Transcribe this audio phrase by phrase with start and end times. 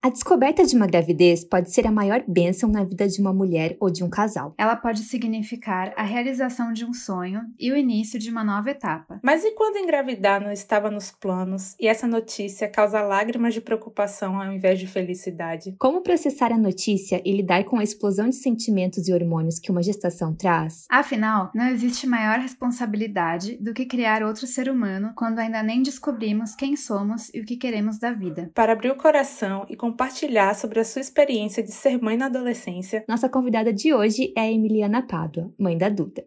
[0.00, 3.76] A descoberta de uma gravidez pode ser a maior bênção na vida de uma mulher
[3.80, 4.54] ou de um casal.
[4.56, 9.18] Ela pode significar a realização de um sonho e o início de uma nova etapa.
[9.24, 14.40] Mas e quando engravidar não estava nos planos e essa notícia causa lágrimas de preocupação
[14.40, 15.74] ao invés de felicidade?
[15.80, 19.82] Como processar a notícia e lidar com a explosão de sentimentos e hormônios que uma
[19.82, 20.86] gestação traz?
[20.88, 26.54] Afinal, não existe maior responsabilidade do que criar outro ser humano quando ainda nem descobrimos
[26.54, 28.48] quem somos e o que queremos da vida.
[28.54, 33.04] Para abrir o coração e compartilhar sobre a sua experiência de ser mãe na adolescência.
[33.08, 36.26] Nossa convidada de hoje é Emiliana Pádua, mãe da Duda.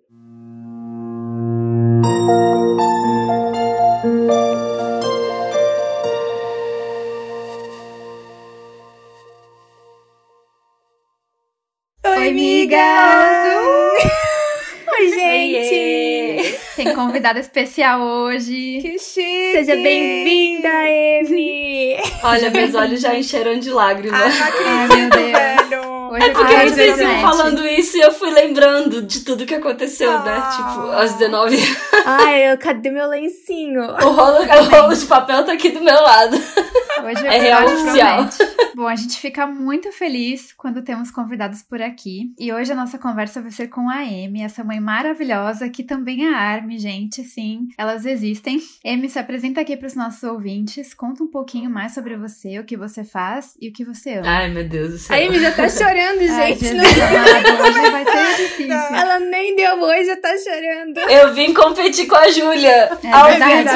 [12.03, 12.81] Oi, amigas!
[14.99, 16.10] Oi, gente!
[16.84, 18.80] Tem convidada especial hoje.
[18.81, 19.52] Que chique!
[19.52, 21.95] Seja bem-vinda, Emi!
[22.23, 24.20] Olha, meus olhos já encheram de lágrimas.
[24.20, 25.31] Ah, não acredito, meu Deus.
[25.31, 25.91] velho!
[26.12, 27.22] Hoje É porque vocês iam 17.
[27.22, 30.44] falando isso e eu fui lembrando de tudo que aconteceu, né?
[30.44, 30.50] Ah.
[30.58, 31.78] Tipo, aos 19 anos.
[32.05, 33.83] Ai, eu, cadê meu lencinho?
[33.83, 36.36] O rolo, o rolo de papel tá aqui do meu lado.
[37.03, 38.28] Hoje É o real oficial.
[38.28, 38.61] promete.
[38.75, 42.31] Bom, a gente fica muito feliz quando temos convidados por aqui.
[42.39, 46.25] E hoje a nossa conversa vai ser com a Amy, essa mãe maravilhosa que também
[46.25, 47.23] é a Army, gente.
[47.23, 48.61] Sim, elas existem.
[48.86, 50.94] Amy, se apresenta aqui para os nossos ouvintes.
[50.94, 54.28] Conta um pouquinho mais sobre você, o que você faz e o que você ama.
[54.30, 55.16] Ai, meu Deus do céu.
[55.16, 56.59] A Emi já tá chorando, Ai, gente.
[56.61, 58.73] Jesus amado, hoje vai ser difícil.
[58.73, 60.98] Ela nem deu oi, já tá chorando.
[61.09, 62.98] Eu vim competir com a Júlia.
[63.03, 63.70] É ao verdade.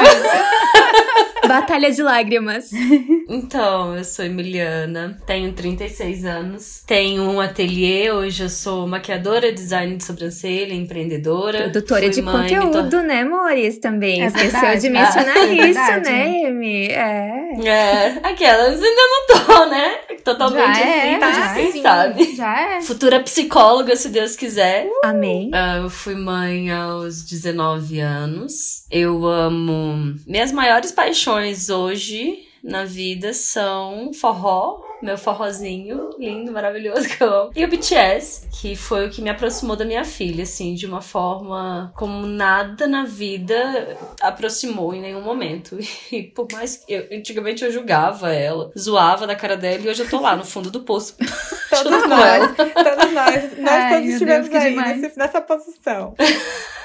[1.46, 2.70] Batalha de lágrimas.
[3.28, 9.96] Então, eu sou Emiliana, tenho 36 anos, tenho um ateliê, hoje eu sou maquiadora, design
[9.96, 11.62] de sobrancelha, empreendedora.
[11.70, 13.78] Produtora de mãe, tor- conteúdo, né, Mores?
[13.78, 14.22] Também.
[14.22, 14.80] É Esqueceu verdade.
[14.80, 16.08] de mencionar é isso, verdade.
[16.10, 16.86] né, Emi?
[16.88, 17.36] É.
[17.64, 19.94] É, aquelas ainda não tô, né?
[20.24, 21.82] Totalmente Já é, assim, tá já quem sim.
[21.82, 22.34] sabe.
[22.36, 22.80] Já é.
[22.82, 24.88] Futura psicóloga, se Deus quiser.
[25.04, 25.50] Amém.
[25.54, 28.84] Ah, eu fui mãe aos 19 anos.
[28.90, 30.14] Eu amo.
[30.26, 37.50] Minhas maiores paixões hoje na vida são forró, meu forrozinho lindo, maravilhoso que eu amo.
[37.54, 41.00] E o BTS, que foi o que me aproximou da minha filha, assim, de uma
[41.02, 45.76] forma como nada na vida aproximou em nenhum momento.
[46.12, 50.02] E por mais que eu, antigamente eu julgava ela, zoava da cara dela e hoje
[50.02, 51.16] eu tô lá no fundo do poço.
[51.68, 56.14] Todos nós, todos nós, nós Ai, todos estivemos Deus, que aí nesse- nessa posição.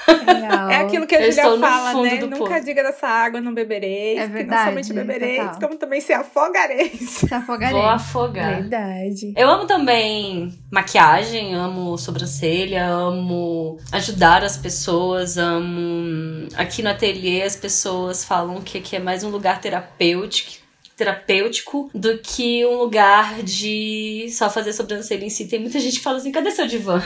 [0.08, 0.70] Legal.
[0.70, 2.20] É aquilo que a Julia fala, né?
[2.20, 4.18] Nunca diga dessa água não bebereis.
[4.18, 5.60] É que verdade, não somente bebereis, total.
[5.60, 7.00] como também se afogareis.
[7.10, 7.80] Se afogarei.
[8.02, 8.60] Afogar.
[8.60, 9.32] Verdade.
[9.36, 16.48] Eu amo também maquiagem, amo sobrancelha, amo ajudar as pessoas, amo.
[16.56, 20.62] Aqui no ateliê as pessoas falam que aqui é mais um lugar terapêutico.
[20.96, 25.48] Terapêutico do que um lugar de só fazer sobrancelha em si.
[25.48, 27.02] Tem muita gente que fala assim: cadê seu divã?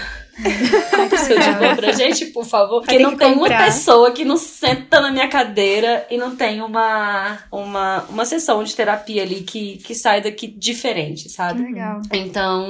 [0.94, 2.80] Compre seu divã pra gente, por favor.
[2.82, 3.64] Porque não que tem uma comprar.
[3.64, 8.74] pessoa que não senta na minha cadeira e não tem uma, uma, uma sessão de
[8.74, 11.62] terapia ali que, que sai daqui diferente, sabe?
[11.62, 12.00] Legal.
[12.12, 12.66] Então,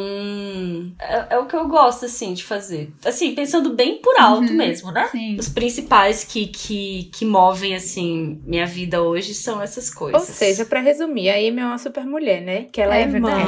[1.00, 2.90] é, é o que eu gosto, assim, de fazer.
[3.04, 4.54] Assim, pensando bem por alto Uhum.
[4.56, 5.08] mesmo, né?
[5.10, 5.36] Sim.
[5.38, 10.20] Os principais que, que, que movem, assim, minha vida hoje são essas coisas.
[10.20, 12.66] Ou seja, pra resumir, a Amy é uma super mulher, né?
[12.70, 13.46] Que ela É é, mãe,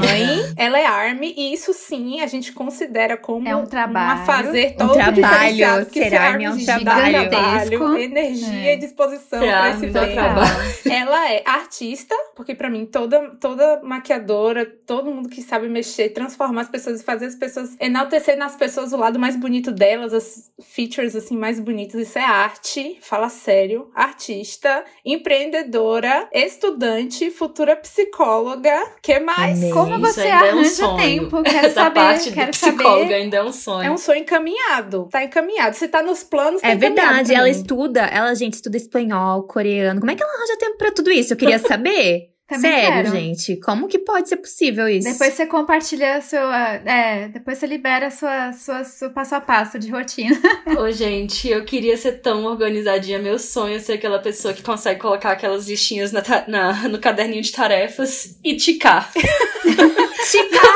[0.56, 4.07] ela é army, e isso sim a gente considera como É um trabalho.
[4.12, 7.30] A fazer Um todo trabalho, diferenciado, porque ser army é um de trabalho.
[7.30, 8.74] trabalho, energia É.
[8.74, 10.12] e disposição army esse bem.
[10.14, 10.50] trabalho.
[10.90, 16.62] Ela é artista, porque pra mim toda toda maquiadora, todo mundo que sabe mexer, transformar
[16.62, 20.50] as pessoas e fazer as pessoas enaltecer nas pessoas o lado mais bonito delas, as
[20.62, 22.98] features assim mais bonitas, isso é arte.
[23.00, 29.58] Fala sério, artista, empreendedora, estudante, futura psicóloga, que mais?
[29.58, 29.72] Amei.
[29.72, 30.96] Como Isso você ainda é um arranja sonho.
[30.96, 31.42] tempo?
[31.42, 33.14] Quero Essa saber, parte quero saber.
[33.14, 33.86] ainda é um sonho.
[33.86, 35.08] É um sonho encaminhado.
[35.10, 35.76] Tá encaminhado.
[35.76, 40.00] Se tá nos planos, tá É verdade, ela estuda, ela, gente, estuda espanhol, coreano.
[40.00, 41.32] Como é que ela arranja tempo pra tudo isso?
[41.32, 42.30] Eu queria saber.
[42.48, 43.10] Também Sério, quero.
[43.10, 45.06] gente, como que pode ser possível isso?
[45.06, 46.50] Depois você compartilha seu.
[46.50, 50.34] É, depois você libera sua, sua, seu passo a passo de rotina.
[50.80, 53.18] Ô, gente, eu queria ser tão organizadinha.
[53.18, 57.42] Meu sonho é ser aquela pessoa que consegue colocar aquelas listinhas na, na- no caderninho
[57.42, 59.12] de tarefas e ticar.
[59.12, 60.68] Ticar!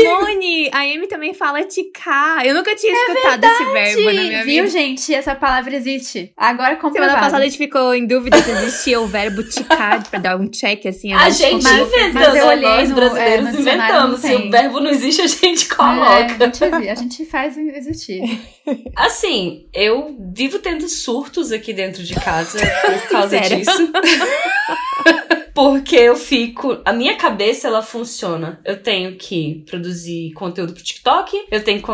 [0.20, 2.44] Moni, a Amy também fala ticar.
[2.46, 4.68] Eu nunca tinha escutado esse verbo na minha Viu, vida.
[4.78, 5.14] gente?
[5.14, 6.32] Essa palavra existe.
[6.36, 7.10] Agora comprovado.
[7.10, 10.48] Semana passada a gente ficou em dúvida se existia o verbo ticar pra dar um
[10.48, 11.09] check assim.
[11.18, 14.22] A gente gente mas- eu olhei nós brasileiros é, inventamos.
[14.22, 16.44] não Se o verbo não existe, a gente É, a, coloca.
[16.58, 18.40] gente, a gente faz existir.
[18.96, 23.90] Assim, eu vivo tendo surtos aqui dentro de casa por causa disso.
[25.60, 26.78] Porque eu fico.
[26.86, 28.58] A minha cabeça, ela funciona.
[28.64, 31.90] Eu tenho que produzir conteúdo pro TikTok, eu tenho que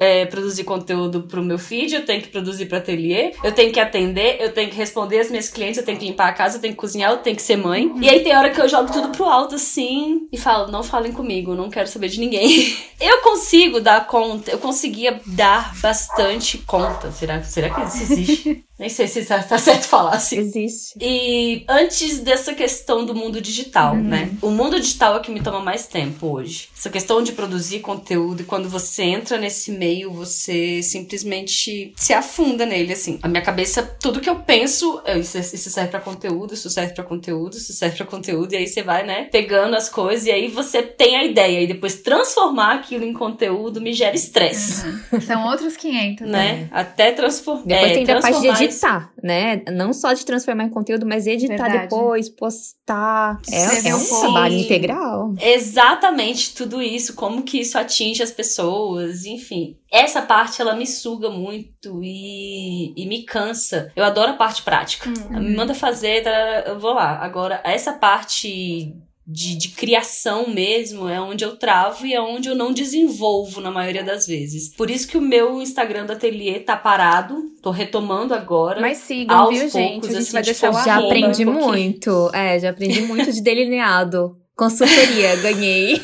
[0.00, 3.78] é, produzir conteúdo pro meu feed, eu tenho que produzir pro ateliê, eu tenho que
[3.78, 6.60] atender, eu tenho que responder as minhas clientes, eu tenho que limpar a casa, eu
[6.60, 7.88] tenho que cozinhar, eu tenho que ser mãe.
[8.00, 11.12] E aí tem hora que eu jogo tudo pro alto assim e falo: não falem
[11.12, 12.76] comigo, não quero saber de ninguém.
[13.00, 17.12] eu consigo dar conta, eu conseguia dar bastante conta.
[17.12, 18.64] Será, será que isso existe?
[18.78, 20.38] Nem sei se tá, tá certo falar assim.
[20.38, 20.98] Existe.
[21.00, 24.02] E antes dessa questão do mundo digital, uhum.
[24.02, 24.30] né?
[24.42, 26.68] O mundo digital é que me toma mais tempo hoje.
[26.76, 32.66] Essa questão de produzir conteúdo e quando você entra nesse meio, você simplesmente se afunda
[32.66, 33.18] nele, assim.
[33.22, 37.04] A minha cabeça, tudo que eu penso, isso, isso serve para conteúdo, isso serve para
[37.04, 40.48] conteúdo, isso serve para conteúdo, e aí você vai, né, pegando as coisas, e aí
[40.48, 44.84] você tem a ideia, e depois transformar aquilo em conteúdo me gera estresse.
[44.86, 45.20] Uhum.
[45.20, 46.32] São outros 500, né?
[46.32, 46.68] né?
[46.72, 47.62] Até transformar.
[47.64, 49.62] Depois é, tem a parte de editar, né?
[49.72, 51.82] Não só de transformar em conteúdo, mas editar Verdade.
[51.82, 53.40] depois, postar.
[53.50, 54.20] É, é um Sim.
[54.20, 55.34] trabalho integral.
[55.40, 59.76] Exatamente, tudo isso, como que isso atinge as pessoas, enfim.
[59.90, 63.92] Essa parte ela me suga muito e, e me cansa.
[63.94, 65.08] Eu adoro a parte prática.
[65.08, 65.40] Uhum.
[65.40, 67.18] Me manda fazer, tá, eu vou lá.
[67.18, 68.94] Agora, essa parte
[69.26, 73.70] de, de, criação mesmo é onde eu travo e é onde eu não desenvolvo na
[73.70, 74.68] maioria das vezes.
[74.68, 78.80] Por isso que o meu Instagram do ateliê tá parado, tô retomando agora.
[78.80, 80.06] Mas sigam, viu, poucos, gente?
[80.06, 82.30] A gente assim, vai deixar tipo, o Já aprendi um muito.
[82.34, 84.36] É, já aprendi muito de delineado.
[84.54, 86.02] Consultoria, ganhei.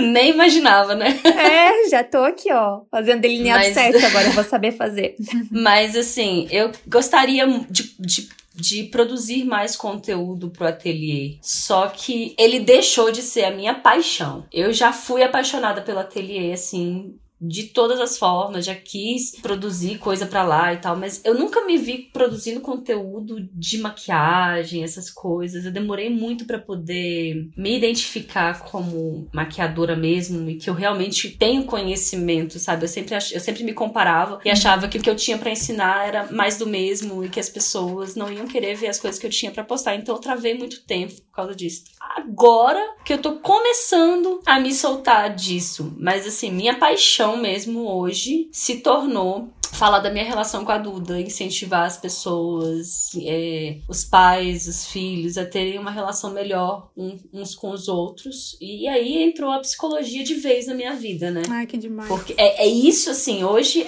[0.00, 1.18] Nem imaginava, né?
[1.24, 3.74] É, já tô aqui, ó, fazendo delineado Mas...
[3.74, 5.16] certo agora, eu vou saber fazer.
[5.50, 11.36] Mas assim, eu gostaria de, de de produzir mais conteúdo pro ateliê.
[11.42, 14.46] Só que ele deixou de ser a minha paixão.
[14.52, 20.26] Eu já fui apaixonada pelo ateliê, assim, de todas as formas, já quis produzir coisa
[20.26, 25.64] para lá e tal, mas eu nunca me vi produzindo conteúdo de maquiagem, essas coisas.
[25.64, 31.64] Eu demorei muito para poder me identificar como maquiadora mesmo e que eu realmente tenho
[31.64, 32.84] conhecimento, sabe?
[32.84, 33.32] Eu sempre ach...
[33.32, 36.56] eu sempre me comparava e achava que o que eu tinha para ensinar era mais
[36.56, 39.50] do mesmo e que as pessoas não iam querer ver as coisas que eu tinha
[39.50, 39.94] para postar.
[39.94, 41.84] Então eu travei muito tempo por causa disso.
[42.00, 47.80] Agora que eu tô começando a me soltar disso, mas assim, minha paixão paixão mesmo
[47.80, 54.04] hoje se tornou falar da minha relação com a Duda, incentivar as pessoas, é, os
[54.04, 58.56] pais, os filhos a terem uma relação melhor uns com os outros.
[58.58, 61.42] E aí entrou a psicologia de vez na minha vida, né?
[61.50, 62.08] Ai, que demais.
[62.08, 63.86] Porque é, é isso, assim, hoje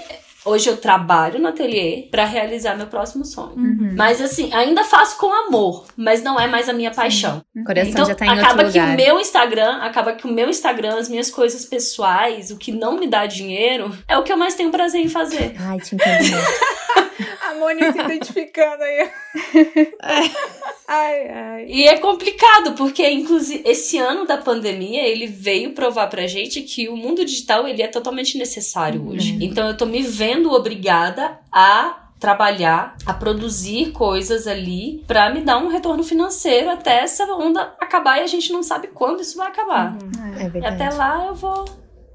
[0.49, 3.55] Hoje eu trabalho no ateliê para realizar meu próximo sonho.
[3.57, 3.95] Uhum.
[3.95, 7.43] Mas assim, ainda faço com amor, mas não é mais a minha paixão.
[7.55, 10.33] O coração então, já tá em acaba outro que o meu Instagram, acaba que o
[10.33, 14.33] meu Instagram, as minhas coisas pessoais, o que não me dá dinheiro, é o que
[14.33, 15.55] eu mais tenho prazer em fazer.
[15.59, 16.37] Ai, te entendo.
[17.43, 19.11] a Moni se identificando aí.
[20.87, 21.67] ai, ai.
[21.69, 26.89] E é complicado, porque inclusive esse ano da pandemia, ele veio provar pra gente que
[26.89, 29.11] o mundo digital ele é totalmente necessário uhum.
[29.11, 29.37] hoje.
[29.41, 35.59] Então eu tô me vendo obrigada a trabalhar, a produzir coisas ali para me dar
[35.59, 39.49] um retorno financeiro até essa onda acabar e a gente não sabe quando isso vai
[39.49, 39.93] acabar.
[39.93, 40.55] Uhum.
[40.55, 41.65] É e até lá eu vou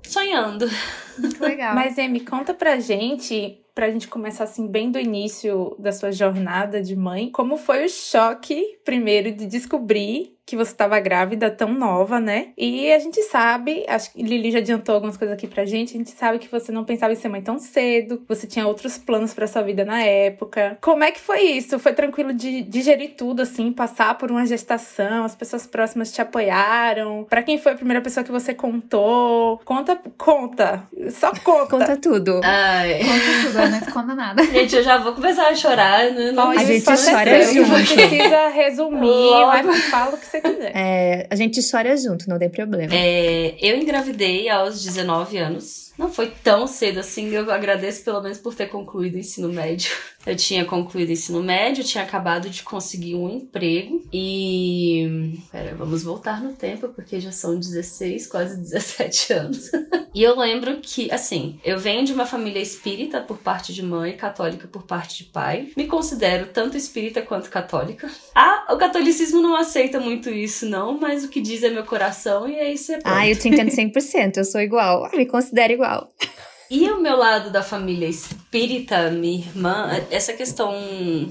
[0.05, 0.69] sonhando.
[1.17, 1.73] Muito legal.
[1.73, 6.81] Mas, Amy, conta pra gente pra gente começar assim bem do início da sua jornada
[6.81, 12.19] de mãe, como foi o choque primeiro de descobrir que você estava grávida tão nova,
[12.19, 12.47] né?
[12.57, 15.97] E a gente sabe, acho que Lili já adiantou algumas coisas aqui pra gente, a
[15.97, 19.33] gente sabe que você não pensava em ser mãe tão cedo, você tinha outros planos
[19.33, 20.77] para sua vida na época.
[20.81, 21.79] Como é que foi isso?
[21.79, 27.25] Foi tranquilo de digerir tudo assim, passar por uma gestação, as pessoas próximas te apoiaram?
[27.29, 29.61] Para quem foi a primeira pessoa que você contou?
[29.63, 30.83] Conta, conta.
[31.11, 31.67] Só conta.
[31.67, 32.41] conta tudo.
[32.43, 32.99] Ai.
[32.99, 34.43] Conta tudo, não esconda nada.
[34.51, 36.11] Gente, eu já vou começar a chorar.
[36.11, 37.69] Não, não a gente chora junto.
[37.69, 40.71] Não precisa resumir, vai fala o que você quiser.
[40.75, 42.93] É, a gente chora junto, não tem problema.
[42.93, 45.82] É, eu engravidei aos 19 anos.
[45.97, 49.91] Não foi tão cedo assim, eu agradeço pelo menos por ter concluído o ensino médio.
[50.25, 55.37] Eu tinha concluído o ensino médio, tinha acabado de conseguir um emprego e.
[55.51, 59.69] Pera, vamos voltar no tempo, porque já são 16, quase 17 anos.
[60.15, 64.15] e eu lembro que, assim, eu venho de uma família espírita por parte de mãe,
[64.15, 65.69] católica por parte de pai.
[65.75, 68.09] Me considero tanto espírita quanto católica.
[68.33, 72.47] Ah, o catolicismo não aceita muito isso, não, mas o que diz é meu coração
[72.47, 72.99] e é isso é.
[73.03, 75.09] Ah, eu te entendo 100%, eu sou igual.
[75.13, 75.82] Me considero igual.
[75.83, 76.11] out.
[76.73, 79.11] E o meu lado da família espírita?
[79.11, 80.73] minha irmã, essa questão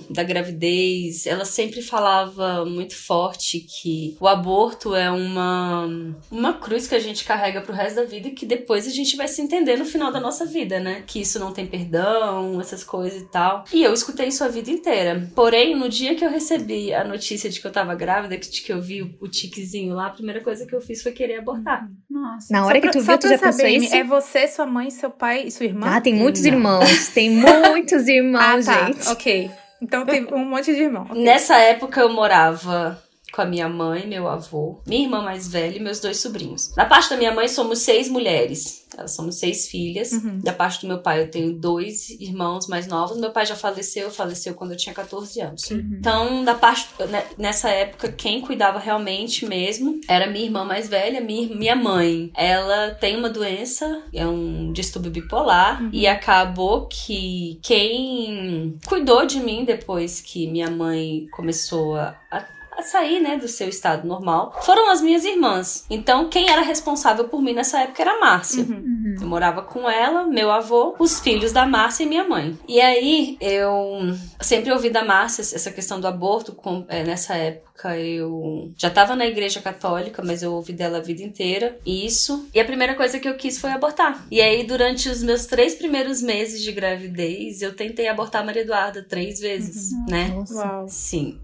[0.09, 5.89] da gravidez, ela sempre falava muito forte que o aborto é uma,
[6.31, 9.17] uma cruz que a gente carrega pro resto da vida e que depois a gente
[9.17, 11.03] vai se entender no final da nossa vida, né?
[11.07, 13.65] Que isso não tem perdão, essas coisas e tal.
[13.73, 15.29] E eu escutei isso a vida inteira.
[15.35, 18.73] Porém, no dia que eu recebi a notícia de que eu tava grávida, de que
[18.73, 21.89] eu vi o, tiquezinho lá, a primeira coisa que eu fiz foi querer abortar.
[22.09, 22.47] Nossa.
[22.51, 23.95] Na hora que tu viu, tu já saber, pensou isso?
[23.95, 25.87] É você, sua mãe, seu pai e sua irmã?
[25.89, 26.49] Ah, tem muitos não.
[26.49, 27.09] irmãos.
[27.09, 28.87] Tem muitos irmãos, ah, tá.
[28.87, 29.09] gente.
[29.09, 29.51] Ok.
[29.81, 31.07] Então tem um monte de irmão.
[31.11, 31.25] Okay.
[31.25, 33.02] Nessa época eu morava
[33.33, 36.73] com a minha mãe, meu avô, minha irmã mais velha e meus dois sobrinhos.
[36.77, 38.83] Da parte da minha mãe somos seis mulheres.
[38.97, 40.13] Elas somos seis filhas.
[40.13, 40.41] Uhum.
[40.41, 43.17] Da parte do meu pai eu tenho dois irmãos mais novos.
[43.17, 45.71] Meu pai já faleceu, faleceu quando eu tinha 14 anos.
[45.71, 45.97] Uhum.
[45.99, 51.21] Então, da parte né, nessa época quem cuidava realmente mesmo era minha irmã mais velha,
[51.21, 52.31] minha, minha mãe.
[52.35, 55.91] Ela tem uma doença, é um distúrbio bipolar uhum.
[55.93, 62.45] e acabou que quem cuidou de mim depois que minha mãe começou a, a
[62.77, 65.85] a sair, né, do seu estado normal, foram as minhas irmãs.
[65.91, 68.63] Então, quem era responsável por mim nessa época era a Márcia.
[68.63, 68.77] Uhum.
[68.77, 69.17] uhum.
[69.21, 72.59] Eu morava com ela, meu avô, os filhos da Márcia e minha mãe.
[72.67, 77.73] E aí, eu sempre ouvi da Márcia essa questão do aborto com, é, nessa época
[77.99, 81.79] eu já estava na igreja católica, mas eu ouvi dela a vida inteira.
[81.85, 82.49] Isso.
[82.55, 84.25] E a primeira coisa que eu quis foi abortar.
[84.31, 88.63] E aí, durante os meus três primeiros meses de gravidez, eu tentei abortar a Maria
[88.63, 90.07] Eduarda três vezes, uhum.
[90.09, 90.29] né?
[90.29, 90.55] Nossa.
[90.55, 90.89] Uau.
[90.89, 91.41] Sim.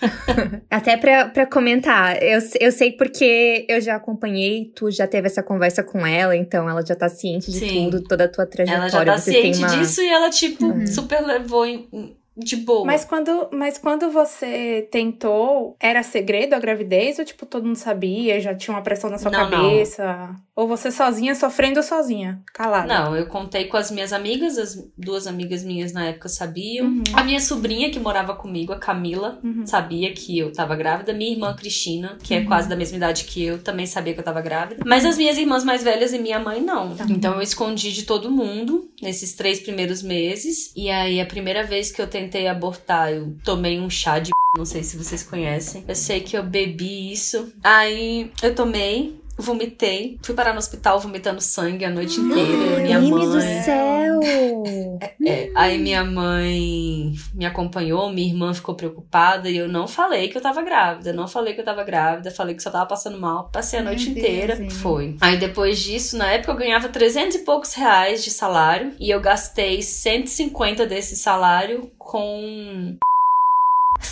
[0.70, 5.42] Até pra, pra comentar, eu, eu sei porque eu já acompanhei, tu já teve essa
[5.42, 7.90] conversa com ela, então ela já tá ciente de Sim.
[7.90, 8.82] tudo, toda a tua trajetória.
[8.82, 9.68] Ela já tá Você ciente uma...
[9.68, 10.86] disso e ela, tipo, uhum.
[10.86, 11.88] super levou em,
[12.38, 12.84] de boa.
[12.84, 18.40] Mas quando, mas quando você tentou, era segredo a gravidez ou tipo todo mundo sabia,
[18.40, 20.04] já tinha uma pressão na sua não, cabeça?
[20.04, 20.36] Não.
[20.58, 22.86] Ou você sozinha sofrendo sozinha, calada?
[22.86, 26.86] Não, eu contei com as minhas amigas, as duas amigas minhas na época sabiam.
[26.86, 27.02] Uhum.
[27.12, 29.66] A minha sobrinha que morava comigo, a Camila, uhum.
[29.66, 31.12] sabia que eu tava grávida.
[31.12, 32.42] Minha irmã Cristina, que é uhum.
[32.44, 34.82] é quase da mesma idade que eu, também sabia que eu tava grávida.
[34.84, 36.96] Mas as minhas irmãs mais velhas e minha mãe não.
[36.96, 37.06] Tá.
[37.08, 40.72] Então eu escondi de todo mundo nesses três primeiros meses.
[40.74, 44.30] E aí a primeira vez que eu tentei tentei abortar, eu tomei um chá de
[44.56, 45.84] não sei se vocês conhecem.
[45.86, 47.52] Eu sei que eu bebi isso.
[47.62, 52.80] Aí eu tomei, vomitei, fui parar no hospital vomitando sangue a noite inteira.
[52.80, 53.26] minha mãe.
[53.28, 54.20] do céu!
[55.24, 60.28] É, é, aí minha mãe me acompanhou, minha irmã ficou preocupada e eu não falei
[60.28, 61.12] que eu tava grávida.
[61.12, 63.48] Não falei que eu tava grávida, falei que só tava passando mal.
[63.52, 64.56] Passei a noite inteira.
[64.56, 64.74] Deus.
[64.74, 65.16] Foi.
[65.20, 69.20] Aí depois disso, na época eu ganhava 300 e poucos reais de salário e eu
[69.20, 72.96] gastei 150 desse salário com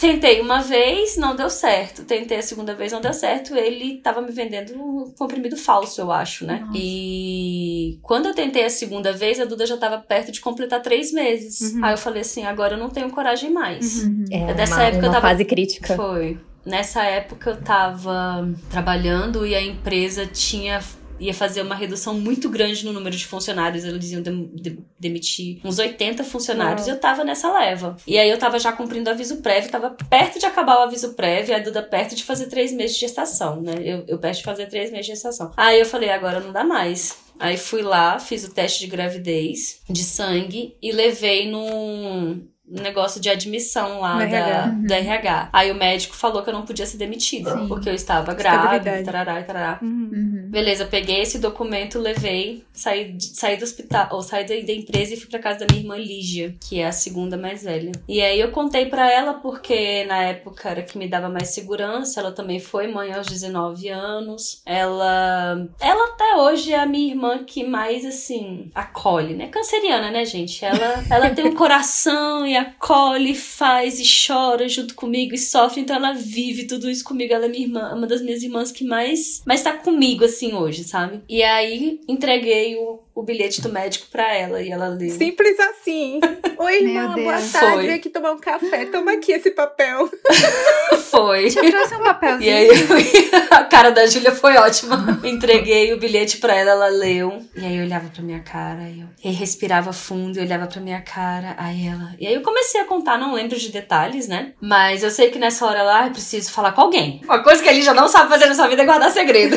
[0.01, 2.05] Tentei uma vez, não deu certo.
[2.05, 3.55] Tentei a segunda vez, não deu certo.
[3.55, 6.61] Ele tava me vendendo um comprimido falso, eu acho, né?
[6.67, 6.79] Nossa.
[6.79, 11.13] E quando eu tentei a segunda vez, a Duda já tava perto de completar três
[11.13, 11.73] meses.
[11.73, 11.85] Uhum.
[11.85, 14.03] Aí eu falei assim: agora eu não tenho coragem mais.
[14.05, 14.25] Uhum.
[14.31, 15.29] É, Dessa uma, época uma eu tava.
[15.29, 15.97] fase crítica.
[15.97, 16.39] Foi.
[16.65, 20.81] Nessa época eu tava trabalhando e a empresa tinha
[21.19, 23.85] ia fazer uma redução muito grande no número de funcionários.
[23.85, 27.97] Eles iam de, de, demitir uns 80 funcionários e eu tava nessa leva.
[28.07, 31.15] E aí eu tava já cumprindo o aviso prévio, tava perto de acabar o aviso
[31.15, 33.75] prévio, a Duda perto de fazer três meses de gestação, né?
[33.81, 35.53] Eu, eu perto de fazer três meses de gestação.
[35.57, 37.17] Aí eu falei, agora não dá mais.
[37.39, 43.31] Aí fui lá, fiz o teste de gravidez de sangue e levei num negócio de
[43.31, 44.65] admissão lá da, RH.
[44.67, 44.87] Uhum.
[44.87, 45.49] da RH.
[45.53, 47.69] Aí o médico falou que eu não podia ser demitida, Sim.
[47.69, 49.79] porque eu estava grávida, tarará, tarará.
[49.81, 50.11] Uhum.
[50.13, 50.49] uhum.
[50.51, 55.17] Beleza, peguei esse documento, levei, saí, saí do hospital, ou saí da, da, empresa e
[55.17, 57.93] fui pra casa da minha irmã Lígia, que é a segunda mais velha.
[58.09, 62.21] E aí eu contei para ela, porque na época era que me dava mais segurança,
[62.21, 64.63] ela também foi mãe aos 19 anos.
[64.67, 69.49] Ela, ela até hoje é a minha irmã que mais, assim, acolhe, né?
[69.49, 70.65] Canceriana, né, gente?
[70.65, 75.97] Ela, ela tem um coração e acolhe, faz e chora junto comigo e sofre, então
[75.97, 77.33] ela vive tudo isso comigo.
[77.33, 80.85] Ela é minha irmã, uma das minhas irmãs que mais, mais tá comigo, assim, hoje,
[80.85, 81.21] sabe?
[81.29, 85.09] E aí entreguei o, o bilhete do médico pra ela e ela leu.
[85.09, 86.21] Simples assim.
[86.59, 87.87] Oi, irmã, boa tarde.
[87.87, 88.85] Vem aqui tomar um café.
[88.85, 90.11] Toma aqui esse papel.
[91.11, 91.49] Foi.
[91.49, 92.51] Te trouxe um papelzinho.
[92.51, 92.69] E aí
[93.51, 95.19] a cara da Júlia foi ótima.
[95.25, 97.43] Entreguei o bilhete pra ela, ela leu.
[97.57, 100.81] E aí eu olhava pra minha cara, e eu e respirava fundo e olhava pra
[100.81, 101.55] minha cara.
[101.57, 102.15] Aí ela.
[102.19, 104.53] E aí eu comecei a contar, não lembro de detalhes, né?
[104.61, 107.23] Mas eu sei que nessa hora lá, eu preciso falar com alguém.
[107.25, 109.57] Uma coisa que ele já não sabe fazer na sua vida é guardar segredo.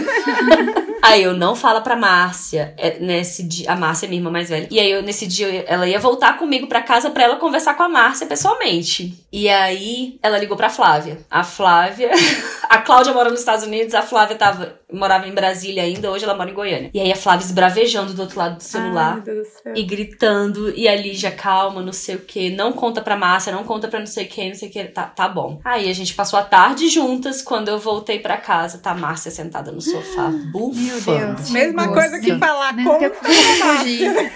[1.01, 4.49] Aí eu não fala pra Márcia, é, nesse dia, a Márcia é minha irmã mais
[4.49, 4.67] velha.
[4.69, 7.75] E aí eu, nesse dia eu, ela ia voltar comigo pra casa pra ela conversar
[7.75, 9.25] com a Márcia pessoalmente.
[9.31, 11.19] E aí ela ligou pra Flávia.
[11.29, 12.11] A Flávia,
[12.69, 16.35] a Cláudia mora nos Estados Unidos, a Flávia tava, morava em Brasília ainda, hoje ela
[16.35, 16.89] mora em Goiânia.
[16.93, 20.95] E aí a Flávia esbravejando do outro lado do celular Ai, e gritando, e a
[20.95, 24.25] Lígia, calma, não sei o que, não conta pra Márcia, não conta pra não sei
[24.25, 25.59] quem, não sei o que, tá, tá bom.
[25.63, 29.31] Aí a gente passou a tarde juntas, quando eu voltei pra casa, tá a Márcia
[29.31, 30.31] sentada no sofá,
[30.89, 31.51] bufando.
[31.51, 34.31] Mesma coisa que falar Nem como fugir.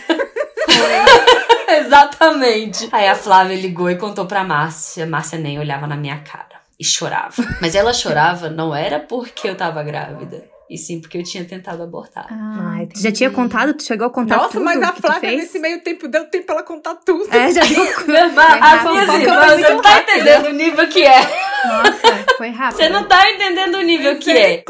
[1.69, 2.89] Exatamente.
[2.91, 5.05] Aí a Flávia ligou e contou pra Márcia.
[5.05, 7.36] Márcia nem olhava na minha cara e chorava.
[7.62, 10.52] Mas ela chorava não era porque eu tava grávida.
[10.73, 12.25] E sim porque eu tinha tentado abortar.
[12.31, 13.75] Ah, Ai, tu já tinha contado?
[13.75, 16.55] Tu chegou a contar Nossa, tudo mas a Flávia nesse meio tempo deu tempo pra
[16.55, 17.27] ela contar tudo.
[17.31, 21.19] É, já deu As minhas irmãs, você não tá entendendo o nível que é.
[21.63, 22.77] Nossa, foi rápido.
[22.77, 24.63] Você não tá entendendo o nível que é.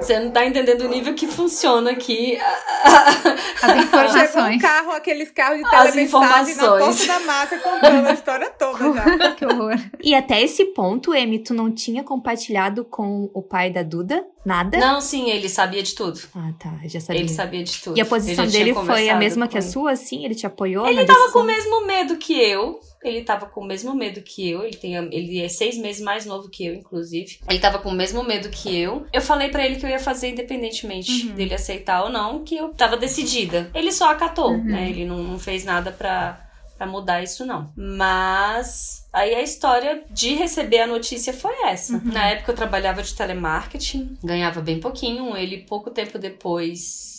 [0.00, 2.38] Você não tá entendendo o nível que funciona aqui.
[2.84, 3.24] As
[3.60, 4.62] Chegou um informações.
[4.62, 7.06] carro, aqueles carros de As telemensagem na porta informações.
[7.06, 9.32] da massa contando a história toda já.
[9.34, 9.74] que horror.
[10.02, 14.24] E até esse ponto, Amy, tu não tinha compartilhado com o pai da Duda?
[14.44, 14.78] Nada?
[14.78, 16.20] Não, sim, ele sabia de tudo.
[16.34, 16.78] Ah, tá.
[16.82, 17.20] eu Já sabia.
[17.20, 17.96] Ele sabia de tudo.
[17.98, 19.68] E a posição dele foi a mesma que a ele.
[19.68, 20.24] sua, assim?
[20.24, 21.32] Ele te apoiou Ele tava decisão?
[21.32, 22.80] com o mesmo medo que eu.
[23.02, 24.64] Ele tava com o mesmo medo que eu.
[24.64, 27.38] Ele, tem, ele é seis meses mais novo que eu, inclusive.
[27.48, 29.06] Ele tava com o mesmo medo que eu.
[29.12, 32.70] Eu falei pra ele que eu ia fazer independentemente dele aceitar ou não, que eu
[32.74, 33.70] tava decidida.
[33.74, 34.90] Ele só acatou, né?
[34.90, 36.40] Ele não, não fez nada pra,
[36.76, 37.70] pra mudar isso, não.
[37.76, 39.05] Mas.
[39.16, 41.98] Aí a história de receber a notícia foi essa.
[42.04, 45.34] Na época eu trabalhava de telemarketing, ganhava bem pouquinho.
[45.34, 47.15] Ele, pouco tempo depois,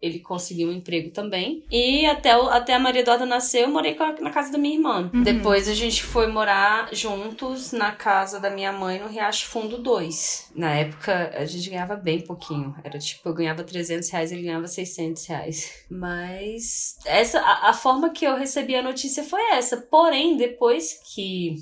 [0.00, 1.64] ele conseguiu um emprego também.
[1.70, 4.74] E até, o- até a Maria Eduarda nascer, eu morei a- na casa da minha
[4.76, 5.10] irmã.
[5.24, 10.50] Depois a gente foi morar juntos na casa da minha mãe no Riacho Fundo 2.
[10.54, 12.74] Na época a gente ganhava bem pouquinho.
[12.84, 15.84] Era tipo, eu ganhava 300 reais, ele ganhava 600 reais.
[15.90, 19.76] Mas essa, a, a forma que eu recebi a notícia foi essa.
[19.76, 21.56] Porém, depois que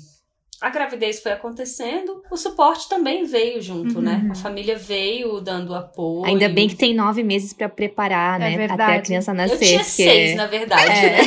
[0.61, 4.27] a gravidez foi acontecendo, o suporte também veio junto, né?
[4.31, 6.25] A família veio dando apoio.
[6.25, 8.57] Ainda bem que tem nove meses pra preparar, É né?
[8.57, 8.81] verdade.
[8.81, 9.53] Até a criança nascer.
[9.55, 11.09] Eu tinha porque- seis, na verdade, É.
[11.09, 11.19] né?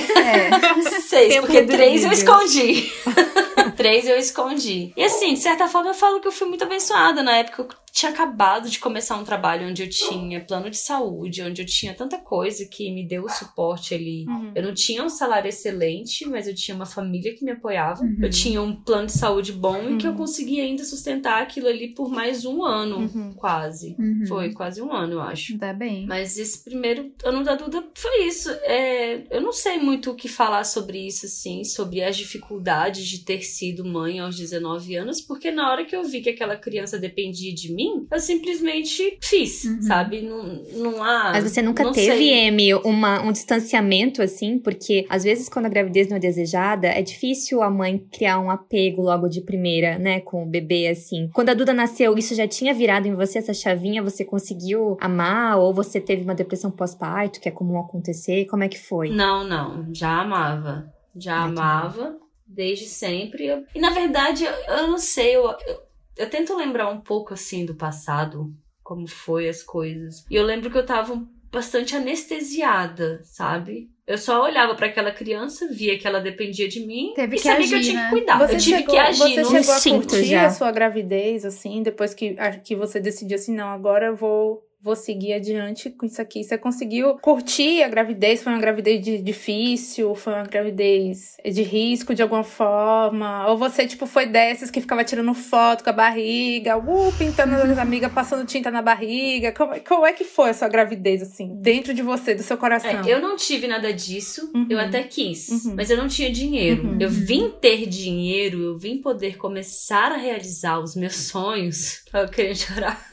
[0.48, 0.90] É.
[1.10, 2.88] Seis, Tempo porque três eu escondi.
[3.76, 4.92] três eu escondi.
[4.96, 7.20] E assim, de certa forma, eu falo que eu fui muito abençoada.
[7.22, 11.42] Na época, eu tinha acabado de começar um trabalho onde eu tinha plano de saúde,
[11.42, 14.24] onde eu tinha tanta coisa que me deu o suporte ali.
[14.54, 18.02] Eu não tinha um salário excelente, mas eu tinha uma família que me apoiava.
[18.02, 18.18] Uhum.
[18.20, 21.88] Eu tinha um plano de saúde bom e que eu conseguia ainda sustentar aquilo ali
[21.88, 23.96] por mais um ano, quase.
[23.98, 24.24] Uhum.
[24.26, 25.58] Foi quase um ano, eu acho.
[25.58, 26.06] Tá bem.
[26.06, 28.50] Mas esse primeiro ano da Duda foi isso.
[28.62, 33.24] É, eu não sei muito o que falar sobre isso, assim, sobre as dificuldades de
[33.24, 36.98] ter sido mãe aos 19 anos, porque na hora que eu vi que aquela criança
[36.98, 37.79] dependia de mim,
[38.10, 39.82] eu simplesmente fiz, Uhum.
[39.82, 40.22] sabe?
[40.22, 40.42] Não,
[40.74, 41.30] não há.
[41.32, 42.48] Mas você nunca teve, sei.
[42.48, 44.58] Amy, uma, um distanciamento, assim?
[44.58, 48.50] Porque, às vezes, quando a gravidez não é desejada, é difícil a mãe criar um
[48.50, 50.20] apego logo de primeira, né?
[50.20, 51.28] Com o bebê, assim.
[51.32, 54.02] Quando a Duda nasceu, isso já tinha virado em você, essa chavinha?
[54.02, 55.58] Você conseguiu amar?
[55.58, 58.46] Ou você teve uma depressão pós-parto, que é comum acontecer?
[58.46, 59.10] Como é que foi?
[59.10, 59.86] Não, não.
[59.94, 60.92] Já amava.
[61.16, 62.16] Já que amava.
[62.46, 63.48] Desde sempre.
[63.74, 65.36] E na verdade, eu, eu não sei.
[65.36, 65.78] Eu, eu,
[66.20, 68.52] eu tento lembrar um pouco assim do passado.
[68.82, 70.24] Como foi as coisas.
[70.28, 73.88] E eu lembro que eu tava bastante anestesiada, sabe?
[74.06, 77.44] Eu só olhava pra aquela criança, via que ela dependia de mim Teve e que
[77.44, 78.08] sabia que eu agir, tinha né?
[78.08, 78.38] que cuidar.
[78.38, 79.18] Você eu tive chegou, que agir.
[79.18, 80.46] você no chegou a curtir já.
[80.46, 84.96] a sua gravidez, assim, depois que, que você decidiu assim, não, agora eu vou, vou
[84.96, 86.42] seguir adiante com isso aqui.
[86.42, 88.42] Você conseguiu curtir a gravidez?
[88.42, 90.14] Foi uma gravidez de- difícil?
[90.14, 93.46] Foi uma gravidez de risco de alguma forma?
[93.48, 97.78] Ou você, tipo, foi dessas que ficava tirando foto com a barriga, uh, pintando as
[97.78, 99.52] amigas, passando tinta na barriga?
[99.52, 102.90] Como, como é que foi a sua gravidez, assim, dentro de você, do seu coração?
[102.90, 104.66] É, eu não tive nada disso, Uhum.
[104.70, 105.74] eu até quis, Uhum.
[105.76, 106.84] mas eu não tinha dinheiro.
[106.86, 106.96] Uhum.
[107.00, 112.00] Eu vim ter dinheiro, eu vim poder começar a realizar os meus sonhos.
[112.12, 113.06] Eu queria chorar.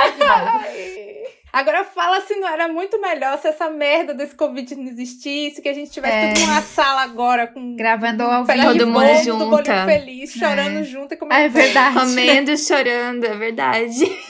[0.00, 0.22] Ai, que.
[0.52, 1.14] Ai.
[1.50, 5.68] Agora fala se não era muito melhor se essa merda desse Covid não existisse, que
[5.68, 6.34] a gente tivesse É.
[6.34, 8.58] tudo numa sala agora com Gravando ao vivo.
[8.58, 9.44] de Todo mundo bolo, junta.
[9.44, 10.82] do bolinho feliz, chorando É.
[10.84, 11.40] junto e comendo.
[11.40, 11.94] é verdade.
[11.98, 14.28] Comendo, chorando, é verdade.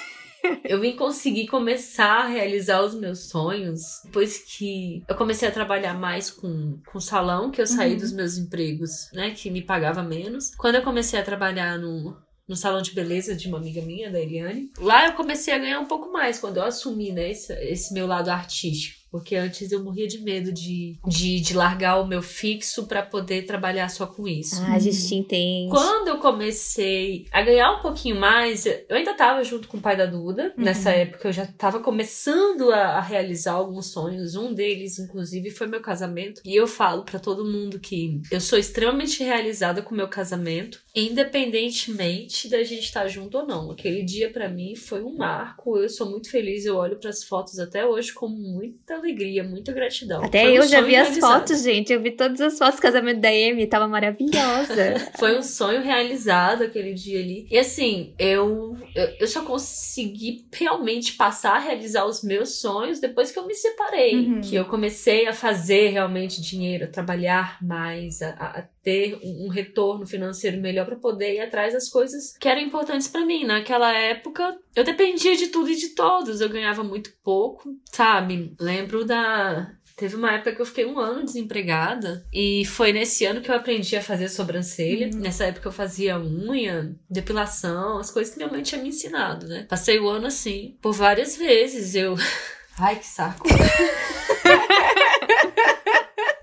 [0.65, 5.95] Eu vim conseguir começar a realizar os meus sonhos depois que eu comecei a trabalhar
[5.95, 7.99] mais com, com salão, que eu saí Uhum.
[7.99, 10.55] dos meus empregos, né, que me pagava menos.
[10.57, 12.17] Quando eu comecei a trabalhar no,
[12.49, 15.81] no salão de beleza de uma amiga minha, da Eliane, lá eu comecei a ganhar
[15.81, 18.98] um pouco mais quando eu assumi, né, esse, esse meu lado artístico.
[19.11, 23.47] Porque antes eu morria de medo de, de, de largar o meu fixo para poder
[23.47, 24.61] trabalhar só com isso.
[24.63, 25.71] Ah, a gente entende.
[25.71, 29.97] Quando eu comecei a ganhar um pouquinho mais, eu ainda tava junto com o pai
[29.97, 30.55] da Duda.
[30.57, 30.65] Uhum.
[30.65, 34.37] Nessa época eu já tava começando a, a realizar alguns sonhos.
[34.37, 36.43] Um deles, inclusive, foi meu casamento.
[36.45, 40.81] E eu falo para todo mundo que eu sou extremamente realizada com o meu casamento,
[40.95, 43.71] independentemente da gente estar junto ou não.
[43.71, 45.79] Aquele dia para mim foi um marco.
[45.79, 46.65] Eu sou muito feliz.
[46.65, 50.25] Eu olho para as fotos até hoje com muita alegria, muita gratidão.
[50.25, 51.33] Até Foi um eu já sonho vi as realizado.
[51.33, 51.93] fotos, gente.
[51.93, 54.95] Eu vi todas as fotos do casamento da Amy, tava maravilhosa.
[55.19, 57.47] Foi um sonho realizado aquele dia ali.
[57.51, 63.31] E assim, eu, eu, eu só consegui realmente passar a realizar os meus sonhos depois
[63.31, 64.15] que eu me separei.
[64.15, 64.41] Uhum.
[64.41, 70.07] Que eu comecei a fazer realmente dinheiro, a trabalhar mais, a, a ter um, retorno
[70.07, 73.45] financeiro melhor para poder ir atrás das coisas que eram importantes para mim.
[73.45, 76.41] Naquela época, eu dependia de tudo e de todos.
[76.41, 78.55] Eu ganhava muito pouco, sabe?
[78.59, 79.75] Lembro da.
[79.95, 83.55] Teve uma época que eu fiquei um ano desempregada e foi nesse ano que eu
[83.55, 85.11] aprendi a fazer sobrancelha.
[85.13, 89.67] Nessa época eu fazia unha, depilação, as coisas que minha mãe tinha me ensinado, né?
[89.69, 92.15] Passei o ano assim, por várias vezes eu.
[92.79, 93.47] Ai, que saco.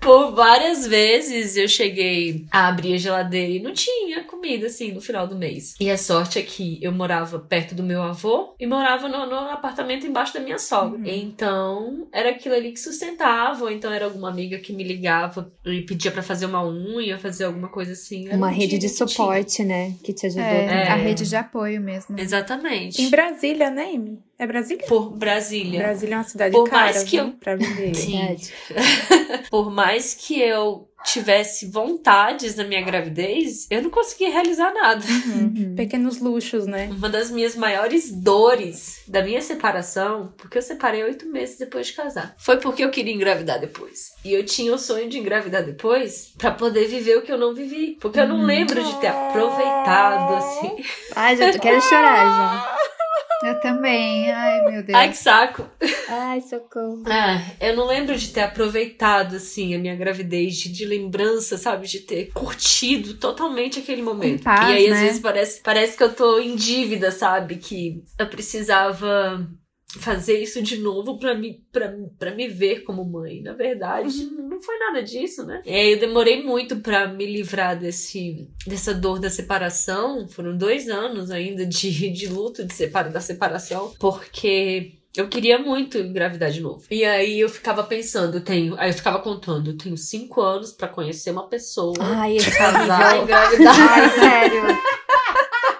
[0.06, 5.00] Por várias vezes eu cheguei a abrir a geladeira e não tinha comida assim no
[5.00, 5.74] final do mês.
[5.80, 9.34] E a sorte é que eu morava perto do meu avô e morava no, no
[9.50, 11.00] apartamento embaixo da minha sogra.
[11.04, 15.82] Então era aquilo ali que sustentava, ou então era alguma amiga que me ligava e
[15.82, 18.28] pedia pra fazer uma unha, fazer alguma coisa assim.
[18.28, 19.92] Era Uma um rede de suporte, né?
[20.04, 20.44] Que te ajudou.
[20.44, 22.16] É, a rede de apoio mesmo.
[22.16, 23.02] Exatamente.
[23.02, 24.20] Em Brasília, né, Amy?
[24.38, 24.84] É Brasília?
[24.86, 25.80] Por Brasília.
[25.80, 27.24] Brasília é uma cidade Por cara, mais que viu?
[27.24, 27.94] eu- Pra viver.
[27.94, 28.36] Sim.
[29.50, 35.04] Por mais que eu tivesse vontades na minha gravidez, eu não conseguia realizar nada.
[35.06, 35.74] Uhum.
[35.76, 36.88] Pequenos luxos, né?
[36.90, 41.92] Uma das minhas maiores dores da minha separação, porque eu separei oito meses depois de
[41.92, 44.10] casar, foi porque eu queria engravidar depois.
[44.24, 47.54] E eu tinha o sonho de engravidar depois pra poder viver o que eu não
[47.54, 47.96] vivi.
[48.00, 50.76] Porque eu não lembro de ter aproveitado, assim.
[51.14, 52.75] Ai, já quero chorar
[53.44, 54.30] Eu também.
[54.30, 54.98] Ai, meu Deus.
[54.98, 55.68] Ai, que saco!
[56.08, 57.02] Ai, socorro.
[57.06, 61.86] Ah, eu não lembro de ter aproveitado, assim, a minha gravidez, de, de lembrança, sabe?
[61.86, 64.42] De ter curtido totalmente aquele momento.
[64.42, 65.04] paz, e aí, às né?
[65.06, 67.56] vezes, parece, parece que eu tô em dívida, sabe?
[67.56, 69.46] Que eu precisava
[69.98, 73.42] fazer isso de novo pra me, pra, pra me ver como mãe.
[73.42, 75.62] Na verdade, não foi nada disso, né?
[75.66, 80.28] Aí, eu demorei muito pra me livrar desse, dessa dor da separação.
[80.28, 85.96] Foram dois anos ainda de, de luto de separa, da separação, porque eu queria muito
[85.98, 86.84] engravidar de novo.
[86.90, 88.74] E aí eu ficava pensando, tenho.
[88.78, 91.94] Aí eu ficava contando, eu tenho cinco anos pra conhecer uma pessoa.
[91.98, 93.22] Ai, casar, horrível.
[93.22, 93.92] engravidar.
[93.92, 94.62] Ai, sério.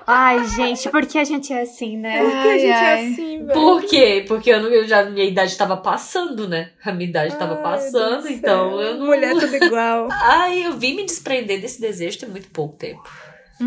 [0.06, 2.22] Ai, gente, por que a gente é assim, né?
[2.22, 3.06] Por que a gente ai.
[3.06, 3.52] é assim, velho?
[3.52, 4.24] Por quê?
[4.28, 6.70] Porque eu, não, eu já, minha idade tava passando, né?
[6.84, 8.80] A minha idade tava Ai, passando, Deus então céu.
[8.82, 9.06] eu não.
[9.06, 10.08] Mulher tudo igual.
[10.22, 13.02] Ai, eu vim me desprender desse desejo tem muito pouco tempo.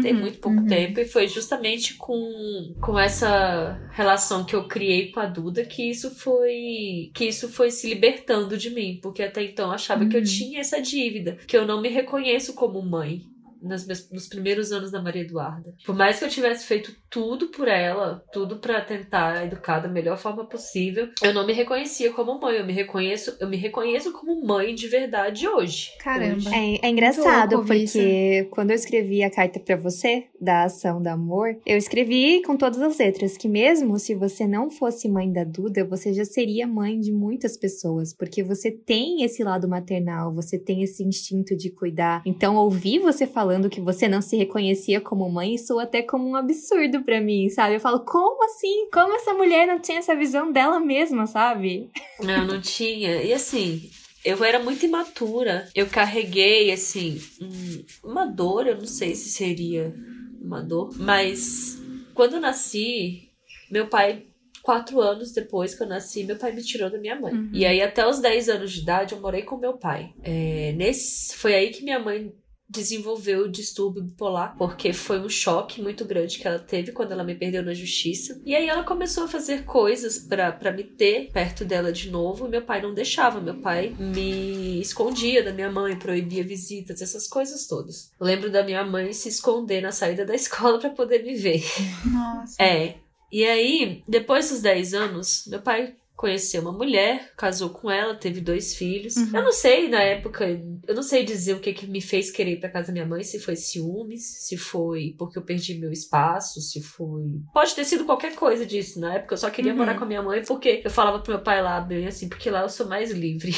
[0.01, 0.67] Tem Uhum, muito pouco uhum.
[0.67, 5.89] tempo e foi justamente com, com essa relação que eu criei com a Duda que
[5.89, 10.15] isso foi que isso foi se libertando de mim, porque até então eu achava que
[10.15, 10.25] eu Uhum.
[10.27, 13.23] tinha essa dívida, que eu não me reconheço como mãe.
[13.61, 15.73] Nos, meus, nos primeiros anos da Maria Eduarda.
[15.85, 20.17] Por mais que eu tivesse feito tudo por ela, tudo pra tentar educar da melhor
[20.17, 22.57] forma possível, eu não me reconhecia como mãe.
[22.57, 25.91] Eu me reconheço, eu me reconheço como mãe de verdade hoje.
[25.99, 26.37] Caramba.
[26.37, 26.49] Hoje.
[26.53, 30.63] É, é engraçado, Muito louco ouvir porque quando eu escrevi a carta pra você, da
[30.63, 35.09] ação do amor, eu escrevi com todas as letras que mesmo se você não fosse
[35.09, 39.67] mãe da Duda, você já seria mãe de muitas pessoas, porque você tem esse lado
[39.67, 42.21] maternal, você tem esse instinto de cuidar.
[42.25, 46.35] Então, ouvir você falando que você não se reconhecia como mãe soa até como um
[46.35, 47.75] absurdo pra mim, sabe?
[47.75, 48.87] Eu falo, como assim?
[48.93, 51.89] Como essa mulher não tinha essa visão dela mesma, sabe?
[52.21, 53.23] Não, não tinha.
[53.23, 53.89] E assim,
[54.23, 55.67] eu era muito imatura.
[55.73, 59.95] Eu carreguei, assim, um- uma dor, eu não sei se seria
[60.39, 61.81] uma dor, mas
[62.13, 63.29] quando eu nasci,
[63.71, 64.25] meu pai.
[64.61, 67.33] Quatro anos depois que eu nasci, meu pai me tirou da minha mãe.
[67.33, 67.49] Uhum.
[67.53, 70.13] E aí, até os 10 anos de idade, eu morei com meu pai.
[70.21, 72.31] É, nesse, foi aí que minha mãe
[72.69, 77.23] desenvolveu o distúrbio bipolar, porque foi um choque muito grande que ela teve quando ela
[77.23, 78.39] me perdeu na justiça.
[78.45, 82.49] E aí ela começou a fazer coisas pra me ter perto dela de novo, e
[82.49, 83.41] meu pai não deixava.
[83.41, 88.11] Meu pai me escondia da minha mãe, proibia visitas, essas coisas todas.
[88.19, 91.63] Eu lembro da minha mãe se esconder na saída da escola pra poder me ver.
[92.05, 92.61] Nossa.
[92.61, 92.95] É.
[93.31, 98.41] E aí, depois dos 10 anos, meu pai conheceu uma mulher, casou com ela, teve
[98.41, 99.15] dois filhos.
[99.15, 99.29] Uhum.
[99.33, 100.45] Eu não sei na época,
[100.85, 103.05] eu não sei dizer o que, que me fez querer ir pra casa da minha
[103.05, 107.39] mãe, se foi ciúmes, se foi porque eu perdi meu espaço, se foi.
[107.53, 108.99] Pode ter sido qualquer coisa disso.
[108.99, 109.77] Na época eu só queria uhum.
[109.77, 112.49] morar com a minha mãe porque eu falava pro meu pai lá, bem assim, porque
[112.49, 113.55] lá eu sou mais livre.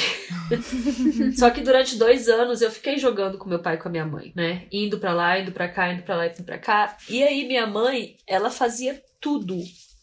[1.36, 4.06] só que durante dois anos eu fiquei jogando com meu pai e com a minha
[4.06, 4.67] mãe, né?
[4.71, 6.95] Indo pra lá, indo pra cá, indo pra lá, indo pra cá.
[7.10, 9.58] E aí minha mãe, ela fazia tudo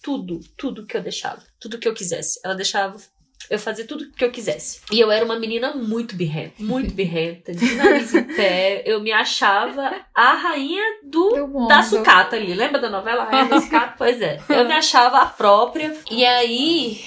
[0.08, 1.42] tudo, tudo que eu deixava.
[1.60, 2.40] Tudo que eu quisesse.
[2.42, 2.96] Ela deixava
[3.50, 4.80] eu fazer tudo que eu quisesse.
[4.90, 8.82] E eu era uma menina muito birrenta, muito birrenta, de nariz em pé.
[8.86, 12.54] Eu me achava a rainha do, da sucata ali.
[12.54, 13.24] Lembra da novela?
[13.24, 13.96] A rainha da sucata?
[13.98, 14.40] Pois é.
[14.48, 15.94] Eu me achava a própria.
[16.10, 17.04] E aí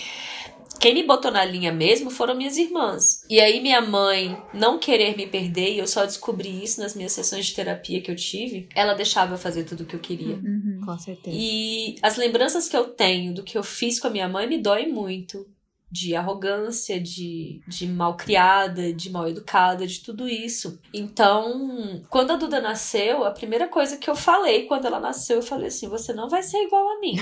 [0.81, 3.23] quem me botou na linha mesmo foram minhas irmãs.
[3.29, 7.11] E aí minha mãe não querer me perder, e eu só descobri isso nas minhas
[7.11, 10.35] sessões de terapia que eu tive, ela deixava eu fazer tudo o que eu queria.
[10.35, 11.37] Uhum, com certeza.
[11.39, 14.57] E as lembranças que eu tenho do que eu fiz com a minha mãe me
[14.57, 15.45] dói muito
[15.91, 20.79] de arrogância, de, de mal criada, de mal educada, de tudo isso.
[20.93, 25.43] Então, quando a Duda nasceu, a primeira coisa que eu falei quando ela nasceu, eu
[25.43, 27.15] falei assim: você não vai ser igual a mim.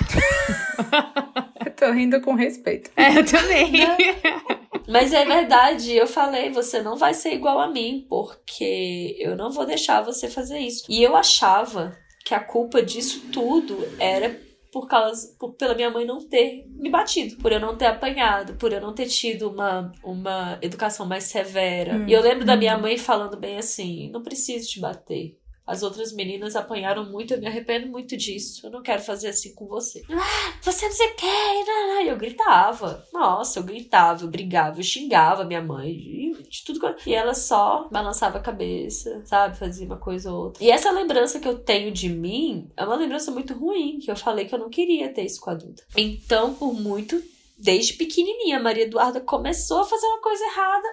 [1.76, 2.92] Tô rindo com respeito.
[2.96, 3.72] É, eu também.
[4.88, 9.52] Mas é verdade, eu falei, você não vai ser igual a mim, porque eu não
[9.52, 10.86] vou deixar você fazer isso.
[10.90, 16.06] E eu achava que a culpa disso tudo era por causa por, pela minha mãe
[16.06, 19.92] não ter me batido, por eu não ter apanhado, por eu não ter tido uma,
[20.04, 21.96] uma educação mais severa.
[21.96, 22.48] Hum, e eu lembro hum.
[22.48, 25.39] da minha mãe falando bem assim: não preciso te bater.
[25.70, 28.66] As outras meninas apanharam muito, eu me arrependo muito disso.
[28.66, 30.02] Eu não quero fazer assim com você.
[30.10, 31.26] Ah, você não sei o que.
[31.26, 33.06] E eu gritava.
[33.14, 35.94] Nossa, eu gritava, eu brigava, eu xingava minha mãe,
[36.50, 36.80] de tudo.
[37.06, 39.60] E ela só balançava a cabeça, sabe?
[39.60, 40.64] Fazia uma coisa ou outra.
[40.64, 44.16] E essa lembrança que eu tenho de mim é uma lembrança muito ruim, que eu
[44.16, 45.84] falei que eu não queria ter isso com a Duda.
[45.96, 47.22] Então, por muito,
[47.56, 50.88] desde pequenininha, a Maria Eduarda começou a fazer uma coisa errada,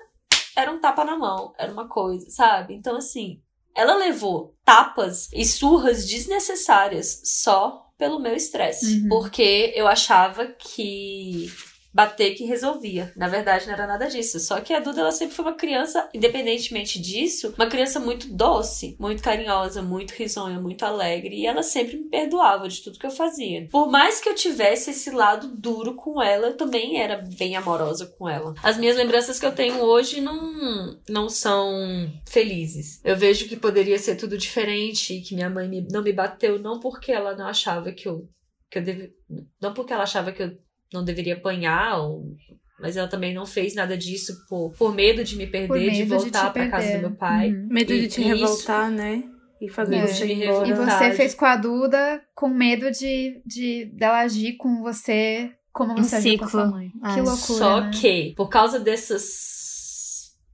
[0.55, 2.75] era um tapa na mão, era uma coisa, sabe?
[2.75, 3.41] Então, assim,
[3.77, 9.01] ela levou tapas e surras desnecessárias só pelo meu estresse.
[9.03, 9.09] Uhum.
[9.09, 11.51] Porque eu achava que
[11.97, 13.11] bater que resolvia.
[13.17, 14.39] Na verdade, não era nada disso.
[14.39, 18.95] Só que a Duda, ela sempre foi uma criança, independentemente disso, uma criança muito doce,
[19.01, 21.37] muito carinhosa, muito risonha, muito alegre.
[21.37, 23.67] E ela sempre me perdoava de tudo que eu fazia.
[23.71, 28.05] Por mais que eu tivesse esse lado duro com ela, eu também era bem amorosa
[28.19, 28.55] com ela.
[28.63, 33.01] As minhas lembranças que eu tenho hoje não, não são felizes.
[33.03, 36.79] Eu vejo que poderia ser tudo diferente, que minha mãe me, não me bateu, não
[36.79, 38.29] porque ela não achava que eu
[38.69, 39.15] que eu deve...
[39.61, 40.59] não porque ela achava que eu
[40.97, 42.37] não deveria apanhar, ou...
[42.81, 46.53] mas ela também não fez nada disso por, por medo de me perder, de voltar
[46.53, 47.51] para casa do meu pai.
[47.53, 47.69] Uhum.
[47.71, 48.97] Medo e, de te revoltar, isso...
[48.97, 49.25] né?
[49.61, 50.07] E fazer é.
[50.07, 55.51] você E você fez com a Duda com medo de, de dela agir com você
[55.73, 56.91] como você um agiu com a sua mãe.
[56.91, 57.37] que loucura.
[57.37, 57.91] Só né?
[57.95, 59.66] que, por causa dessas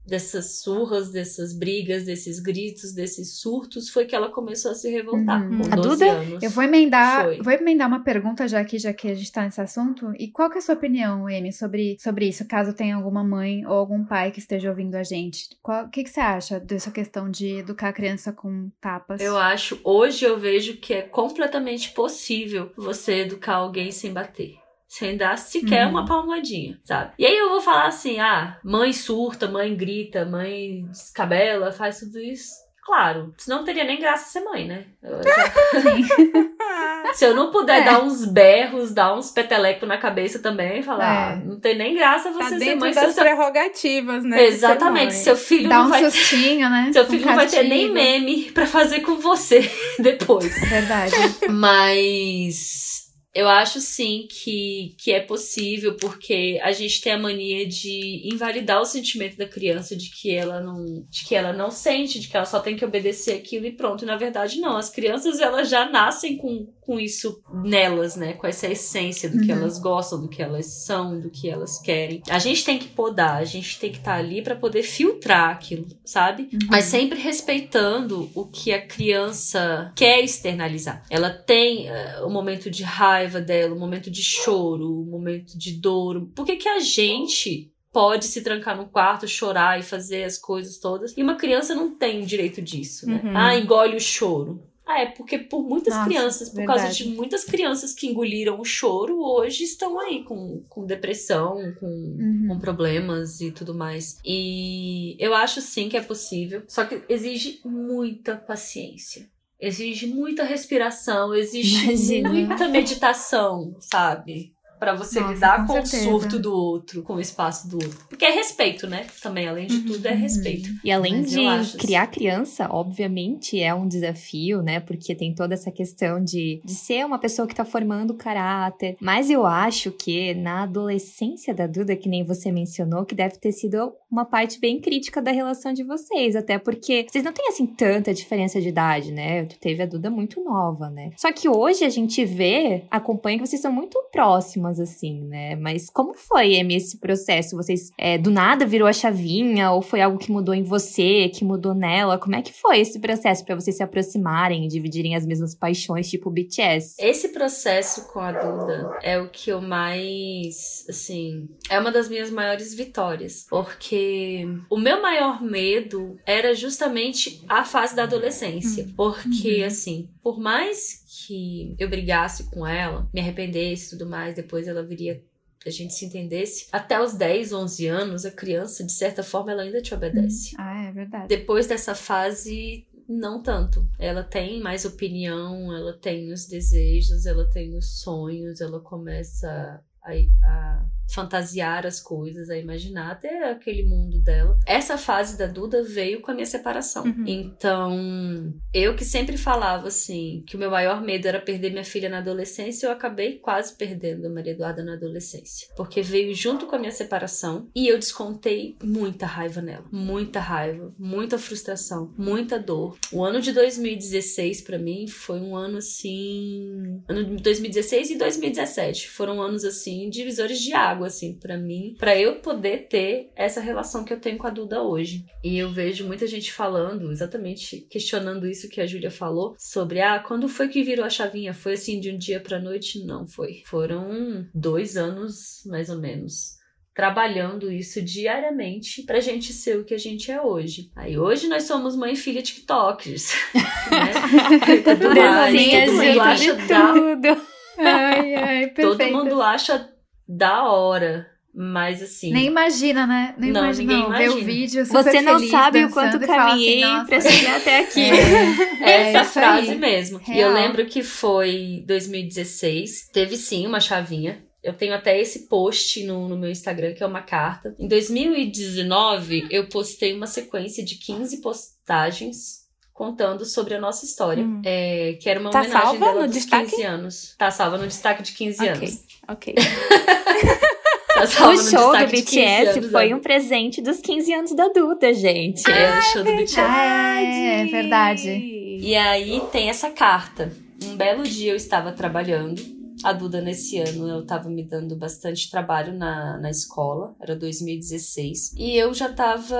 [0.05, 5.43] dessas surras, dessas brigas, desses gritos, desses surtos, foi que ela começou a se revoltar.
[5.43, 5.59] Uhum.
[5.59, 6.43] Com 12 a Duda, anos.
[6.43, 7.41] eu vou emendar, foi.
[7.41, 10.13] vou emendar uma pergunta já que já que a gente tá nesse assunto.
[10.19, 12.45] E qual que é a sua opinião, Amy, sobre, sobre isso?
[12.45, 16.09] Caso tenha alguma mãe ou algum pai que esteja ouvindo a gente, o que, que
[16.09, 19.21] você acha dessa questão de educar a criança com tapas?
[19.21, 24.62] Eu acho, hoje eu vejo que é completamente possível você educar alguém sem bater
[24.93, 25.91] sem dar sequer uhum.
[25.91, 27.13] uma palmadinha, sabe?
[27.17, 32.19] E aí eu vou falar assim: ah, mãe surta, mãe grita, mãe descabela, faz tudo
[32.19, 32.61] isso.
[32.85, 34.85] Claro, senão não teria nem graça ser mãe, né?
[35.01, 37.13] Eu já...
[37.13, 37.85] Se eu não puder é.
[37.85, 41.33] dar uns berros, dar uns petelecos na cabeça também, falar, é.
[41.33, 42.93] ah, não tem nem graça você tá ser mãe.
[42.93, 43.23] Das seu...
[43.23, 44.43] prerrogativas, né?
[44.43, 45.13] Exatamente.
[45.13, 46.89] Seu filho Dá não um vai sustinho, né?
[46.93, 50.59] Seu filho um não vai ter nem meme para fazer com você depois.
[50.69, 51.13] Verdade.
[51.49, 53.02] Mas
[53.33, 58.79] eu acho sim que, que é possível, porque a gente tem a mania de invalidar
[58.79, 62.37] o sentimento da criança de que ela não, de que ela não sente, de que
[62.37, 64.03] ela só tem que obedecer aquilo e pronto.
[64.03, 64.77] E na verdade, não.
[64.77, 68.33] As crianças elas já nascem com, com isso nelas, né?
[68.33, 69.57] Com essa essência do que uhum.
[69.57, 72.21] elas gostam, do que elas são, do que elas querem.
[72.29, 75.49] A gente tem que podar, a gente tem que estar tá ali para poder filtrar
[75.49, 76.49] aquilo, sabe?
[76.53, 76.59] Uhum.
[76.69, 81.03] Mas sempre respeitando o que a criança quer externalizar.
[81.09, 85.57] Ela tem uh, o momento de raiva raiva dela, o momento de choro, o momento
[85.57, 86.27] de dor.
[86.35, 90.77] Por que, que a gente pode se trancar no quarto, chorar e fazer as coisas
[90.77, 91.13] todas?
[91.17, 93.21] E uma criança não tem o direito disso, né?
[93.23, 93.37] Uhum.
[93.37, 94.61] Ah, engole o choro.
[94.85, 96.81] Ah, é porque por muitas Nossa, crianças, por verdade.
[96.81, 101.87] causa de muitas crianças que engoliram o choro, hoje estão aí com, com depressão, com,
[101.87, 102.47] uhum.
[102.49, 104.19] com problemas e tudo mais.
[104.25, 109.31] E eu acho sim que é possível, só que exige muita paciência
[109.63, 112.29] exige muita respiração, exige Imagina.
[112.29, 114.53] muita meditação, sabe?
[114.83, 118.05] Para você Nossa, lidar com com, o surto do outro, com o espaço do outro.
[118.09, 119.07] Porque é respeito, né?
[119.21, 120.69] Também, além de tudo, é respeito.
[120.83, 124.81] E além Mas de acho, criar criança, obviamente é um desafio, né?
[124.81, 128.97] Porque tem toda essa questão de, de ser uma pessoa que tá formando caráter.
[128.99, 133.53] Mas eu acho que na adolescência da Duda, que nem você mencionou, que deve ter
[133.53, 136.35] sido uma parte bem crítica da relação de vocês.
[136.35, 139.45] Até porque vocês não têm, assim, tanta diferença de idade, né?
[139.45, 141.11] Tu teve a Duda muito nova, né?
[141.15, 145.55] Só que hoje a gente vê, acompanha que vocês são muito próximas, assim, né?
[145.55, 147.55] Mas como foi, Amy, esse processo?
[147.55, 149.71] Vocês, é, do nada, virou a chavinha?
[149.71, 152.17] Ou foi algo que mudou em você, que mudou nela?
[152.17, 156.09] Como é que foi esse processo pra vocês se aproximarem e dividirem as mesmas paixões,
[156.09, 156.95] tipo BTS?
[156.99, 162.29] Esse processo com a Duda é o que eu mais, assim, é uma das minhas
[162.29, 170.09] maiores vitórias, porque o meu maior medo era justamente a fase da adolescência, porque assim,
[170.21, 175.23] por mais que eu brigasse com ela, me arrependesse e tudo mais, depois ela viria
[175.65, 179.63] a gente se entendesse, até os 10, 11 anos, a criança, de certa forma, ela
[179.63, 180.55] ainda te obedece.
[180.57, 181.27] Ah, é verdade.
[181.29, 183.87] Depois dessa fase, não tanto.
[183.97, 190.11] Ela tem mais opinião, ela tem os desejos, ela tem os sonhos, ela começa a,
[190.43, 194.57] a fantasiar as coisas, a imaginar até aquele mundo dela.
[194.65, 197.03] Essa fase da Duda veio com a minha separação.
[197.03, 197.25] Uhum.
[197.27, 202.09] Então, eu que sempre falava assim, que o meu maior medo era perder minha filha
[202.09, 205.67] na adolescência, eu acabei quase perdendo a Maria Eduarda na adolescência.
[205.75, 209.85] Porque veio junto com a minha separação e eu descontei muita raiva nela.
[209.91, 212.97] Muita raiva, muita frustração, muita dor.
[213.11, 219.09] O ano de 2016 pra mim foi um ano assim, ano de 2016 e 2017
[219.09, 224.03] foram anos assim divisores de água assim para mim, para eu poder ter essa relação
[224.03, 225.25] que eu tenho com a Duda hoje.
[225.43, 230.19] E eu vejo muita gente falando, exatamente questionando isso que a Júlia falou sobre ah,
[230.19, 231.53] quando foi que virou a chavinha?
[231.53, 233.03] Foi assim de um dia pra noite?
[233.05, 233.63] Não foi.
[233.65, 236.61] Foram dois anos mais ou menos
[236.93, 240.91] trabalhando isso diariamente pra gente ser o que a gente é hoje.
[240.95, 243.33] Aí hoje nós somos mãe e filha TikTokers,
[243.89, 244.75] né?
[244.75, 247.41] E tudo mais, Dancinha todo mundo acha da.
[247.77, 249.92] Ai, ai, Todo mundo acha
[250.27, 252.31] da hora, mas assim.
[252.33, 253.35] Nem imagina, né?
[253.37, 253.93] Nem Não, imagina.
[253.93, 254.45] ninguém Não, ver o imagina.
[254.53, 257.55] vídeo super Você não feliz, sabe o quanto e fala caminhei assim, pra "Nossa, chegar
[257.57, 258.01] até aqui.
[258.01, 259.77] É, é Essa frase aí.
[259.77, 260.19] mesmo.
[260.27, 260.49] E Real.
[260.49, 263.09] eu lembro que foi 2016.
[263.13, 264.43] Teve sim uma chavinha.
[264.63, 267.75] Eu tenho até esse post no, no meu Instagram, que é uma carta.
[267.77, 272.62] Em 2019, eu postei uma sequência de 15 postagens
[272.93, 274.43] contando sobre a nossa história.
[274.43, 274.61] Hum.
[274.63, 276.69] É, que era uma Tá homenagem salva dela no dos destaque?
[276.71, 277.35] 15 anos.
[277.37, 278.69] Tá salva no destaque de 15 Ok.
[278.69, 279.03] anos.
[279.27, 279.55] Ok.
[281.13, 284.33] Tá salva O show do destaque de 15 BTS anos, foi um presente dos 15
[284.33, 285.69] anos da Duda, gente.
[285.69, 286.59] Era o show do BTS.
[286.59, 288.29] Ah, é, é verdade.
[288.31, 290.51] E aí tem essa carta.
[290.83, 292.59] Um belo dia eu estava trabalhando.
[293.03, 297.13] A Duda, nesse ano, eu estava me dando bastante trabalho na, na escola.
[297.21, 298.53] Era 2016.
[298.57, 299.55] E eu já tava.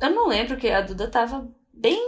[0.00, 2.00] Eu não lembro que a Duda tava bem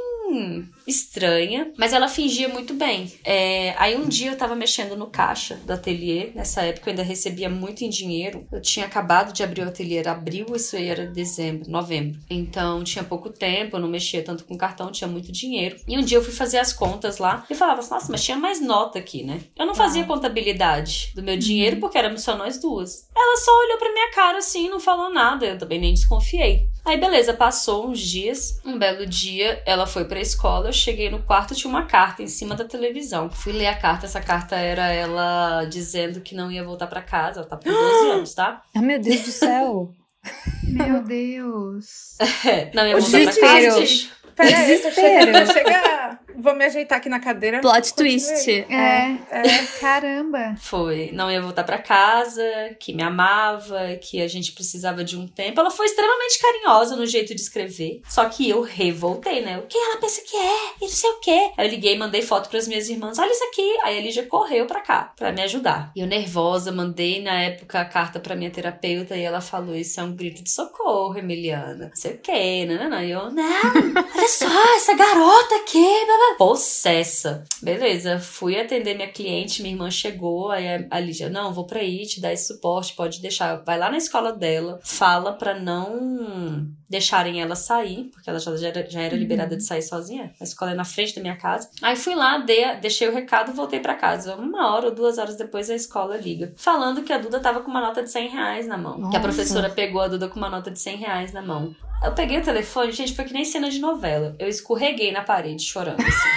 [0.87, 3.13] estranha, mas ela fingia muito bem.
[3.25, 7.03] É, aí um dia eu tava mexendo no caixa do ateliê, nessa época eu ainda
[7.03, 8.47] recebia muito em dinheiro.
[8.53, 12.21] Eu tinha acabado de abrir o ateliê, era abril, isso aí era dezembro, novembro.
[12.29, 15.77] Então tinha pouco tempo, eu não mexia tanto com cartão, tinha muito dinheiro.
[15.89, 18.61] E um dia eu fui fazer as contas lá e falava, nossa, mas tinha mais
[18.61, 19.41] nota aqui, né?
[19.57, 23.09] Eu não fazia contabilidade do meu dinheiro porque éramos só nós duas.
[23.15, 26.69] Ela só olhou pra minha cara assim, não falou nada, eu também nem desconfiei.
[26.85, 31.23] Aí beleza, passou uns dias, um belo dia, ela foi pra escola, eu cheguei no
[31.23, 33.31] quarto, tinha uma carta em cima da televisão.
[33.31, 37.41] Fui ler a carta, essa carta era ela dizendo que não ia voltar pra casa,
[37.41, 38.63] ela tá com 12 anos, tá?
[38.75, 39.91] Ah, meu Deus do céu.
[40.65, 42.17] Meu Deus.
[42.47, 43.75] É, não ia O voltar pra desespero.
[43.75, 44.09] casa.
[44.35, 46.19] Peraí, tô chegando, chega.
[46.37, 47.61] Vou me ajeitar aqui na cadeira.
[47.61, 48.51] Plot twist.
[48.69, 49.65] É, É.
[49.81, 50.55] caramba.
[50.61, 52.43] Foi, não ia voltar pra casa,
[52.81, 55.61] que me amava, que a gente precisava de um tempo.
[55.61, 58.01] Ela foi extremamente carinhosa no jeito de escrever.
[58.09, 59.59] Só que eu revoltei, né?
[59.59, 60.67] O que ela pensa que é?
[60.81, 61.51] E não sei o quê.
[61.57, 63.19] Aí eu liguei, mandei foto pras minhas irmãs.
[63.19, 63.79] Olha isso aqui.
[63.83, 65.91] Aí a Lígia correu pra cá, pra me ajudar.
[65.95, 70.01] E eu nervosa, mandei na época a carta pra minha terapeuta e ela falou: Isso
[70.01, 71.89] é um grito de socorro, Emiliana.
[71.89, 73.03] Não sei o quê, não, não, não.
[73.03, 73.45] E eu, não,
[74.17, 76.24] olha só, essa garota aqui, blá, blá.
[76.39, 77.45] Possessa.
[77.63, 82.07] Beleza, fui atender minha cliente, minha irmã chegou, aí a- Lígia, não, vou pra aí,
[82.07, 83.57] te dar esse suporte, pode deixar.
[83.65, 88.69] Vai lá na escola dela, fala pra não deixarem ela sair, porque ela já, já
[88.69, 90.33] era, já era liberada de sair sozinha.
[90.41, 91.69] A escola é na frente da minha casa.
[91.83, 94.37] Aí fui lá, dei, deixei o recado e voltei pra casa.
[94.37, 97.71] Uma hora ou duas horas depois a escola liga, falando que a Duda tava com
[97.71, 98.95] uma nota de 100 reais na mão.
[98.95, 99.21] Que a Nossa.
[99.21, 101.75] professora pegou a Duda com uma nota de 100 reais na mão.
[102.03, 104.35] Eu peguei o telefone, gente, foi que nem cena de novela.
[104.39, 106.01] Eu escorreguei na parede chorando.
[106.01, 106.29] assim.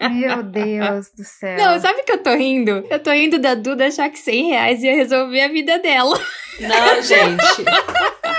[0.12, 1.56] Meu Deus do céu.
[1.56, 2.84] Não, sabe que eu tô rindo?
[2.88, 6.18] Eu tô rindo da Duda achar que 100 reais ia resolver a vida dela.
[6.60, 7.64] Não, gente.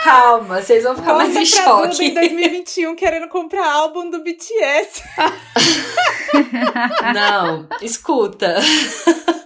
[0.03, 1.89] Calma, vocês vão ficar mais em choque.
[1.89, 5.03] Duda em 2021 querendo comprar álbum do BTS.
[7.13, 8.55] Não, escuta.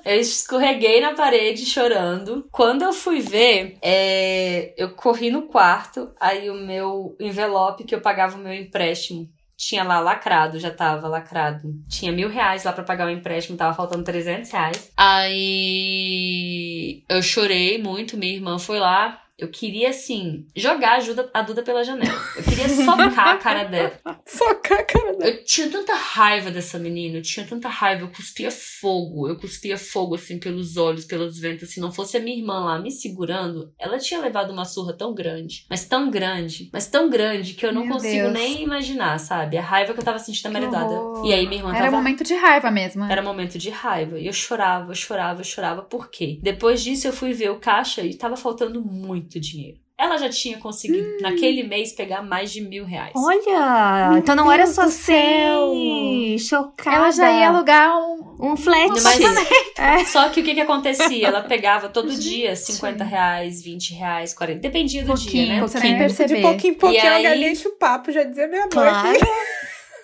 [0.05, 2.47] Eu escorreguei na parede chorando.
[2.51, 8.01] Quando eu fui ver, é, eu corri no quarto, aí o meu envelope que eu
[8.01, 11.73] pagava o meu empréstimo tinha lá lacrado, já tava lacrado.
[11.89, 14.91] Tinha mil reais lá pra pagar o empréstimo, tava faltando 300 reais.
[14.97, 19.21] Aí eu chorei muito, minha irmã foi lá.
[19.38, 22.17] Eu queria, assim, jogar a, Duda, a Duda pela janela.
[22.38, 23.92] Eu queria socar a cara dela.
[24.25, 25.29] Socar a cara dela.
[25.29, 29.77] Eu tinha tanta raiva dessa menina, eu tinha tanta raiva, eu cuspia fogo, eu cuspia
[29.77, 31.69] fogo assim pelos olhos, pelos ventos.
[31.71, 35.13] Se não fosse a minha irmã lá me segurando, ela tinha levado uma surra tão
[35.13, 38.33] grande, mas tão grande, mas tão grande que eu não Meu consigo Deus.
[38.33, 39.58] nem imaginar, sabe?
[39.58, 40.96] A raiva que eu tava sentindo da maridada.
[41.25, 41.98] E aí minha irmã Era tava.
[41.98, 43.04] momento de raiva mesmo.
[43.04, 44.17] Era momento de raiva.
[44.17, 45.81] E eu chorava, eu chorava, eu chorava.
[45.81, 46.40] Por quê?
[46.42, 49.78] Depois disso, eu fui ver o caixa e tava faltando muito dinheiro.
[49.98, 51.17] Ela já tinha conseguido, Hum.
[51.21, 53.13] naquele mês, pegar mais de mil reais.
[53.15, 54.10] Olha!
[54.10, 55.71] Meu então não era Deus só do céu.
[55.73, 56.38] 100.
[56.40, 56.98] Chocada.
[56.98, 58.26] Ela já ia alugar um.
[58.38, 58.90] Um flat.
[59.02, 59.23] Mas,
[60.12, 61.28] Só que o que que acontecia?
[61.28, 64.60] Ela pegava todo dia 50 reais, 20 reais, 40.
[64.60, 65.60] Dependia do dia, né?
[65.60, 65.98] Pouquinho, você nem Pouquinho.
[66.17, 66.36] perceber.
[66.36, 68.69] De pouquinho em pouquinho E a aí- galinha enche o papo, já dizia minha mãe.
[68.71, 69.17] Claro.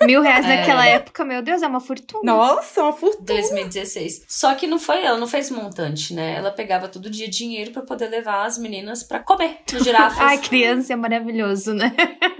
[0.06, 0.58] Mil reais É.
[0.58, 2.22] naquela época, meu Deus, é uma fortuna.
[2.24, 3.26] Nossa, uma fortuna.
[3.26, 4.24] 2016.
[4.28, 6.36] Só que não foi, ela não fez montante, né?
[6.38, 10.20] Ela pegava todo dia dinheiro pra poder levar as meninas pra comer no girafas.
[10.20, 11.93] Ai, criança é maravilhoso, né?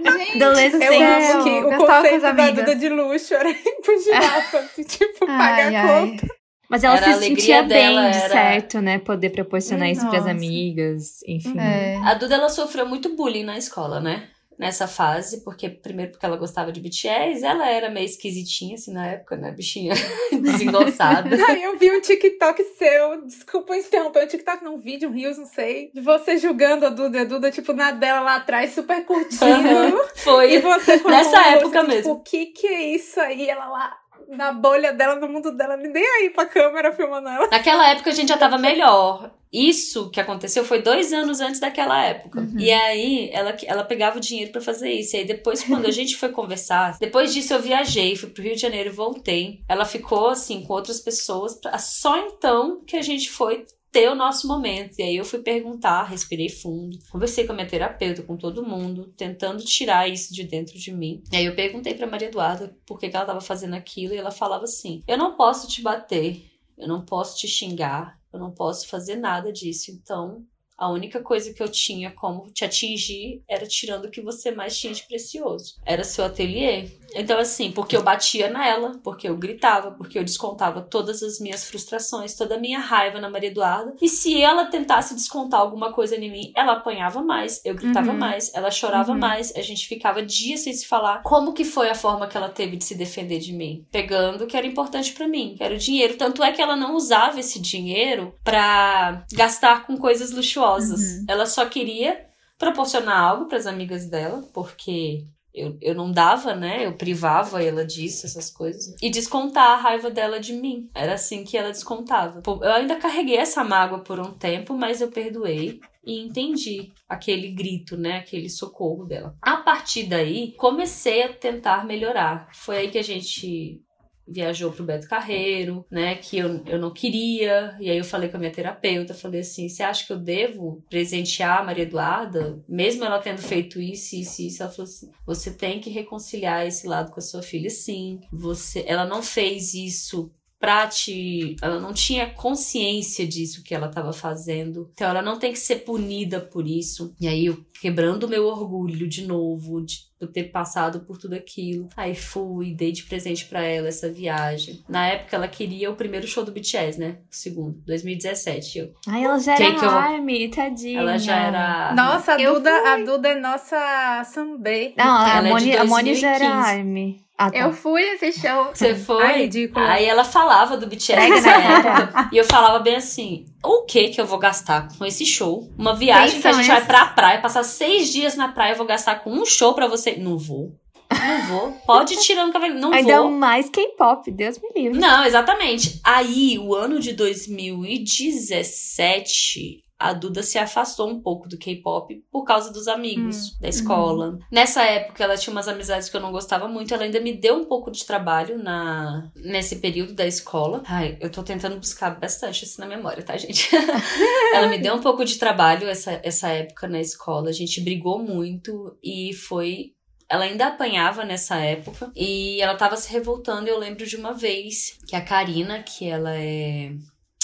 [0.04, 0.82] Gente, Adolescente.
[0.84, 2.50] Eu amo que o conceito da.
[2.50, 6.10] Duda de luxo era ir pro girafa, assim, tipo, pagar Ai, a ai.
[6.10, 6.26] conta.
[6.68, 8.98] Mas ela Era se sentia alegria bem, dela, de era- certo, né?
[8.98, 10.30] Poder proporcionar isso pras Nossa.
[10.30, 11.58] amigas, enfim.
[11.58, 11.96] É.
[12.02, 14.24] A Duda, ela sofreu muito bullying na escola, né?
[14.58, 19.06] Nessa fase, porque primeiro porque ela gostava de BTS, ela era meio esquisitinha, assim, na
[19.06, 19.50] época, né?
[19.50, 19.94] Bichinha
[20.40, 21.30] desengonçada.
[21.48, 25.38] Aí eu vi um TikTok seu, desculpa interromper, um TikTok, não, um vídeo, um Reels,
[25.38, 28.72] não sei, de você julgando a Duda, e a Duda, tipo, na dela lá atrás,
[28.72, 29.42] super curtindo.
[29.42, 30.58] E Foi.
[30.60, 32.02] você com a Nessa mão no rosto, época assim, mesmo.
[32.02, 33.48] Tipo, o que que é isso aí?
[33.48, 33.96] Ela lá,
[34.28, 37.48] na bolha dela, no mundo dela, nem aí pra câmera filmando ela.
[37.48, 39.30] Naquela época a gente já tava melhor.
[39.52, 42.40] Isso que aconteceu foi dois anos antes daquela época.
[42.40, 42.58] Uhum.
[42.58, 45.14] E aí ela, ela pegava o dinheiro pra fazer isso.
[45.14, 48.54] E aí depois, quando a gente foi conversar, depois disso eu viajei, fui pro Rio
[48.54, 49.60] de Janeiro e voltei.
[49.68, 51.58] Ela ficou assim com outras pessoas.
[51.80, 54.98] Só então que a gente foi ter o nosso momento.
[54.98, 59.12] E aí eu fui perguntar, respirei fundo, conversei com a minha terapeuta, com todo mundo,
[59.16, 61.22] tentando tirar isso de dentro de mim.
[61.30, 64.16] E aí eu perguntei pra Maria Eduarda por que, que ela tava fazendo aquilo, e
[64.16, 66.42] ela falava assim: Eu não posso te bater,
[66.78, 69.90] eu não posso te xingar, eu não posso fazer nada disso.
[69.90, 70.44] Então,
[70.76, 74.78] a única coisa que eu tinha como te atingir era tirando o que você mais
[74.78, 75.76] tinha de precioso.
[75.86, 76.88] Era seu ateliê.
[77.14, 81.64] Então, assim, porque eu batia nela, porque eu gritava, porque eu descontava todas as minhas
[81.64, 83.94] frustrações, toda a minha raiva na Maria Eduarda.
[84.00, 88.18] E se ela tentasse descontar alguma coisa em mim, ela apanhava mais, eu gritava Uhum.
[88.18, 89.18] mais, ela chorava Uhum.
[89.18, 91.22] mais, a gente ficava dias sem se falar.
[91.22, 93.86] Como que foi a forma que ela teve de se defender de mim?
[93.90, 96.16] Pegando o que era importante pra mim, que era o dinheiro.
[96.16, 101.00] Tanto é que ela não usava esse dinheiro pra gastar com coisas luxuosas.
[101.00, 101.24] Uhum.
[101.28, 102.26] Ela só queria
[102.58, 105.24] proporcionar algo pras amigas dela, porque
[105.54, 106.86] eu, eu não dava, né?
[106.86, 108.94] Eu privava ela disso, essas coisas.
[109.02, 110.90] E descontar a raiva dela de mim.
[110.94, 112.42] Era assim que ela descontava.
[112.46, 117.96] Eu ainda carreguei essa mágoa por um tempo, mas eu perdoei e entendi aquele grito,
[117.96, 118.18] né?
[118.18, 119.36] Aquele socorro dela.
[119.40, 122.48] A partir daí, comecei a tentar melhorar.
[122.52, 123.80] Foi aí que a gente
[124.26, 128.36] viajou pro Beto Carreiro, né, que eu, eu não queria, e aí eu falei com
[128.36, 133.04] a minha terapeuta, falei assim, você acha que eu devo presentear a Maria Eduarda, mesmo
[133.04, 137.10] ela tendo feito isso, isso, isso, ela falou assim, você tem que reconciliar esse lado
[137.10, 142.30] com a sua filha sim, você, ela não fez isso pra te, ela não tinha
[142.30, 147.12] consciência disso que ela estava fazendo, então ela não tem que ser punida por isso,
[147.20, 151.34] e aí eu quebrando o meu orgulho de novo, de eu ter passado por tudo
[151.34, 151.88] aquilo.
[151.96, 154.82] Aí fui, dei de presente pra ela essa viagem.
[154.88, 157.16] Na época ela queria o primeiro show do BTS, né?
[157.30, 158.78] O segundo, 2017.
[158.78, 158.92] Eu.
[159.06, 161.00] Ai, ela já Quem era eu- Army, tadinha.
[161.00, 161.94] Ela já era.
[161.94, 164.94] Nossa, a Duda, a Duda é nossa Sambê.
[164.96, 166.70] Não, a Ela é de Moni, a Moni já era 2015.
[166.78, 167.22] Army.
[167.38, 167.58] Ah, tá.
[167.58, 168.70] Eu fui nesse show.
[168.72, 169.24] Você foi?
[169.24, 169.50] Ai.
[169.74, 172.28] Aí ela falava do BTS nessa na época.
[172.30, 175.68] e eu falava bem assim: o que que eu vou gastar com esse show?
[175.76, 178.76] Uma viagem que a gente são vai pra praia, passar seis dias na praia, eu
[178.76, 180.11] vou gastar com um show pra você.
[180.18, 180.74] Não vou.
[181.10, 181.72] Não vou.
[181.86, 182.78] Pode ir tirando o cabelo.
[182.80, 183.30] Não Ainda vou.
[183.30, 184.98] mais K-pop, Deus me livre.
[184.98, 186.00] Não, exatamente.
[186.02, 192.72] Aí, o ano de 2017, a Duda se afastou um pouco do K-pop por causa
[192.72, 193.56] dos amigos Hum.
[193.60, 194.38] da escola.
[194.50, 196.92] Nessa época, ela tinha umas amizades que eu não gostava muito.
[196.92, 200.82] Ela ainda me deu um pouco de trabalho na nesse período da escola.
[200.86, 203.68] Ai, eu tô tentando buscar bastante isso na memória, tá, gente?
[204.54, 207.50] ela me deu um pouco de trabalho essa, essa época na escola.
[207.50, 209.92] A gente brigou muito e foi
[210.32, 213.68] ela ainda apanhava nessa época e ela tava se revoltando.
[213.68, 216.92] Eu lembro de uma vez que a Karina, que ela é.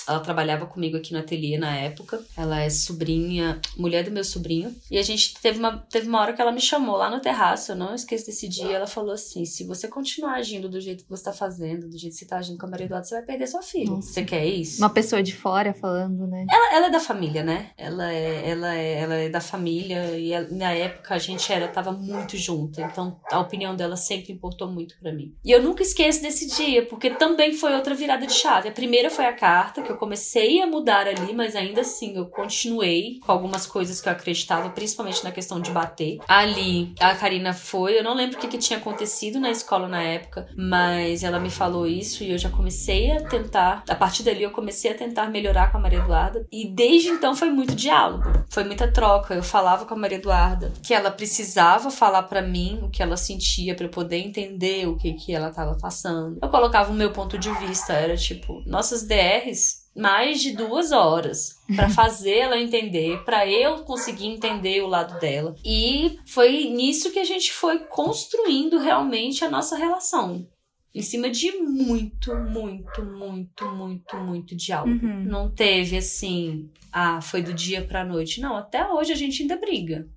[0.08, 2.20] Ela trabalhava comigo aqui no ateliê na época.
[2.36, 4.74] Ela é sobrinha, mulher do meu sobrinho.
[4.90, 7.72] E a gente teve uma, teve uma hora que ela me chamou lá no terraço,
[7.72, 8.72] eu não esqueço desse dia.
[8.76, 12.12] Ela falou assim: se você continuar agindo do jeito que você tá fazendo, do jeito
[12.14, 13.90] que você tá agindo com a Maria Eduarda, você vai perder sua filha.
[13.90, 14.08] Nossa.
[14.12, 14.78] Você quer isso?
[14.82, 16.46] Uma pessoa de fora falando, né?
[16.50, 17.70] Ela, ela é da família, né?
[17.76, 21.68] Ela é, ela é, ela é da família e ela- na época a gente era
[21.68, 25.34] tava muito junta, então a opinião dela sempre importou muito pra mim.
[25.44, 28.68] E eu nunca esqueço desse dia, porque também foi outra virada de chave.
[28.68, 32.26] A primeira foi a carta que eu comecei a mudar ali, mas ainda assim eu
[32.26, 36.18] continuei com algumas coisas que eu acreditava, principalmente na questão de bater.
[36.26, 40.02] Ali a Karina foi, eu não lembro o que, que tinha acontecido na escola na
[40.02, 44.42] época, mas ela me falou isso e eu já comecei a tentar, a partir dali
[44.42, 48.24] eu comecei a tentar melhorar com a Maria Eduarda e desde então foi muito diálogo,
[48.48, 49.34] foi muita troca.
[49.34, 53.16] Eu falava com a Maria Eduarda que ela precisava falar pra mim o que ela
[53.16, 56.38] sentia pra eu poder entender o que que ela tava passando.
[56.40, 61.60] Eu colocava o meu ponto de vista, era tipo, nossas DRs mais de duas horas
[61.74, 65.54] pra fazer ela entender, pra eu conseguir entender o lado dela.
[65.64, 70.46] E foi nisso que a gente foi construindo realmente a nossa relação.
[70.94, 75.04] Em cima de muito, muito, muito, muito, muito diálogo.
[75.04, 75.24] Uhum.
[75.24, 78.40] Não teve assim, ah, foi do dia pra noite.
[78.40, 80.08] Não, até hoje a gente ainda briga.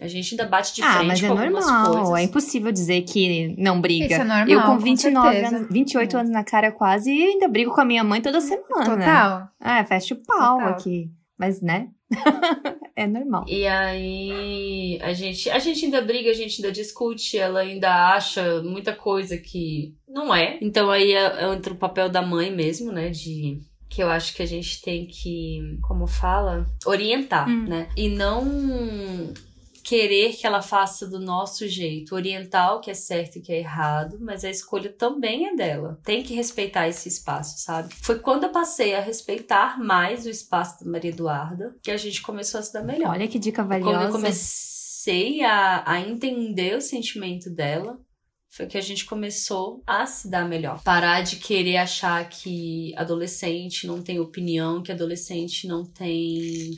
[0.00, 1.92] A gente ainda bate de ah, frente mas é com algumas normal.
[1.92, 2.14] coisas.
[2.18, 4.06] É impossível dizer que não briga.
[4.06, 5.56] Isso é normal, eu com com 29 certeza.
[5.56, 6.20] anos, 28 É.
[6.20, 8.84] anos na cara quase e ainda brigo com a minha mãe toda semana.
[8.84, 9.48] Total.
[9.62, 10.68] É, fecha o pau Total.
[10.72, 11.10] aqui.
[11.38, 11.88] Mas, né?
[12.96, 13.44] é normal.
[13.48, 18.62] E aí a gente, a gente ainda briga, a gente ainda discute, ela ainda acha
[18.62, 20.58] muita coisa que não é.
[20.60, 23.10] Então aí é- entra o papel da mãe mesmo, né?
[23.10, 27.64] De que eu acho que a gente tem que, como fala, orientar, Hum.
[27.68, 27.88] né?
[27.96, 29.32] E não
[29.84, 33.52] querer que ela faça do nosso jeito, orientar o que é certo e o que
[33.52, 36.00] é errado, mas a escolha também é dela.
[36.02, 37.94] Tem que respeitar esse espaço, sabe?
[38.02, 42.22] Foi quando eu passei a respeitar mais o espaço da Maria Eduarda que a gente
[42.22, 43.10] começou a se dar melhor.
[43.10, 44.12] Olha que dica Quando eu valiosa.
[44.12, 47.98] comecei a, a entender o sentimento dela,
[48.48, 50.82] foi que a gente começou a se dar melhor.
[50.82, 56.70] Parar de querer achar que adolescente não tem opinião, que adolescente não tem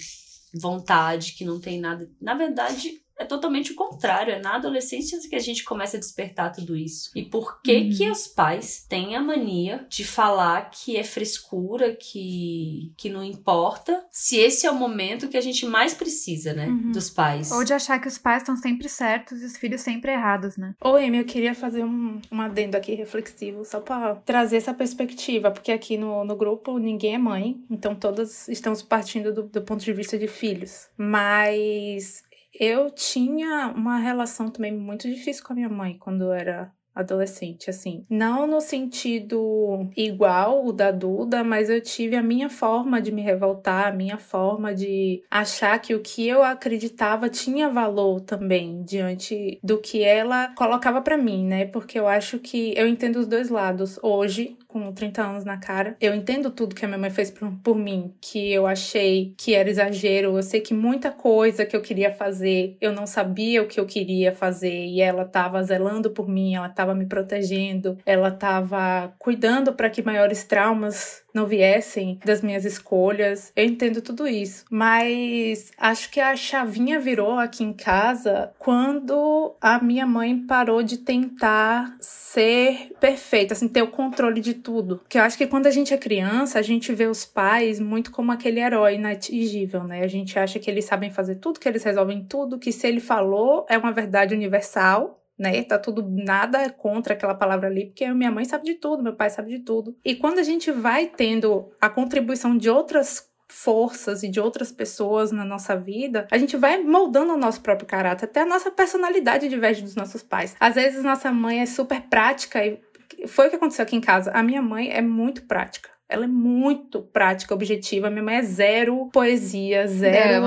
[0.61, 2.11] vontade, que não tem nada.
[2.20, 4.32] Na verdade, é totalmente o contrário.
[4.34, 7.10] É na adolescência que a gente começa a despertar tudo isso.
[7.14, 7.90] E por que Uhum.
[7.90, 14.04] que os pais têm a mania de falar que é frescura, que, que não importa,
[14.10, 16.66] se esse é o momento que a gente mais precisa, né?
[16.66, 16.92] Uhum.
[16.92, 17.50] Dos pais.
[17.50, 20.74] Ou de achar que os pais estão sempre certos e os filhos sempre errados, né?
[20.82, 25.50] Ô, Amy, eu queria fazer um, um adendo aqui reflexivo, só pra trazer essa perspectiva,
[25.50, 29.84] porque aqui no, no grupo ninguém é mãe, então todas estamos partindo do, do ponto
[29.84, 30.88] de vista de filhos.
[30.96, 32.22] Mas
[32.61, 37.68] eu tinha uma relação também muito difícil com a minha mãe quando eu era adolescente,
[37.68, 38.07] assim.
[38.09, 43.20] Não no sentido igual o da Duda, mas eu tive a minha forma de me
[43.20, 49.61] revoltar, a minha forma de achar que o que eu acreditava tinha valor também diante
[49.62, 51.66] do que ela colocava pra mim, né?
[51.66, 54.57] Porque eu acho que eu entendo os dois lados hoje.
[54.77, 57.74] Com 30 anos na cara, eu entendo tudo que a minha mãe fez por, por
[57.74, 60.37] mim, que eu achei que era exagero.
[60.37, 63.87] Eu sei que muita coisa que eu queria fazer, eu não sabia o que eu
[63.87, 69.72] queria fazer, e ela tava zelando por mim, ela tava me protegendo, ela tava cuidando
[69.72, 73.53] para que maiores traumas não viessem das minhas escolhas.
[73.55, 79.78] Eu entendo tudo isso, mas acho que a chavinha virou aqui em casa quando a
[79.78, 84.99] minha mãe parou de tentar ser perfeita, assim, ter o controle de tudo.
[84.99, 88.11] Porque eu acho que quando a gente é criança, a gente vê os pais muito
[88.11, 90.03] como aquele herói inatingível, né?
[90.03, 93.01] A gente acha que eles sabem fazer tudo, que eles resolvem tudo, que se ele
[93.01, 95.62] falou é uma verdade universal né?
[95.62, 99.30] Tá tudo nada contra aquela palavra ali, porque minha mãe sabe de tudo, meu pai
[99.30, 99.97] sabe de tudo.
[100.05, 105.30] E quando a gente vai tendo a contribuição de outras forças e de outras pessoas
[105.30, 109.49] na nossa vida, a gente vai moldando o nosso próprio caráter, até a nossa personalidade
[109.49, 110.57] diverge dos nossos pais.
[110.59, 112.80] Às vezes nossa mãe é super prática e
[113.26, 114.30] foi o que aconteceu aqui em casa.
[114.32, 115.95] A minha mãe é muito prática.
[116.09, 118.09] Ela é muito prática, objetiva.
[118.09, 120.44] Minha mãe é zero poesia, zero.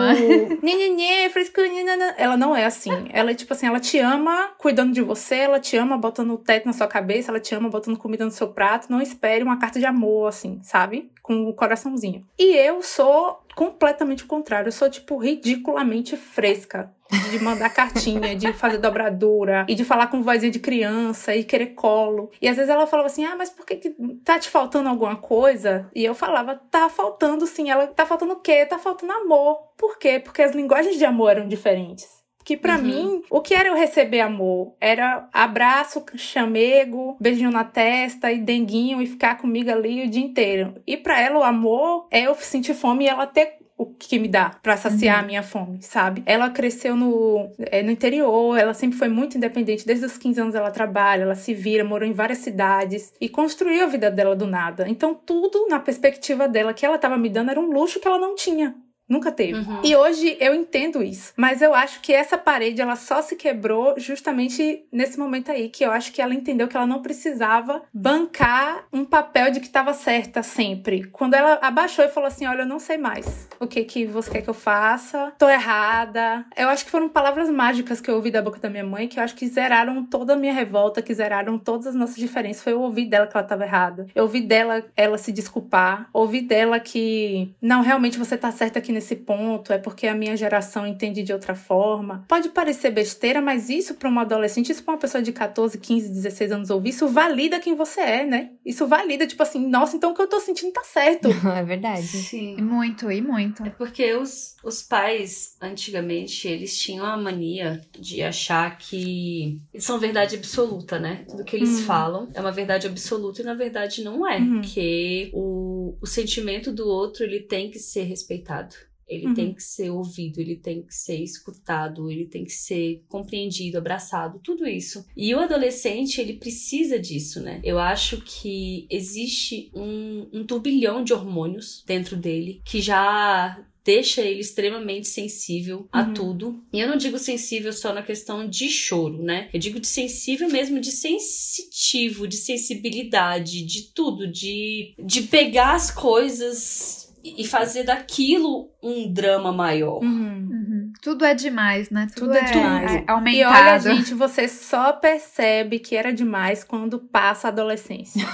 [0.63, 1.29] Nhenhenhê,
[1.83, 2.13] nanã.
[2.17, 3.09] Ela não é assim.
[3.11, 6.37] Ela é tipo assim, ela te ama cuidando de você, ela te ama botando o
[6.37, 8.89] teto na sua cabeça, ela te ama botando comida no seu prato.
[8.89, 11.11] Não espere uma carta de amor, assim, sabe?
[11.21, 12.25] Com o coraçãozinho.
[12.37, 14.67] E eu sou completamente o contrário.
[14.67, 16.93] Eu sou, tipo, ridiculamente fresca
[17.31, 21.67] de mandar cartinha, de fazer dobradura e de falar com vozinha de criança e querer
[21.67, 22.29] colo.
[22.41, 23.89] E às vezes ela falava assim: "Ah, mas por que, que
[24.23, 27.69] tá te faltando alguma coisa?" E eu falava: "Tá faltando sim".
[27.69, 28.65] Ela: "Tá faltando o quê?
[28.65, 29.57] Tá faltando amor".
[29.77, 30.19] Por quê?
[30.19, 32.81] Porque as linguagens de amor eram diferentes que para uhum.
[32.81, 34.73] mim, o que era eu receber amor?
[34.79, 40.75] Era abraço, chamego, beijinho na testa e denguinho e ficar comigo ali o dia inteiro.
[40.87, 44.27] E para ela o amor é eu sentir fome e ela ter o que me
[44.27, 45.23] dá para saciar uhum.
[45.23, 46.21] a minha fome, sabe?
[46.25, 50.55] Ela cresceu no, é, no interior, ela sempre foi muito independente, desde os 15 anos
[50.55, 54.45] ela trabalha, ela se vira, morou em várias cidades e construiu a vida dela do
[54.45, 54.85] nada.
[54.89, 58.19] Então tudo na perspectiva dela que ela estava me dando era um luxo que ela
[58.19, 58.75] não tinha.
[59.09, 59.57] Nunca teve.
[59.57, 59.81] Uhum.
[59.83, 61.33] E hoje eu entendo isso.
[61.35, 65.83] Mas eu acho que essa parede, ela só se quebrou justamente nesse momento aí, que
[65.83, 69.93] eu acho que ela entendeu que ela não precisava bancar um papel de que estava
[69.93, 71.05] certa sempre.
[71.05, 74.29] Quando ela abaixou e falou assim: Olha, eu não sei mais o que, que você
[74.29, 76.45] quer que eu faça, tô errada.
[76.55, 79.19] Eu acho que foram palavras mágicas que eu ouvi da boca da minha mãe, que
[79.19, 82.63] eu acho que zeraram toda a minha revolta, que zeraram todas as nossas diferenças.
[82.63, 84.07] Foi eu ouvir dela que ela estava errada.
[84.13, 88.91] Eu ouvi dela ela se desculpar, ouvi dela que, não, realmente você tá certa aqui
[88.91, 92.25] nesse ponto, é porque a minha geração entende de outra forma.
[92.27, 96.09] Pode parecer besteira, mas isso para uma adolescente, isso para uma pessoa de 14, 15,
[96.09, 98.51] 16 anos ouvir, isso valida quem você é, né?
[98.65, 101.29] Isso valida, tipo assim, nossa, então o que eu tô sentindo tá certo.
[101.55, 102.03] é verdade.
[102.03, 102.55] Sim.
[102.57, 103.63] E muito, e muito.
[103.65, 109.99] É porque os, os pais, antigamente, eles tinham a mania de achar que eles são
[109.99, 111.25] verdade absoluta, né?
[111.27, 111.85] Tudo que eles uhum.
[111.85, 114.37] falam é uma verdade absoluta e na verdade não é.
[114.37, 114.61] Uhum.
[114.61, 118.75] Porque o, o sentimento do outro, ele tem que ser respeitado.
[119.09, 119.33] Ele uhum.
[119.33, 124.39] tem que ser ouvido, ele tem que ser escutado, ele tem que ser compreendido, abraçado,
[124.43, 125.05] tudo isso.
[125.17, 127.59] E o adolescente, ele precisa disso, né?
[127.63, 134.41] Eu acho que existe um, um turbilhão de hormônios dentro dele que já deixa ele
[134.41, 136.13] extremamente sensível a uhum.
[136.13, 136.63] tudo.
[136.71, 139.49] E eu não digo sensível só na questão de choro, né?
[139.51, 145.89] Eu digo de sensível mesmo, de sensitivo, de sensibilidade, de tudo, de, de pegar as
[145.89, 150.01] coisas e fazer daquilo um drama maior.
[150.03, 150.47] Uhum.
[150.51, 150.91] Uhum.
[151.01, 152.07] Tudo é demais, né?
[152.15, 152.91] Tudo, Tudo é, é demais.
[152.91, 153.35] É aumentado.
[153.35, 158.25] E olha, gente, você só percebe que era demais quando passa a adolescência.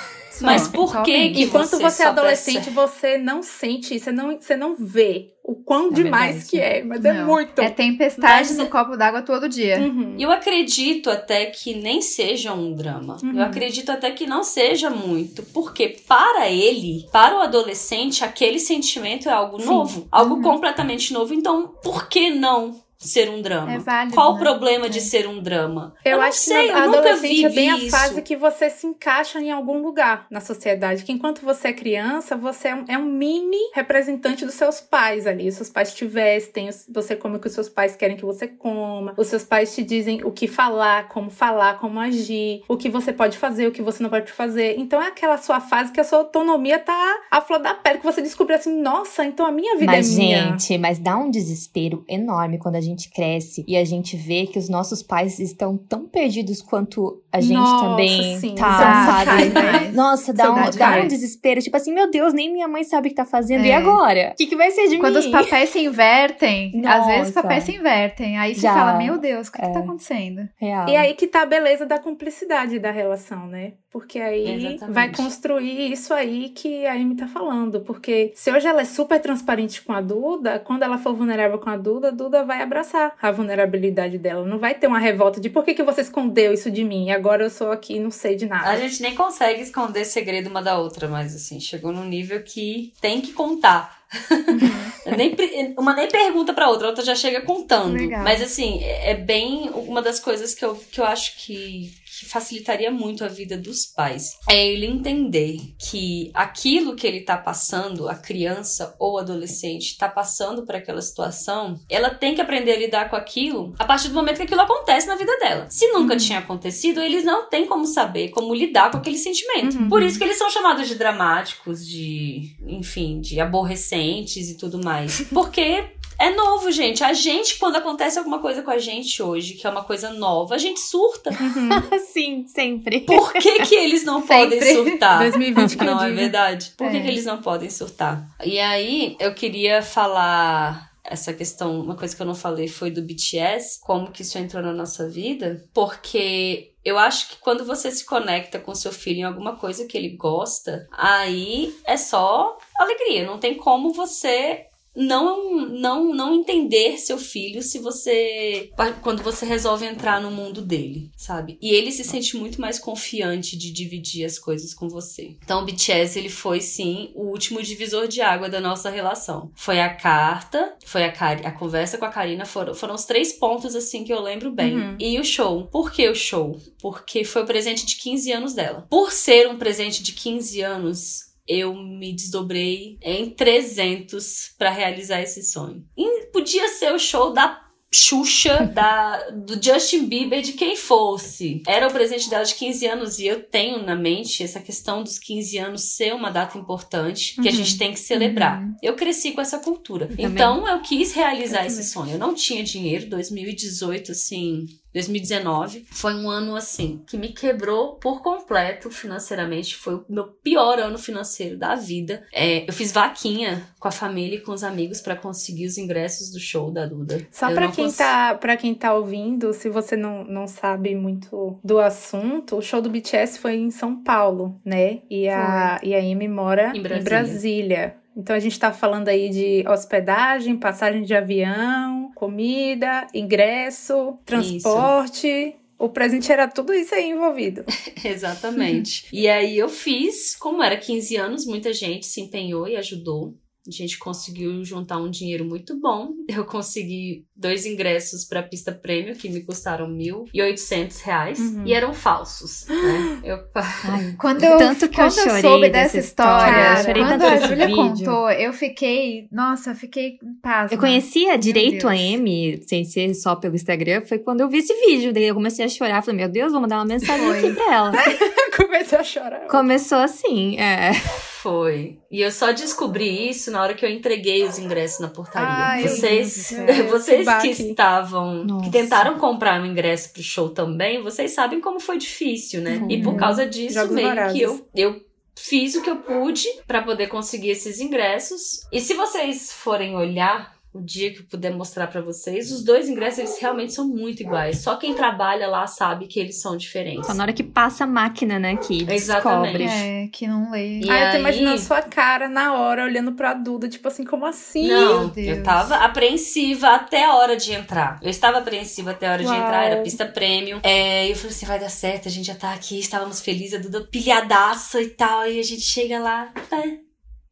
[0.41, 2.75] Mas por que que Enquanto você, você é adolescente, percebe?
[2.75, 6.49] você não sente, você não, você não vê o quão é demais verdade.
[6.49, 7.21] que é, mas é não.
[7.21, 7.61] é muito.
[7.61, 8.57] É tempestade mas...
[8.57, 9.79] no copo d'água todo dia.
[9.79, 10.15] Uhum.
[10.17, 13.17] Eu acredito até que nem seja um drama.
[13.21, 13.37] Uhum.
[13.37, 19.29] Eu acredito até que não seja muito, porque para ele, para o adolescente, aquele sentimento
[19.29, 19.67] é algo Sim.
[19.67, 20.41] novo, algo uhum.
[20.41, 21.31] completamente novo.
[21.33, 23.73] Então, por que não ser um drama?
[23.73, 24.35] É válido, Qual né?
[24.35, 24.89] o problema é.
[24.89, 25.93] de ser um drama?
[26.03, 29.39] Eu, eu acho sei, que a adolescente é bem a fase que você se encaixa
[29.39, 31.03] em algum lugar na sociedade.
[31.03, 35.27] Que enquanto você é criança, você é um, é um mini representante dos seus pais
[35.27, 35.47] ali.
[35.47, 38.47] Os seus pais te vestem, você come o que os seus pais querem que você
[38.47, 39.13] coma.
[39.17, 43.11] Os seus pais te dizem o que falar, como falar, como agir, o que você
[43.11, 44.75] pode fazer, o que você não pode fazer.
[44.77, 48.05] Então é aquela sua fase que a sua autonomia tá à flor da pele, que
[48.05, 50.43] você descobre assim, nossa, então a minha vida mas, é minha.
[50.43, 54.59] Gente, mas dá um desespero enorme quando a gente cresce e a gente vê que
[54.59, 59.49] os nossos pais estão tão perdidos quanto a gente Nossa, também sim, tá, sabe?
[59.49, 59.91] Né?
[59.93, 61.61] Nossa, dá um, dá um desespero.
[61.61, 63.65] Tipo assim, meu Deus, nem minha mãe sabe o que tá fazendo.
[63.65, 63.67] É.
[63.67, 64.31] E agora?
[64.31, 65.19] O que, que vai ser de Quando mim?
[65.19, 66.97] os papéis se invertem, Nossa.
[66.97, 68.37] às vezes os papéis se invertem.
[68.37, 68.73] Aí você Já.
[68.73, 69.65] fala, meu Deus, o que, é.
[69.65, 69.83] que tá é.
[69.83, 70.47] acontecendo?
[70.55, 70.87] Real.
[70.87, 73.73] E aí que tá a beleza da cumplicidade da relação, né?
[73.95, 74.93] Porque aí Exatamente.
[74.93, 77.79] vai construir isso aí que a Amy tá falando.
[77.79, 81.69] Porque se hoje ela é super transparente com a Duda, quando ela for vulnerável com
[81.69, 84.45] a Duda, a Duda vai abraçar a vulnerabilidade dela.
[84.45, 87.07] Não vai ter uma revolta de por que, que você escondeu isso de mim?
[87.07, 88.69] E agora eu sou aqui e não sei de nada.
[88.69, 92.93] A gente nem consegue esconder segredo uma da outra, mas assim, chegou num nível que
[93.01, 94.05] tem que contar.
[94.29, 95.15] Uhum.
[95.17, 95.35] nem,
[95.75, 97.93] uma nem pergunta pra outra, a outra já chega contando.
[97.93, 98.23] Legal.
[98.23, 102.25] Mas assim, é, é bem uma das coisas que eu, que eu acho que que
[102.25, 108.07] facilitaria muito a vida dos pais é ele entender que aquilo que ele tá passando,
[108.07, 113.09] a criança ou adolescente tá passando por aquela situação, ela tem que aprender a lidar
[113.09, 115.67] com aquilo a partir do momento que aquilo acontece na vida dela.
[115.69, 116.19] Se nunca uhum.
[116.19, 119.77] tinha acontecido, eles não têm como saber como lidar com aquele sentimento.
[119.77, 119.89] Uhum.
[119.89, 125.21] Por isso que eles são chamados de dramáticos, de, enfim, de aborrecentes e tudo mais.
[125.33, 127.03] Porque é novo, gente.
[127.03, 130.55] A gente, quando acontece alguma coisa com a gente hoje, que é uma coisa nova,
[130.55, 131.29] a gente surta.
[131.31, 131.99] Uhum.
[132.11, 133.01] Sim, sempre.
[133.01, 135.19] Por que, que eles não podem surtar?
[135.19, 136.73] 2020 que Não é verdade?
[136.77, 137.01] Por que, é.
[137.01, 138.27] que eles não podem surtar?
[138.43, 143.01] E aí, eu queria falar essa questão, uma coisa que eu não falei foi do
[143.01, 148.05] BTS, como que isso entrou na nossa vida, porque eu acho que quando você se
[148.05, 153.37] conecta com seu filho em alguma coisa que ele gosta, aí é só alegria, não
[153.37, 154.65] tem como você
[154.95, 158.69] não não não entender seu filho se você
[159.01, 161.57] quando você resolve entrar no mundo dele, sabe?
[161.61, 165.35] E ele se sente muito mais confiante de dividir as coisas com você.
[165.43, 169.51] Então o BTS ele foi sim o último divisor de água da nossa relação.
[169.55, 173.75] Foi a carta, foi a, a conversa com a Karina, foram, foram os três pontos
[173.75, 174.75] assim que eu lembro bem.
[174.75, 174.95] Uhum.
[174.99, 175.67] E o show.
[175.67, 176.59] Por que o show?
[176.81, 178.85] Porque foi o presente de 15 anos dela.
[178.89, 185.43] Por ser um presente de 15 anos, eu me desdobrei em 300 para realizar esse
[185.43, 185.85] sonho.
[185.97, 187.65] E podia ser o show da
[187.95, 191.63] Xuxa, da, do Justin Bieber, de quem fosse.
[191.65, 195.17] Era o presente dela de 15 anos e eu tenho na mente essa questão dos
[195.17, 197.47] 15 anos ser uma data importante que uhum.
[197.47, 198.61] a gente tem que celebrar.
[198.61, 198.75] Uhum.
[198.83, 200.09] Eu cresci com essa cultura.
[200.17, 202.13] Eu então eu quis realizar eu esse sonho.
[202.13, 204.65] Eu não tinha dinheiro, 2018, assim,
[204.95, 209.75] 2019 foi um ano assim que me quebrou por completo financeiramente.
[209.75, 212.25] Foi o meu pior ano financeiro da vida.
[212.33, 216.31] É, eu fiz vaquinha com a família e com os amigos para conseguir os ingressos
[216.31, 217.27] do show da Duda.
[217.29, 217.97] Só para quem cons...
[217.97, 222.89] tá quem tá ouvindo, se você não, não sabe muito do assunto, o show do
[222.89, 225.01] BTS foi em São Paulo, né?
[225.09, 226.99] E a e a Amy mora em Brasília.
[226.99, 228.04] Em Brasília.
[228.15, 235.27] Então a gente está falando aí de hospedagem, passagem de avião, comida, ingresso, transporte.
[235.27, 235.65] Isso.
[235.77, 237.65] O presente era tudo isso aí envolvido.
[238.03, 239.07] Exatamente.
[239.11, 243.35] e aí eu fiz, como era 15 anos, muita gente se empenhou e ajudou.
[243.67, 246.09] A gente conseguiu juntar um dinheiro muito bom.
[246.27, 251.39] Eu consegui dois ingressos para a pista prêmio que me custaram mil e oitocentos reais
[251.39, 251.65] uhum.
[251.65, 252.65] e eram falsos.
[252.67, 253.21] Né?
[253.25, 253.39] Eu...
[253.55, 257.75] Ai, quando eu, tanto que quando eu, eu soube dessa história, história quando a Júlia
[257.75, 260.71] contou, eu fiquei, nossa, fiquei em paz.
[260.71, 264.73] Eu conhecia direito a Amy, sem ser só pelo Instagram, foi quando eu vi esse
[264.85, 265.13] vídeo.
[265.13, 267.91] Daí eu comecei a chorar, falei, meu Deus, vou mandar uma mensagem aqui pra ela.
[268.75, 269.47] Comecei a chorar.
[269.47, 270.93] Começou assim, é.
[271.41, 271.99] Foi.
[272.09, 275.47] E eu só descobri isso na hora que eu entreguei os ingressos na portaria.
[275.47, 276.51] Ai, vocês,
[276.89, 278.65] vocês que, estavam, Nossa.
[278.65, 282.85] que tentaram comprar um ingresso pro show também, vocês sabem como foi difícil, né?
[282.89, 285.05] E por causa disso Jogos mesmo que eu, eu
[285.37, 288.61] fiz o que eu pude para poder conseguir esses ingressos.
[288.71, 292.51] E se vocês forem olhar o dia que eu puder mostrar para vocês.
[292.51, 294.59] Os dois ingressos, eles realmente são muito iguais.
[294.59, 297.07] Só quem trabalha lá sabe que eles são diferentes.
[297.07, 299.59] Só na hora que passa a máquina, né, que Exatamente.
[299.59, 299.63] descobre.
[299.63, 300.79] É, que não lê.
[300.81, 301.05] E ah, aí...
[301.05, 304.67] eu tô imaginando a sua cara na hora, olhando pra Duda, tipo assim, como assim?
[304.67, 307.97] Não, eu tava apreensiva até a hora de entrar.
[308.03, 309.33] Eu estava apreensiva até a hora Uau.
[309.33, 310.59] de entrar, era pista premium.
[310.61, 313.61] É, eu falei assim, vai dar certo, a gente já tá aqui, estávamos felizes, a
[313.61, 316.79] Duda pilhadaça e tal, e a gente chega lá, é,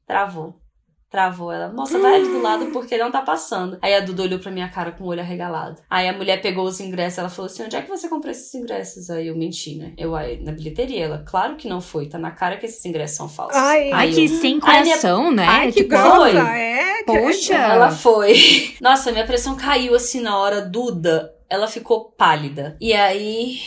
[0.07, 0.62] travou.
[1.13, 1.71] Travou ela.
[1.71, 3.77] Moça, vai ali do lado porque não tá passando.
[3.83, 5.79] Aí a Duda olhou pra minha cara com o olho arregalado.
[5.87, 7.19] Aí a mulher pegou os ingressos.
[7.19, 9.11] Ela falou assim: onde é que você comprou esses ingressos?
[9.11, 9.93] Aí eu menti, né?
[9.95, 11.05] Eu aí, na bilheteria.
[11.05, 12.07] Ela, claro que não foi.
[12.07, 13.55] Tá na cara que esses ingressos são falsos.
[13.55, 15.35] Ai, Ai que eu, sem coração, minha...
[15.35, 15.45] né?
[15.47, 16.35] Ai, que tipo, grossa, foi.
[16.35, 17.53] É, Poxa.
[17.53, 18.73] Ela foi.
[18.81, 20.63] Nossa, minha pressão caiu assim na hora.
[20.63, 22.75] Duda, ela ficou pálida.
[22.81, 23.59] E aí.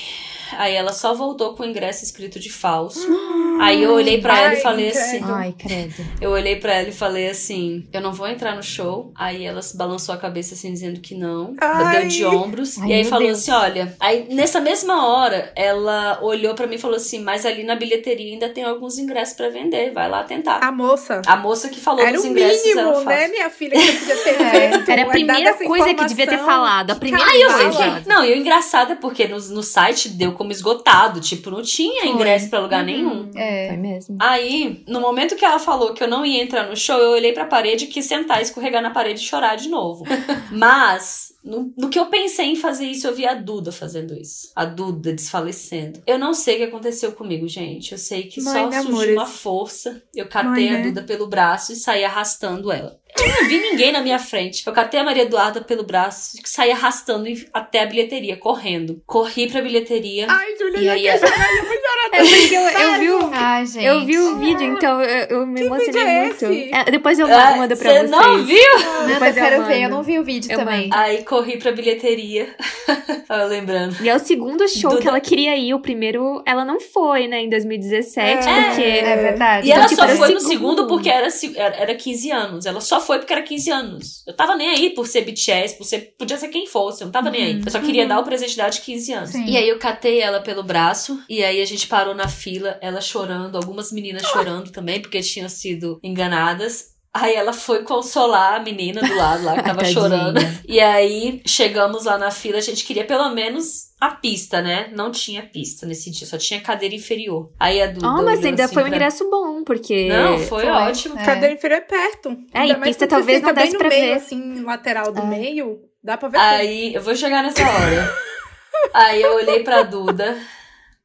[0.59, 3.07] Aí ela só voltou com o ingresso escrito de falso.
[3.61, 5.03] Aí eu olhei para ela e falei credo.
[5.03, 5.21] assim.
[5.25, 6.07] Ai, credo.
[6.21, 9.13] Eu olhei para ela e falei assim: eu não vou entrar no show.
[9.15, 11.55] Aí ela balançou a cabeça assim, dizendo que não.
[11.61, 12.01] Ai.
[12.01, 12.79] Deu de ombros.
[12.79, 13.41] Ai, e aí falou Deus.
[13.41, 13.97] assim: olha.
[14.01, 18.33] Aí nessa mesma hora, ela olhou para mim e falou assim: mas ali na bilheteria
[18.33, 19.93] ainda tem alguns ingressos para vender.
[19.93, 20.59] Vai lá tentar.
[20.63, 21.23] A moça.
[21.27, 22.67] A moça que falou era dos ingressos.
[22.67, 24.91] Era o mínimo, né, minha filha, que podia ter feito.
[24.91, 26.91] Era a primeira coisa que devia ter falado.
[26.91, 28.03] A primeira Aí eu sei.
[28.07, 31.21] Não, e o engraçado é porque no, no site deu como esgotado.
[31.21, 32.11] Tipo, não tinha Foi.
[32.11, 32.87] ingresso pra lugar uhum.
[32.87, 33.31] nenhum.
[33.35, 33.46] É.
[33.69, 34.19] Foi mesmo.
[34.21, 37.33] Aí, no momento que ela falou que eu não ia entrar no show, eu olhei
[37.33, 40.05] pra parede, quis sentar, escorregar na parede e chorar de novo.
[40.51, 44.51] Mas, no, no, que eu pensei em fazer isso, eu vi a Duda fazendo isso.
[44.55, 46.03] A Duda desfalecendo.
[46.07, 47.93] Eu não sei o que aconteceu comigo, gente.
[47.93, 50.03] Eu sei que Mãe, só surgiu uma força.
[50.15, 50.83] Eu catei Mãe, a né?
[50.85, 52.99] Duda pelo braço e saí arrastando ela.
[53.19, 54.67] Eu não vi ninguém na minha frente.
[54.67, 59.03] Eu catei a Maria Eduarda pelo braço e saí arrastando até a bilheteria, correndo.
[59.07, 60.27] Corri pra bilheteria.
[60.29, 65.47] Ai, Julia, e aí, eu vi o, Ai, eu vi o vídeo, então eu, eu
[65.47, 66.45] me que emocionei é muito.
[66.45, 68.03] É, depois eu ah, mando pra vocês.
[68.03, 68.79] Você não viu?
[68.79, 70.89] Não, depois eu quero ver, eu não vi o vídeo eu também.
[70.89, 71.03] Mando.
[71.03, 72.55] Aí corri pra bilheteria.
[73.29, 73.97] eu lembrando.
[74.03, 74.99] E é o segundo show Do...
[74.99, 75.75] que ela queria ir.
[75.75, 78.49] O primeiro, ela não foi, né, em 2017.
[78.49, 78.83] É, porque...
[78.83, 79.67] é verdade.
[79.67, 82.67] E então, ela tipo, só foi no segundo porque era, era 15 anos.
[82.67, 84.23] Ela só foi porque era 15 anos.
[84.27, 86.15] Eu tava nem aí por ser BTS, por ser.
[86.19, 87.33] Podia ser quem fosse, eu não tava uhum.
[87.33, 87.63] nem aí.
[87.65, 88.09] Eu só queria uhum.
[88.09, 89.31] dar o presente dela de 15 anos.
[89.31, 89.45] Sim.
[89.47, 93.01] E aí eu catei ela pelo braço, e aí a gente parou na fila, ela
[93.01, 96.96] chorando, algumas meninas chorando também, porque tinham sido enganadas.
[97.19, 100.41] Aí ela foi consolar a menina do lado lá que tava chorando.
[100.67, 104.91] E aí chegamos lá na fila, a gente queria pelo menos a pista, né?
[104.95, 107.51] Não tinha pista nesse dia, só tinha cadeira inferior.
[107.59, 110.09] Aí a Duda Oh, mas ainda assim foi um pra- ingresso bom, porque.
[110.09, 110.71] Não, foi, Foi.
[110.71, 111.19] ótimo.
[111.19, 111.25] É.
[111.25, 112.37] Cadeira inferior é perto.
[112.53, 114.13] É, Ainda e pista talvez não desse no pra meio, ver.
[114.15, 115.27] assim, lateral do É.
[115.27, 118.15] meio, dá pra ver Aí eu vou chegar nessa hora.
[118.93, 120.37] aí eu olhei pra Duda.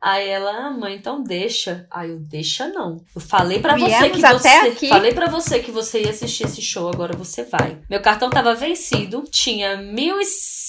[0.01, 1.85] Aí ela, ah, mãe, então deixa.
[1.91, 3.03] Aí eu, deixa não.
[3.13, 4.47] Eu falei pra você que você.
[4.47, 4.89] aqui.
[4.89, 7.77] Falei pra você que você ia assistir esse show, agora você vai.
[7.87, 9.77] Meu cartão tava vencido, tinha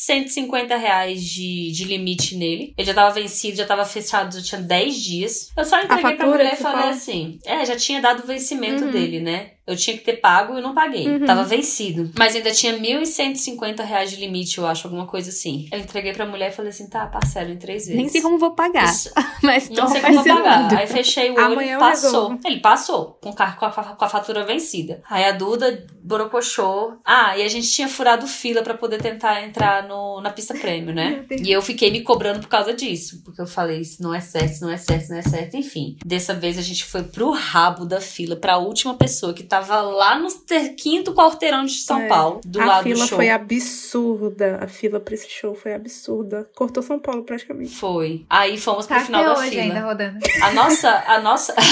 [0.08, 2.74] 1.150 reais de, de limite nele.
[2.76, 5.50] Ele já tava vencido, já tava fechado, já tinha 10 dias.
[5.56, 6.90] Eu só entreguei pra fatura mulher que e falei fala?
[6.92, 8.90] assim: é, já tinha dado o vencimento Uhum.
[8.90, 9.50] dele, né?
[9.64, 11.06] Eu tinha que ter pago e não paguei.
[11.06, 11.24] Uhum.
[11.24, 12.10] Tava vencido.
[12.18, 15.68] Mas ainda tinha 1.150 reais de limite, eu acho, alguma coisa assim.
[15.70, 17.96] Eu entreguei pra mulher e falei assim: tá, parcela em três vezes.
[17.96, 18.84] Nem sei como vou pagar.
[18.86, 19.10] Isso-
[19.42, 20.76] Mas Não sei como vou pagar.
[20.76, 22.36] Aí fechei o olho Amanhã e passou.
[22.44, 25.00] Ele passou, com, o carro- com, a, com a fatura vencida.
[25.08, 26.94] Aí a Duda borocochou.
[27.04, 29.91] Ah, e a gente tinha furado fila pra poder tentar entrar no,
[30.22, 31.24] na pista prêmio, né?
[31.42, 33.22] E eu fiquei me cobrando por causa disso.
[33.24, 35.56] Porque eu falei, isso não é certo, isso não é certo, isso não é certo.
[35.56, 39.80] Enfim, dessa vez a gente foi pro rabo da fila, pra última pessoa que tava
[39.80, 42.08] lá no ter- quinto quarteirão de São É.
[42.08, 43.16] Paulo, do a lado fila do show.
[43.18, 44.58] foi absurda.
[44.62, 46.48] A fila pra esse show foi absurda.
[46.54, 47.74] Cortou São Paulo praticamente.
[47.74, 48.24] Foi.
[48.30, 49.62] Aí fomos Tá pro final da hoje fila.
[49.62, 50.18] ainda rodando.
[50.42, 51.54] A nossa, a nossa.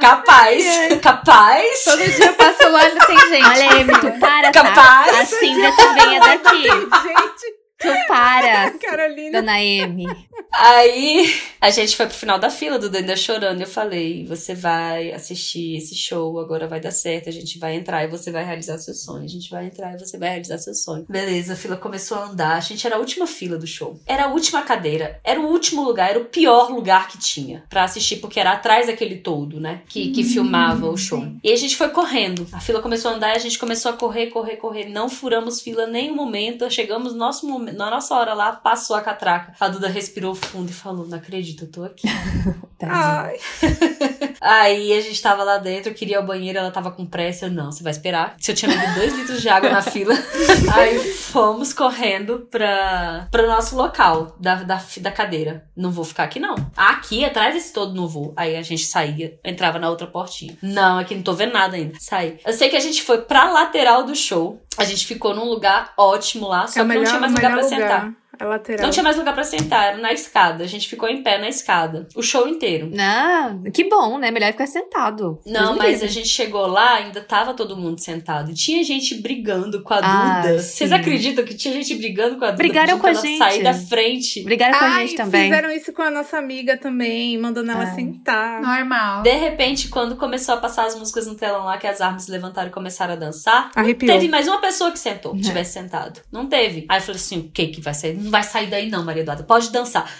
[0.00, 0.64] capaz,
[1.00, 1.84] capaz.
[1.84, 3.46] Todo dia eu passo lá e tem gente.
[3.46, 4.62] Olha, tu para, tá?
[4.62, 5.20] Capaz.
[5.20, 6.62] A Cíndia também é daqui.
[6.62, 9.40] Gente, Tu para, Carolina.
[9.40, 10.06] dona Amy.
[10.52, 13.60] Aí a gente foi pro final da fila, Duda ainda chorando.
[13.60, 18.04] Eu falei: você vai assistir esse show, agora vai dar certo, a gente vai entrar
[18.04, 19.24] e você vai realizar seu sonho.
[19.24, 21.04] A gente vai entrar e você vai realizar seu sonho.
[21.08, 22.56] Beleza, a fila começou a andar.
[22.56, 23.98] A gente era a última fila do show.
[24.06, 25.20] Era a última cadeira.
[25.24, 28.86] Era o último lugar, era o pior lugar que tinha pra assistir, porque era atrás
[28.86, 29.82] daquele todo, né?
[29.88, 31.26] Que, que filmava o show.
[31.42, 32.46] E a gente foi correndo.
[32.52, 34.88] A fila começou a andar e a gente começou a correr, correr, correr.
[34.88, 36.70] Não furamos fila nenhum momento.
[36.70, 39.54] Chegamos no nosso momento, na nossa hora lá, passou a catraca.
[39.58, 42.06] A Duda respirou fundo e falou: Não acredito, eu tô aqui.
[42.82, 43.38] Ai,
[44.40, 47.46] Aí a gente tava lá dentro, eu queria ao banheiro, ela tava com pressa.
[47.46, 48.34] Eu, não, você vai esperar.
[48.38, 50.14] Se eu tinha bebido dois litros de água na fila.
[50.74, 55.64] Aí fomos correndo pra, pro nosso local da, da, da cadeira.
[55.76, 56.54] Não vou ficar aqui, não.
[56.76, 58.32] Aqui, atrás desse todo, não vou.
[58.36, 60.56] Aí a gente saía, entrava na outra portinha.
[60.62, 61.94] Não, aqui não tô vendo nada ainda.
[61.98, 62.38] Saí.
[62.44, 64.60] Eu sei que a gente foi pra lateral do show.
[64.76, 67.32] A gente ficou num lugar ótimo lá, só é que o melhor, não tinha mais
[67.32, 67.78] o lugar pra lugar.
[67.78, 68.23] sentar.
[68.38, 68.82] É lateral.
[68.84, 70.64] Não tinha mais lugar pra sentar, era na escada.
[70.64, 72.06] A gente ficou em pé na escada.
[72.14, 72.90] O show inteiro.
[72.92, 74.30] Não, que bom, né?
[74.30, 75.40] Melhor ficar sentado.
[75.46, 78.50] Não, Deus mas a gente chegou lá, ainda tava todo mundo sentado.
[78.50, 80.58] E tinha gente brigando com a Ah, Duda.
[80.60, 80.76] sim.
[80.76, 82.58] Vocês acreditam que tinha gente brigando com a Duda?
[82.58, 83.38] Brigaram com a gente.
[83.38, 84.42] sair da frente.
[84.42, 85.44] Brigaram com a Ai, gente também.
[85.44, 87.94] fizeram isso com a nossa amiga também, mandando ela Ai.
[87.94, 88.60] sentar.
[88.60, 89.22] Normal.
[89.22, 92.68] De repente, quando começou a passar as músicas no telão lá, que as armas levantaram
[92.68, 94.12] e começaram a dançar, Arrepiou.
[94.12, 96.20] teve mais uma pessoa que sentou, que tivesse sentado.
[96.32, 96.84] Não teve.
[96.88, 98.14] Aí eu falei assim: o que que vai sair?
[98.24, 99.42] Não vai sair daí, não, Maria Eduarda.
[99.42, 100.10] Pode dançar.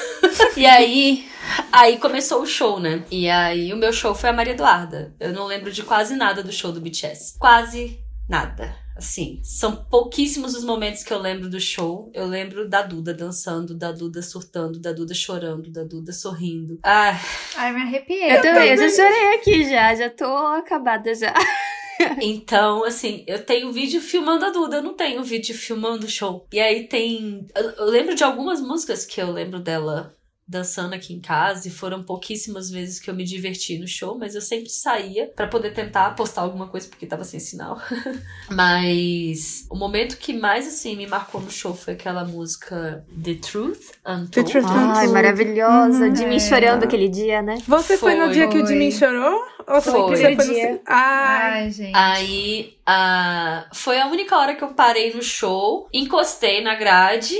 [0.56, 1.30] e aí.
[1.70, 3.04] Aí começou o show, né?
[3.10, 5.14] E aí o meu show foi a Maria Eduarda.
[5.20, 7.38] Eu não lembro de quase nada do show do BTS.
[7.38, 8.74] Quase nada.
[8.96, 12.10] Assim, são pouquíssimos os momentos que eu lembro do show.
[12.12, 16.78] Eu lembro da Duda dançando, da Duda surtando, da Duda chorando, da Duda sorrindo.
[16.82, 17.18] Ah,
[17.56, 18.36] Ai, me arrepiei.
[18.36, 21.32] Eu também, eu já chorei aqui já, já tô acabada já.
[22.20, 26.46] Então, assim, eu tenho vídeo filmando a Duda, eu não tenho vídeo filmando o show.
[26.52, 27.46] E aí tem.
[27.54, 30.14] Eu, eu lembro de algumas músicas que eu lembro dela
[30.46, 34.34] dançando aqui em casa, e foram pouquíssimas vezes que eu me diverti no show, mas
[34.34, 37.80] eu sempre saía pra poder tentar postar alguma coisa porque tava sem sinal.
[38.50, 43.80] mas o momento que mais assim me marcou no show foi aquela música The Truth
[44.06, 44.30] Untold.
[44.30, 46.06] The Truth Ai, maravilhosa.
[46.06, 46.12] Uhum.
[46.12, 46.40] de mim É.
[46.40, 47.58] chorando aquele dia, né?
[47.66, 48.34] Você foi, no Foi.
[48.34, 48.68] dia que o Foi.
[48.68, 49.40] Jimin chorou?
[49.66, 49.92] Ou Foi.
[49.92, 50.54] que você foi no...
[50.54, 50.80] Dia.
[50.86, 51.92] Ai, Ai, gente.
[51.96, 57.36] Aí, ah, foi a única hora que eu parei no show, encostei na grade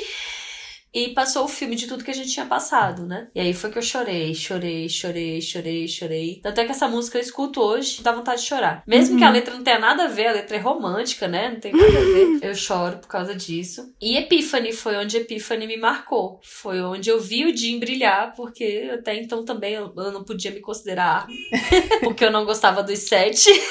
[0.94, 3.28] e passou o filme de tudo que a gente tinha passado, né?
[3.34, 6.40] E aí foi que eu chorei, chorei, chorei, chorei, chorei.
[6.42, 8.82] Tanto é que essa música eu escuto hoje, dá vontade de chorar.
[8.86, 11.50] Mesmo que a letra não tenha nada a ver, a letra é romântica, né?
[11.50, 12.38] Não tem nada a ver.
[12.42, 13.94] Eu choro por causa disso.
[14.00, 16.40] E Epiphany foi onde Epiphany me marcou.
[16.42, 20.50] Foi onde eu vi o Jim brilhar, porque até então também eu eu não podia
[20.50, 21.26] me considerar
[22.02, 23.50] porque eu não gostava dos sete.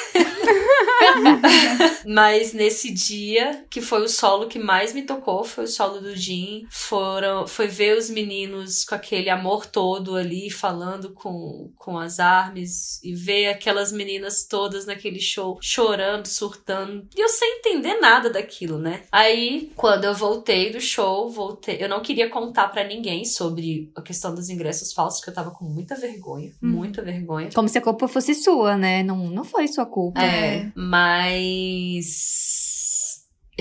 [2.05, 6.15] Mas nesse dia, que foi o solo que mais me tocou, foi o solo do
[6.15, 11.97] Jim, foi foram, foi ver os meninos com aquele amor todo ali, falando com, com
[11.97, 17.05] as armas, e ver aquelas meninas todas naquele show chorando, surtando.
[17.15, 19.03] E eu sem entender nada daquilo, né?
[19.11, 21.77] Aí, quando eu voltei do show, voltei.
[21.83, 25.51] Eu não queria contar para ninguém sobre a questão dos ingressos falsos, que eu tava
[25.51, 26.51] com muita vergonha.
[26.63, 26.69] Hum.
[26.69, 27.49] Muita vergonha.
[27.53, 29.03] Como se a culpa fosse sua, né?
[29.03, 30.21] Não, não foi sua culpa.
[30.21, 32.60] É, mas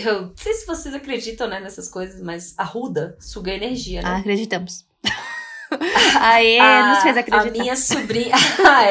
[0.04, 4.08] eu não sei se vocês acreditam né, nessas coisas, mas a Ruda suga energia, né?
[4.08, 4.84] Ah, acreditamos.
[6.20, 7.48] Aê, a, nos fez acreditar.
[7.48, 8.34] A minha sobrinha.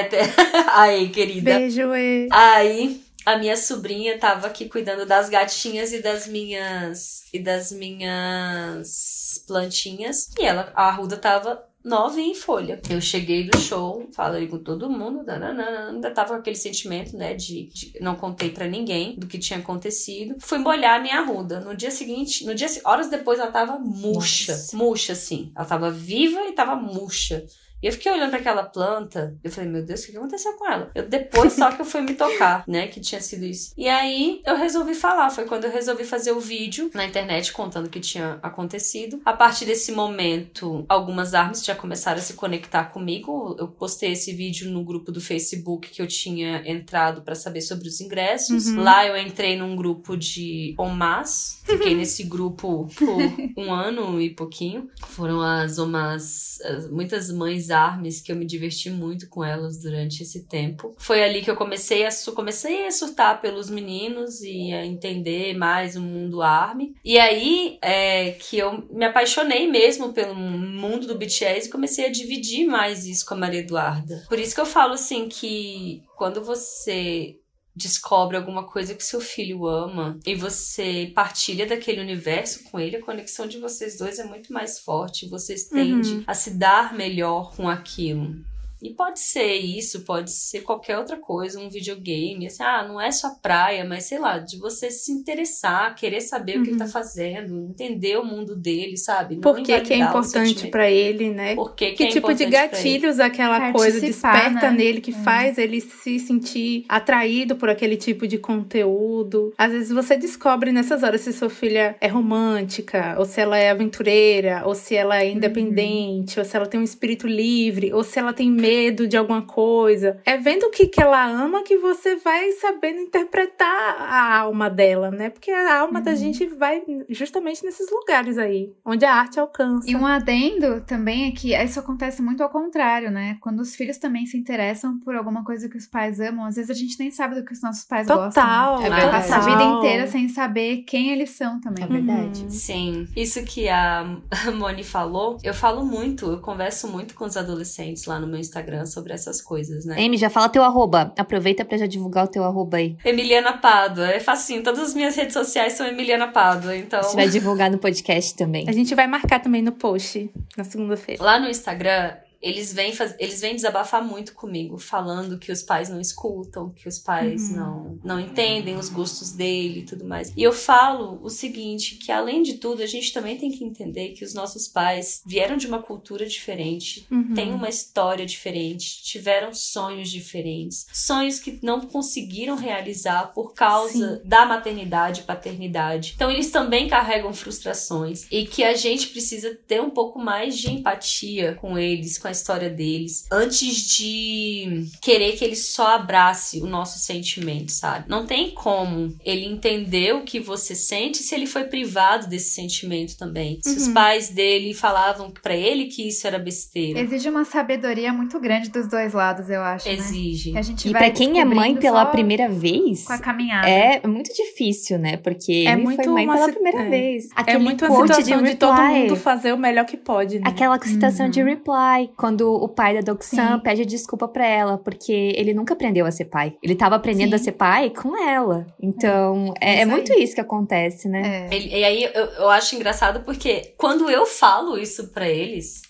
[0.73, 1.59] Aí, querida.
[1.59, 2.29] Beijo, e.
[2.31, 7.23] Aí, a minha sobrinha tava aqui cuidando das gatinhas e das minhas.
[7.33, 10.29] E das minhas plantinhas.
[10.39, 12.81] E ela, a Ruda tava nove em folha.
[12.89, 17.67] Eu cheguei do show, falei com todo mundo, ainda tava com aquele sentimento, né, de,
[17.67, 20.35] de não contei para ninguém do que tinha acontecido.
[20.39, 21.59] Fui molhar a minha arruda.
[21.59, 24.77] No dia seguinte, no dia horas depois ela tava murcha, Nossa.
[24.77, 25.51] murcha assim.
[25.55, 27.45] Ela tava viva e tava murcha.
[27.81, 30.69] E eu fiquei olhando para aquela planta, eu falei, meu Deus, o que aconteceu com
[30.69, 30.91] ela?
[30.93, 33.73] Eu depois só que eu fui me tocar, né, que tinha sido isso.
[33.77, 37.85] E aí eu resolvi falar, foi quando eu resolvi fazer o vídeo na internet contando
[37.85, 39.21] o que tinha acontecido.
[39.25, 43.55] A partir desse momento, algumas armas já começaram a se conectar comigo.
[43.57, 47.87] Eu postei esse vídeo no grupo do Facebook que eu tinha entrado para saber sobre
[47.87, 48.67] os ingressos.
[48.67, 48.83] Uhum.
[48.83, 53.17] Lá eu entrei num grupo de OMAS, fiquei nesse grupo por
[53.57, 54.89] um ano e pouquinho.
[55.07, 56.59] Foram as OMAS,
[56.91, 60.95] muitas mães armes que eu me diverti muito com elas durante esse tempo.
[60.97, 65.95] Foi ali que eu comecei a, comecei a surtar pelos meninos e a entender mais
[65.95, 66.95] o mundo arme.
[67.03, 72.11] E aí é que eu me apaixonei mesmo pelo mundo do BTS e comecei a
[72.11, 74.25] dividir mais isso com a Maria Eduarda.
[74.27, 77.37] Por isso que eu falo assim que quando você
[77.79, 83.01] descobre alguma coisa que seu filho ama e você partilha daquele universo com ele, a
[83.01, 85.29] conexão de vocês dois é muito mais forte.
[85.29, 86.23] Vocês tendem uhum.
[86.27, 88.35] a se dar melhor com aquilo.
[88.81, 93.11] E pode ser isso, pode ser qualquer outra coisa, um videogame, assim, ah, não é
[93.11, 96.61] só praia, mas sei lá, de você se interessar, querer saber uhum.
[96.61, 96.91] o que ele tá uhum.
[96.91, 99.35] fazendo, entender o mundo dele, sabe?
[99.35, 101.55] Não Por que, que é importante para ele, né?
[101.55, 104.77] Por que, que, que é tipo de gatilhos aquela Participar, coisa desperta né?
[104.77, 105.13] nele que é.
[105.13, 109.53] faz ele se sentir atraído por aquele tipo de conteúdo.
[109.57, 113.69] Às vezes você descobre nessas horas se sua filha é romântica, ou se ela é
[113.69, 115.35] aventureira, ou se ela é uhum.
[115.35, 116.43] independente, uhum.
[116.43, 119.41] ou se ela tem um espírito livre, ou se ela tem medo medo de alguma
[119.41, 120.19] coisa.
[120.25, 125.09] É vendo o que, que ela ama que você vai sabendo interpretar a alma dela,
[125.09, 125.29] né?
[125.29, 126.05] Porque a alma uhum.
[126.05, 129.89] da gente vai justamente nesses lugares aí, onde a arte alcança.
[129.89, 133.37] E um adendo também é que isso acontece muito ao contrário, né?
[133.41, 136.69] Quando os filhos também se interessam por alguma coisa que os pais amam, às vezes
[136.69, 138.43] a gente nem sabe do que os nossos pais Total, gostam.
[138.43, 138.85] Total, né?
[138.85, 139.11] é verdade.
[139.11, 141.83] Passa a vida inteira sem saber quem eles são também.
[141.83, 142.43] É verdade.
[142.43, 142.49] Uhum.
[142.49, 143.07] Sim.
[143.15, 144.05] Isso que a
[144.55, 148.58] Moni falou, eu falo muito, eu converso muito com os adolescentes lá no meu Instagram
[148.59, 149.95] Instagram sobre essas coisas, né?
[149.97, 151.13] Amy, já fala teu arroba.
[151.17, 152.97] Aproveita pra já divulgar o teu arroba aí.
[153.03, 154.07] Emiliana Pádua.
[154.07, 154.63] É facinho.
[154.63, 156.99] Todas as minhas redes sociais são Emiliana Pádua, então...
[156.99, 158.67] A gente vai divulgar no podcast também.
[158.67, 161.23] A gente vai marcar também no post, na segunda-feira.
[161.23, 163.15] Lá no Instagram, eles vêm, faz...
[163.19, 167.55] eles vêm desabafar muito comigo, falando que os pais não escutam, que os pais uhum.
[167.55, 170.31] não, não entendem os gostos dele e tudo mais.
[170.35, 174.09] E eu falo o seguinte, que além de tudo, a gente também tem que entender
[174.09, 177.33] que os nossos pais vieram de uma cultura diferente, uhum.
[177.33, 184.21] têm uma história diferente, tiveram sonhos diferentes, sonhos que não conseguiram realizar por causa Sim.
[184.23, 186.13] da maternidade e paternidade.
[186.15, 190.71] Então eles também carregam frustrações e que a gente precisa ter um pouco mais de
[190.71, 196.67] empatia com eles, com a história deles, antes de querer que ele só abrace o
[196.67, 198.05] nosso sentimento, sabe?
[198.07, 203.17] Não tem como ele entender o que você sente se ele foi privado desse sentimento
[203.17, 203.59] também.
[203.63, 203.75] Se uhum.
[203.77, 206.99] os pais dele falavam para ele que isso era besteira.
[206.99, 209.87] Exige uma sabedoria muito grande dos dois lados, eu acho.
[209.87, 209.95] Né?
[209.95, 210.51] Exige.
[210.51, 210.61] Né?
[210.85, 213.67] e para quem é mãe pela primeira vez, com a caminhada.
[213.67, 215.17] É muito difícil, né?
[215.17, 216.89] Porque é ele foi mãe pela primeira é.
[216.89, 217.25] vez.
[217.25, 220.39] É Aquele é muito a situação de, de, todo mundo fazer o melhor que pode,
[220.39, 220.43] né?
[220.45, 221.31] Aquela situação uhum.
[221.31, 226.05] de reply quando o pai da Doxan pede desculpa para ela, porque ele nunca aprendeu
[226.05, 226.53] a ser pai.
[226.61, 227.35] Ele tava aprendendo Sim.
[227.35, 228.67] a ser pai com ela.
[228.77, 231.47] Então, é, é, é muito isso que acontece, né?
[231.49, 231.57] É.
[231.57, 235.81] E, e, aí eu, eu acho engraçado porque quando eu falo isso para eles,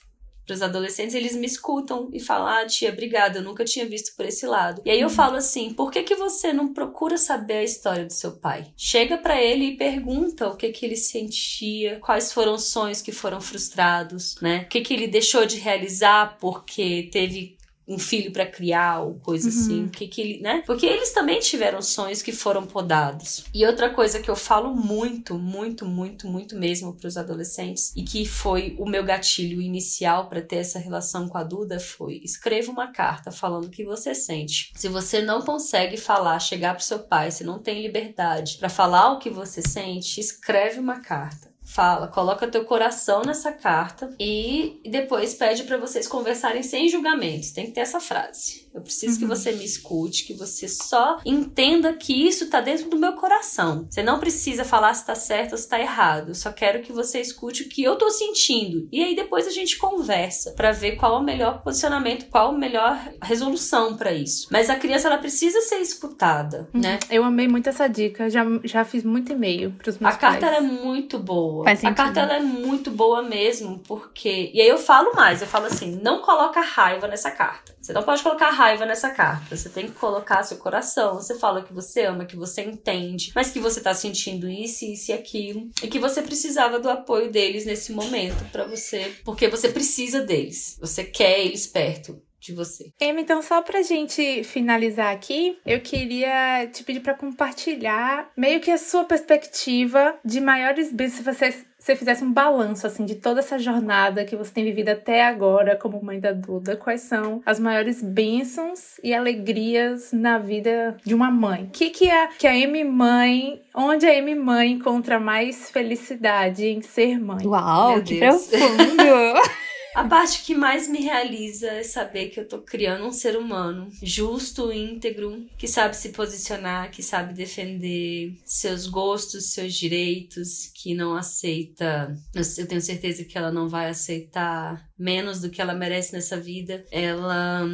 [0.49, 4.15] para os adolescentes, eles me escutam e falam: Ah, tia, obrigada, eu nunca tinha visto
[4.15, 4.81] por esse lado.
[4.83, 5.13] E aí eu uhum.
[5.13, 8.67] falo assim: por que, que você não procura saber a história do seu pai?
[8.75, 13.11] Chega para ele e pergunta o que, que ele sentia, quais foram os sonhos que
[13.11, 14.63] foram frustrados, né?
[14.65, 17.58] O que, que ele deixou de realizar porque teve
[17.89, 19.55] um filho para criar ou coisa uhum.
[19.55, 20.61] assim, que que ele, né?
[20.65, 23.43] Porque eles também tiveram sonhos que foram podados.
[23.51, 28.03] E outra coisa que eu falo muito, muito, muito, muito mesmo para os adolescentes e
[28.03, 32.71] que foi o meu gatilho inicial para ter essa relação com a Duda foi: escreva
[32.71, 34.71] uma carta falando o que você sente.
[34.75, 39.13] Se você não consegue falar, chegar pro seu pai, se não tem liberdade para falar
[39.13, 45.35] o que você sente, escreve uma carta fala, coloca teu coração nessa carta e depois
[45.35, 47.51] pede para vocês conversarem sem julgamentos.
[47.51, 48.67] Tem que ter essa frase.
[48.73, 49.19] Eu preciso uhum.
[49.19, 53.87] que você me escute, que você só entenda que isso tá dentro do meu coração.
[53.89, 56.29] Você não precisa falar se tá certo ou se tá errado.
[56.29, 58.87] Eu só quero que você escute o que eu tô sentindo.
[58.91, 62.57] E aí depois a gente conversa para ver qual é o melhor posicionamento, qual a
[62.57, 64.47] melhor resolução para isso.
[64.51, 66.81] Mas a criança ela precisa ser escutada, uhum.
[66.81, 66.99] né?
[67.09, 68.29] Eu amei muito essa dica.
[68.29, 70.39] Já, já fiz muito e-mail pros meus A pais.
[70.39, 71.63] carta é muito boa.
[71.63, 75.47] Faz a carta ela é muito boa mesmo, porque e aí eu falo mais, eu
[75.47, 77.73] falo assim, não coloca raiva nessa carta.
[77.81, 79.55] Você não pode colocar raiva nessa carta.
[79.55, 81.15] Você tem que colocar seu coração.
[81.15, 85.11] Você fala que você ama, que você entende, mas que você tá sentindo isso, isso
[85.11, 85.69] e aquilo.
[85.81, 89.13] E que você precisava do apoio deles nesse momento para você.
[89.23, 90.77] Porque você precisa deles.
[90.81, 92.91] Você quer eles perto de você.
[92.99, 98.71] Emma, então só pra gente finalizar aqui, eu queria te pedir para compartilhar meio que
[98.71, 103.39] a sua perspectiva de maiores bênçãos se você você fizesse um balanço assim de toda
[103.39, 107.59] essa jornada que você tem vivido até agora como mãe da Duda, quais são as
[107.59, 111.63] maiores bênçãos e alegrias na vida de uma mãe?
[111.63, 116.67] O que que a que a Amy mãe, onde a Amy mãe encontra mais felicidade
[116.67, 117.45] em ser mãe?
[117.45, 118.47] Uau, Meu que Deus.
[118.47, 119.49] profundo!
[119.95, 123.89] A parte que mais me realiza é saber que eu tô criando um ser humano
[124.01, 131.15] justo, íntegro, que sabe se posicionar, que sabe defender seus gostos, seus direitos, que não
[131.15, 132.15] aceita.
[132.33, 136.85] Eu tenho certeza que ela não vai aceitar menos do que ela merece nessa vida.
[136.91, 137.65] Ela.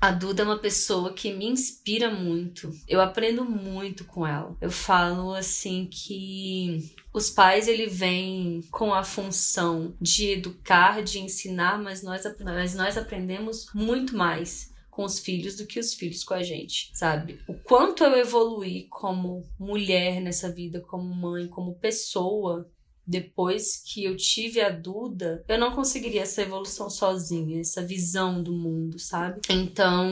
[0.00, 2.70] A Duda é uma pessoa que me inspira muito.
[2.88, 4.56] Eu aprendo muito com ela.
[4.60, 11.82] Eu falo assim que os pais ele vem com a função de educar, de ensinar,
[11.82, 16.34] mas nós, mas nós aprendemos muito mais com os filhos do que os filhos com
[16.34, 17.40] a gente, sabe?
[17.48, 22.68] O quanto eu evoluí como mulher nessa vida, como mãe, como pessoa,
[23.06, 28.52] depois que eu tive a Duda, eu não conseguiria essa evolução sozinha, essa visão do
[28.52, 29.40] mundo, sabe?
[29.48, 30.06] Então,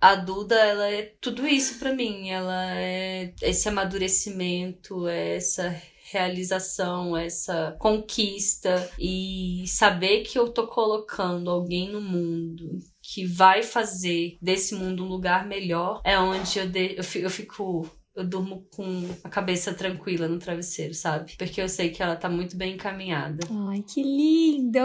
[0.00, 2.30] a Duda, ela é tudo isso para mim.
[2.30, 5.80] Ela é esse amadurecimento, é essa
[6.14, 14.38] realização, essa conquista e saber que eu tô colocando alguém no mundo que vai fazer
[14.40, 18.66] desse mundo um lugar melhor é onde eu, de, eu, fico, eu fico eu durmo
[18.74, 21.34] com a cabeça tranquila no travesseiro, sabe?
[21.36, 23.44] Porque eu sei que ela tá muito bem encaminhada.
[23.68, 24.78] Ai, que lindo!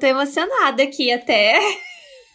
[0.00, 1.58] Tô emocionada aqui até.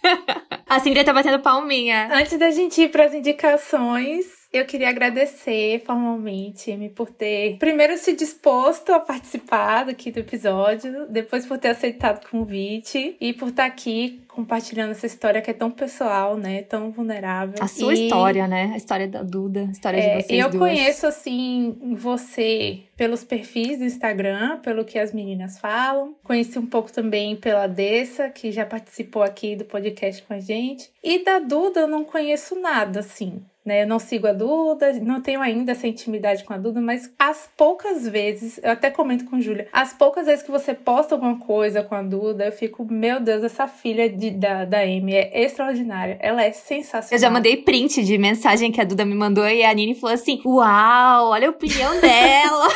[0.70, 2.10] a Cindy tá batendo palminha.
[2.14, 8.14] Antes da gente ir pras indicações, eu queria agradecer formalmente, Amy, por ter primeiro se
[8.14, 13.66] disposto a participar aqui do episódio, depois por ter aceitado o convite e por estar
[13.66, 16.62] aqui compartilhando essa história que é tão pessoal, né?
[16.64, 17.56] Tão vulnerável.
[17.62, 18.04] A sua e...
[18.04, 18.72] história, né?
[18.74, 20.62] A história da Duda, a história é, de vocês Eu duas.
[20.62, 26.16] conheço, assim, você pelos perfis do Instagram, pelo que as meninas falam.
[26.24, 30.90] Conheci um pouco também pela Dessa, que já participou aqui do podcast com a gente.
[31.02, 33.42] E da Duda eu não conheço nada, assim.
[33.66, 33.82] Né?
[33.82, 37.50] Eu não sigo a Duda, não tenho ainda essa intimidade com a Duda, mas as
[37.58, 41.82] poucas vezes, eu até comento com Júlia, as poucas vezes que você posta alguma coisa
[41.82, 46.20] com a Duda, eu fico, meu Deus, essa filha de, da, da Amy é extraordinária.
[46.22, 47.18] Ela é sensacional.
[47.18, 50.14] Eu já mandei print de mensagem que a Duda me mandou e a Nini falou
[50.14, 52.68] assim: Uau, olha a opinião dela.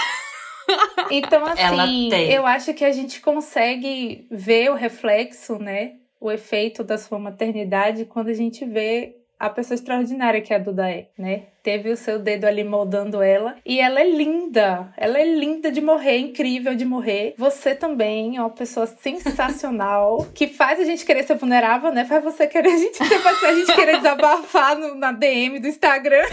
[1.11, 5.93] então, assim, eu acho que a gente consegue ver o reflexo, né?
[6.19, 10.89] O efeito da sua maternidade quando a gente vê a pessoa extraordinária que a Duda
[10.91, 11.43] é, né?
[11.63, 13.55] Teve o seu dedo ali moldando ela.
[13.65, 14.93] E ela é linda.
[14.97, 17.35] Ela é linda de morrer, incrível de morrer.
[17.37, 22.03] Você também é uma pessoa sensacional, que faz a gente querer ser vulnerável, né?
[22.03, 26.25] Faz você querer a gente, faz a gente querer desabafar no, na DM do Instagram.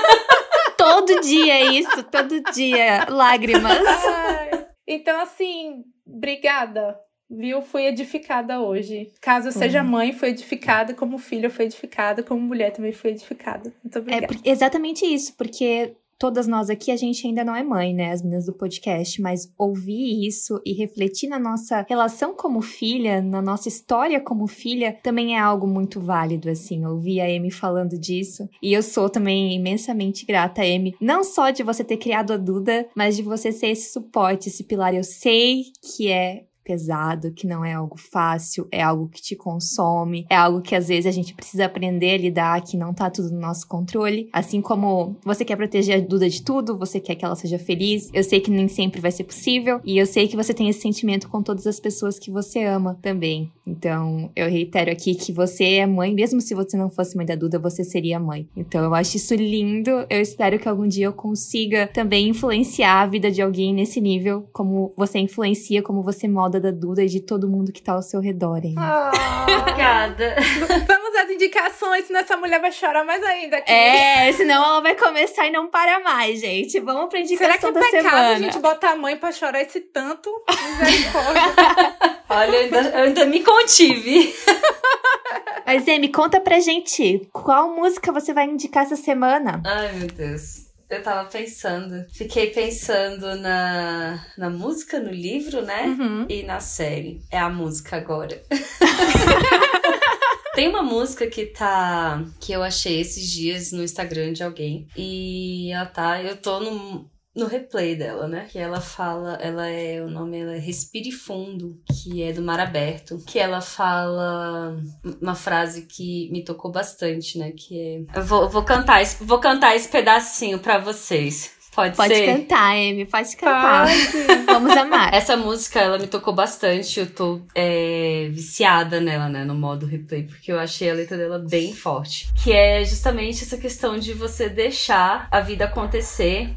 [0.78, 3.06] todo dia é isso, todo dia.
[3.10, 3.78] Lágrimas.
[3.86, 4.66] Ai.
[4.86, 6.98] Então, assim, obrigada
[7.30, 9.12] viu, fui edificada hoje.
[9.20, 9.88] Caso eu seja uhum.
[9.88, 13.72] mãe, fui edificada, como filha fui edificada, como mulher também fui edificada.
[13.82, 14.34] Muito é obrigada.
[14.44, 18.12] É exatamente isso, porque todas nós aqui, a gente ainda não é mãe, né?
[18.12, 23.42] As meninas do podcast, mas ouvir isso e refletir na nossa relação como filha, na
[23.42, 26.84] nossa história como filha, também é algo muito válido, assim.
[26.84, 28.48] Ouvir a Amy falando disso.
[28.62, 32.86] E eu sou também imensamente grata, Amy, não só de você ter criado a Duda,
[32.94, 34.94] mas de você ser esse suporte, esse pilar.
[34.94, 40.26] Eu sei que é pesado, que não é algo fácil, é algo que te consome,
[40.28, 43.30] é algo que às vezes a gente precisa aprender a lidar, que não tá tudo
[43.30, 44.28] no nosso controle.
[44.32, 48.10] Assim como você quer proteger a Duda de tudo, você quer que ela seja feliz,
[48.12, 50.80] eu sei que nem sempre vai ser possível, e eu sei que você tem esse
[50.80, 53.52] sentimento com todas as pessoas que você ama também.
[53.66, 57.34] Então, eu reitero aqui que você é mãe, mesmo se você não fosse mãe da
[57.34, 58.48] Duda, você seria mãe.
[58.56, 60.06] Então, eu acho isso lindo.
[60.08, 64.48] Eu espero que algum dia eu consiga também influenciar a vida de alguém nesse nível,
[64.52, 68.02] como você influencia, como você molda da Duda e de todo mundo que tá ao
[68.02, 68.74] seu redor, hein?
[68.78, 69.60] Oh.
[69.60, 70.36] Obrigada.
[70.86, 73.56] Vamos às indicações, senão essa mulher vai chorar mais ainda.
[73.56, 73.72] Aqui.
[73.72, 76.78] É, senão ela vai começar e não para mais, gente.
[76.78, 78.28] Vamos pra indicação Será que é da pecado semana.
[78.28, 80.30] a gente botar a mãe pra chorar esse tanto?
[80.48, 82.15] Misericórdia.
[82.28, 84.34] Olha, eu ainda, eu ainda me contive.
[85.66, 89.60] Mas, Amy, conta pra gente qual música você vai indicar essa semana.
[89.64, 90.66] Ai, meu Deus.
[90.88, 92.06] Eu tava pensando.
[92.12, 95.86] Fiquei pensando na, na música, no livro, né?
[95.86, 96.26] Uhum.
[96.28, 97.20] E na série.
[97.30, 98.40] É a música agora.
[100.54, 102.24] Tem uma música que tá.
[102.40, 104.86] que eu achei esses dias no Instagram de alguém.
[104.96, 106.22] E ela tá.
[106.22, 108.46] Eu tô no, no replay dela, né?
[108.50, 109.34] Que ela fala.
[109.42, 110.00] Ela é.
[110.02, 113.22] O nome ela é Respire Fundo, que é do Mar Aberto.
[113.26, 114.76] Que ela fala
[115.20, 117.52] uma frase que me tocou bastante, né?
[117.56, 118.18] Que é.
[118.18, 121.54] Eu vou, vou cantar, esse- vou cantar esse pedacinho pra vocês.
[121.74, 122.24] Pode, Pode ser?
[122.26, 123.86] cantar, Amy, pode cantar.
[123.86, 124.44] Pode.
[124.46, 125.12] Vamos amar.
[125.12, 127.00] Essa música, ela me tocou bastante.
[127.00, 129.44] Eu tô é, viciada nela, né?
[129.44, 132.32] No modo replay, porque eu achei a letra dela bem forte.
[132.42, 136.48] Que é justamente essa questão de você deixar a vida acontecer.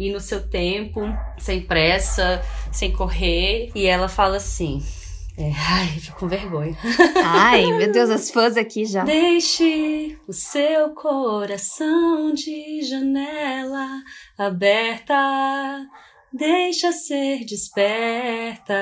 [0.00, 1.02] Ir no seu tempo,
[1.38, 3.70] sem pressa, sem correr.
[3.74, 4.82] E ela fala assim.
[5.36, 6.74] é, ai, fico com vergonha.
[7.22, 9.04] Ai, meu Deus, as fãs aqui já.
[9.04, 13.86] Deixe o seu coração de janela
[14.38, 15.14] aberta,
[16.32, 18.74] deixa ser desperta.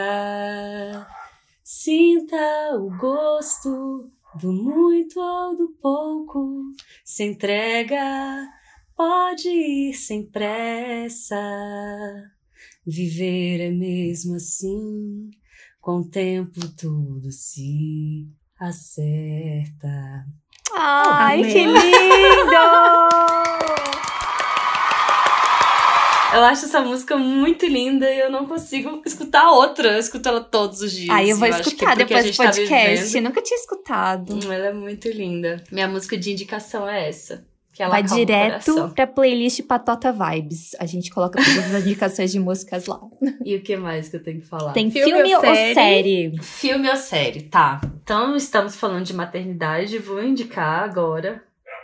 [1.64, 2.36] Sinta
[2.76, 4.08] o gosto
[4.40, 6.62] do muito ou do pouco.
[7.04, 8.46] Se entrega,
[8.98, 11.36] pode ir sem pressa.
[12.84, 15.30] Viver é mesmo assim,
[15.80, 18.26] com o tempo tudo se
[18.58, 20.26] acerta.
[20.76, 21.52] Ai, Amei.
[21.52, 22.58] que lindo!
[26.34, 29.92] Eu acho essa música muito linda e eu não consigo escutar outra.
[29.92, 31.08] Eu escuto ela todos os dias.
[31.10, 33.06] Aí eu vou acho que escutar a depois do tá podcast.
[33.06, 33.24] vivendo.
[33.24, 34.34] Nunca tinha escutado.
[34.34, 35.62] Hum, Ela é muito linda.
[35.72, 37.46] Minha música de indicação é essa.
[37.78, 40.74] Que ela Vai direto pra playlist Patota Vibes.
[40.80, 42.98] A gente coloca todas as indicações de músicas lá.
[43.44, 44.72] E o que mais que eu tenho que falar?
[44.72, 45.74] Tem Filme filme, ou ou série?
[45.74, 46.38] série?
[46.42, 47.42] Filme ou série?
[47.42, 47.80] Tá.
[48.02, 49.96] Então estamos falando de maternidade.
[49.98, 51.40] Vou indicar agora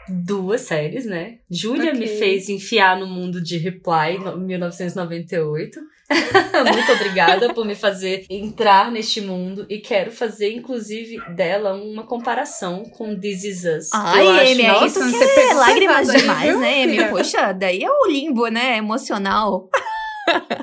[0.08, 1.36] duas séries, né?
[1.48, 2.00] Júlia Ok.
[2.00, 5.78] me fez enfiar no mundo de Reply no 1998.
[6.72, 12.84] Muito obrigada por me fazer entrar neste mundo e quero fazer, inclusive, dela uma comparação
[12.84, 13.90] com This Is Us.
[13.92, 17.04] Ai, Amy, tu você quer pegou lágrimas demais, né, Amy?
[17.08, 18.76] Poxa, daí é o limbo, né?
[18.76, 19.68] Emocional.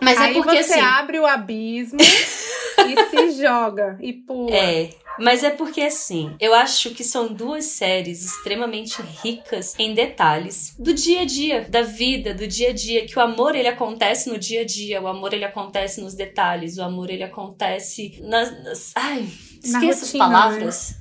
[0.01, 0.81] Mas é Aí porque você assim.
[0.81, 4.55] abre o abismo e se joga e pula.
[4.55, 4.89] É,
[5.19, 10.93] mas é porque assim, eu acho que são duas séries extremamente ricas em detalhes do
[10.93, 14.37] dia a dia, da vida, do dia a dia, que o amor ele acontece no
[14.37, 18.91] dia a dia, o amor ele acontece nos detalhes, o amor ele acontece nas, nas-
[18.95, 19.27] ai,
[19.63, 20.19] esqueça as né?
[20.19, 20.95] palavras.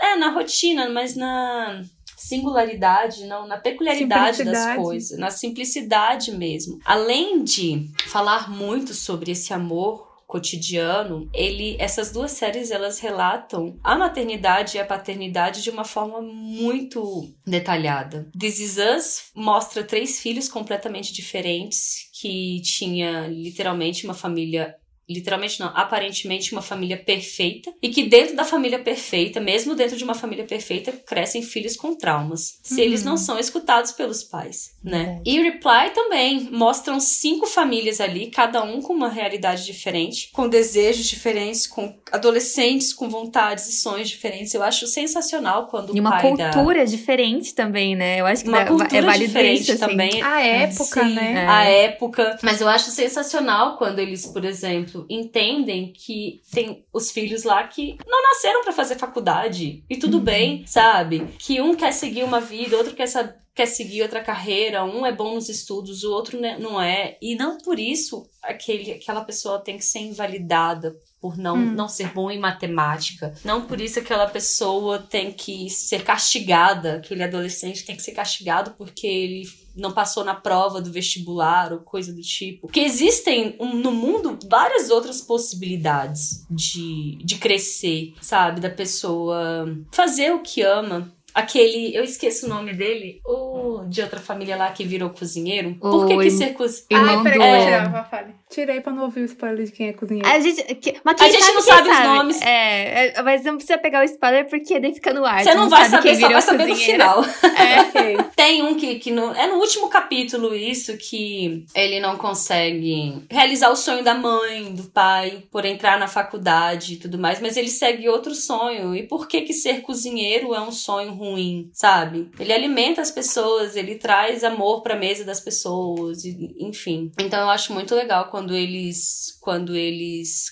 [0.00, 1.82] É, na rotina, mas na
[2.16, 6.78] singularidade, não, na peculiaridade das coisas, na simplicidade mesmo.
[6.84, 13.96] Além de falar muito sobre esse amor cotidiano, ele essas duas séries elas relatam a
[13.96, 18.30] maternidade e a paternidade de uma forma muito detalhada.
[18.38, 24.76] This Is Us mostra três filhos completamente diferentes que tinha literalmente uma família
[25.12, 30.04] literalmente não, aparentemente uma família perfeita e que dentro da família perfeita, mesmo dentro de
[30.04, 32.80] uma família perfeita, crescem filhos com traumas, se Uhum.
[32.80, 34.98] eles não são escutados pelos pais, né?
[35.04, 35.22] Verdade.
[35.26, 41.06] E Reply também mostram cinco famílias ali, cada um com uma realidade diferente, com desejos
[41.06, 44.54] diferentes, com adolescentes com vontades e sonhos diferentes.
[44.54, 48.20] Eu acho sensacional quando E o uma pai da cultura diferente também, né?
[48.20, 49.80] Eu acho que uma dá- cultura é válido diferente isso, assim.
[49.80, 50.22] também.
[50.22, 51.32] A época, Sim, né?
[51.44, 51.46] É.
[51.46, 52.38] A época.
[52.42, 57.96] Mas eu acho sensacional quando eles, por exemplo, entendem que tem os filhos lá que
[58.06, 59.84] não nasceram pra fazer faculdade.
[59.88, 60.24] E tudo Uhum.
[60.24, 61.26] bem, sabe?
[61.38, 63.06] Que um quer seguir uma vida, outro quer
[63.54, 67.18] quer seguir outra carreira, um é bom nos estudos, o outro né, não é.
[67.20, 71.72] E não por isso aquele, aquela pessoa tem que ser invalidada por não, hum.
[71.72, 73.34] não ser bom em matemática.
[73.44, 78.74] Não por isso aquela pessoa tem que ser castigada, aquele adolescente tem que ser castigado
[78.78, 79.42] porque ele
[79.74, 82.62] não passou na prova do vestibular ou coisa do tipo.
[82.62, 88.60] Porque existem no mundo várias outras possibilidades de, de crescer, sabe?
[88.60, 94.20] Da pessoa fazer o que ama, Aquele, eu esqueço o nome dele, o de outra
[94.20, 95.74] família lá que virou cozinheiro.
[95.80, 97.10] Por que, que ser cozinheiro?
[97.10, 97.64] Ai, peraí, é...
[97.64, 98.34] tirar, Fafali.
[98.48, 100.28] Tirei pra não ouvir o spoiler de quem é cozinheiro.
[100.28, 102.42] A gente, que, mas a gente não sabe, sabe, os nomes.
[102.42, 105.42] É, é, mas não precisa pegar o spoiler porque daí fica no ar.
[105.42, 107.24] Você não, não vai saber, só vai saber no final.
[107.60, 108.22] É.
[108.34, 113.70] Tem um que, que no, é no último capítulo isso, que ele não consegue realizar
[113.70, 117.68] o sonho da mãe, do pai, por entrar na faculdade e tudo mais, mas ele
[117.68, 118.94] segue outro sonho.
[118.94, 121.29] E por que que ser cozinheiro é um sonho ruim,
[121.72, 122.30] sabe?
[122.38, 127.12] Ele alimenta as pessoas, ele traz amor pra mesa das pessoas, enfim.
[127.18, 130.50] Então eu acho muito legal quando eles quando eles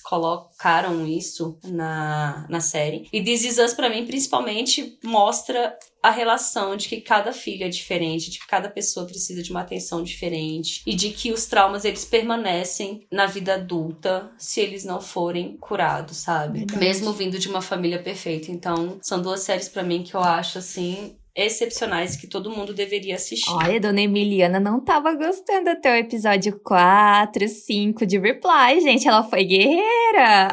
[0.59, 3.09] colocaram isso na, na série.
[3.13, 7.69] E This Is Us, pra mim, principalmente, mostra a relação de que cada filho é
[7.69, 11.85] diferente, de que cada pessoa precisa de uma atenção diferente e de que os traumas
[11.85, 16.61] eles permanecem na vida adulta se eles não forem curados, sabe?
[16.61, 16.81] Verdade.
[16.81, 18.51] Mesmo vindo de uma família perfeita.
[18.51, 21.17] Então, são duas séries para mim que eu acho assim
[21.47, 23.51] excepcionais que todo mundo deveria assistir.
[23.51, 29.07] Olha, dona Emiliana não tava gostando até o episódio 4, 5 de Reply, gente.
[29.07, 30.49] Ela foi guerreira.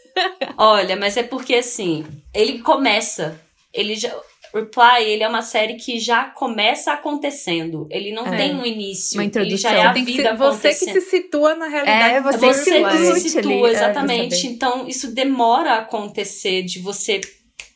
[0.58, 2.04] Olha, mas é porque assim,
[2.34, 3.40] ele começa,
[3.72, 4.12] ele já
[4.54, 7.86] Reply, ele é uma série que já começa acontecendo.
[7.90, 8.36] Ele não é.
[8.36, 9.18] tem um início.
[9.18, 9.70] Uma introdução.
[9.70, 12.14] Ele já é a vida se, Você que se situa na realidade.
[12.14, 14.46] É, você, você que se situa, exatamente.
[14.46, 17.20] Então, isso demora a acontecer de você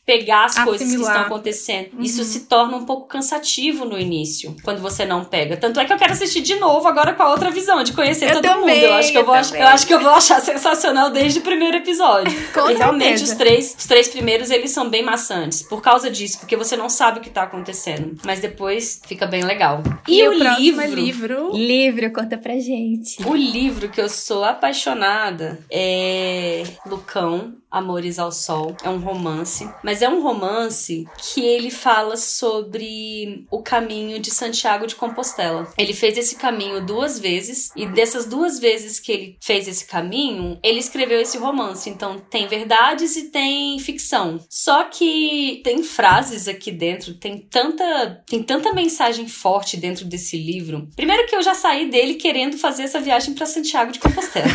[0.05, 0.67] pegar as Assimilar.
[0.67, 1.89] coisas que estão acontecendo.
[1.93, 2.01] Uhum.
[2.01, 5.55] Isso se torna um pouco cansativo no início, quando você não pega.
[5.57, 8.25] Tanto é que eu quero assistir de novo agora com a outra visão, de conhecer
[8.25, 8.85] eu todo também, mundo.
[8.85, 11.41] Eu acho que eu, eu vou eu acho que eu vou achar sensacional desde o
[11.43, 12.31] primeiro episódio.
[12.71, 16.55] e realmente os três, os três primeiros eles são bem maçantes por causa disso, porque
[16.55, 19.83] você não sabe o que tá acontecendo, mas depois fica bem legal.
[20.07, 23.21] E, e o, o livro, livro, livro conta pra gente.
[23.25, 28.75] O livro que eu sou apaixonada é Lucão Amores ao Sol.
[28.83, 34.85] É um romance, mas é um romance que ele fala sobre o caminho de Santiago
[34.85, 35.71] de Compostela.
[35.77, 40.59] Ele fez esse caminho duas vezes e dessas duas vezes que ele fez esse caminho,
[40.61, 41.89] ele escreveu esse romance.
[41.89, 44.39] Então tem verdades e tem ficção.
[44.49, 50.89] Só que tem frases aqui dentro, tem tanta tem tanta mensagem forte dentro desse livro.
[50.95, 54.47] Primeiro que eu já saí dele querendo fazer essa viagem para Santiago de Compostela.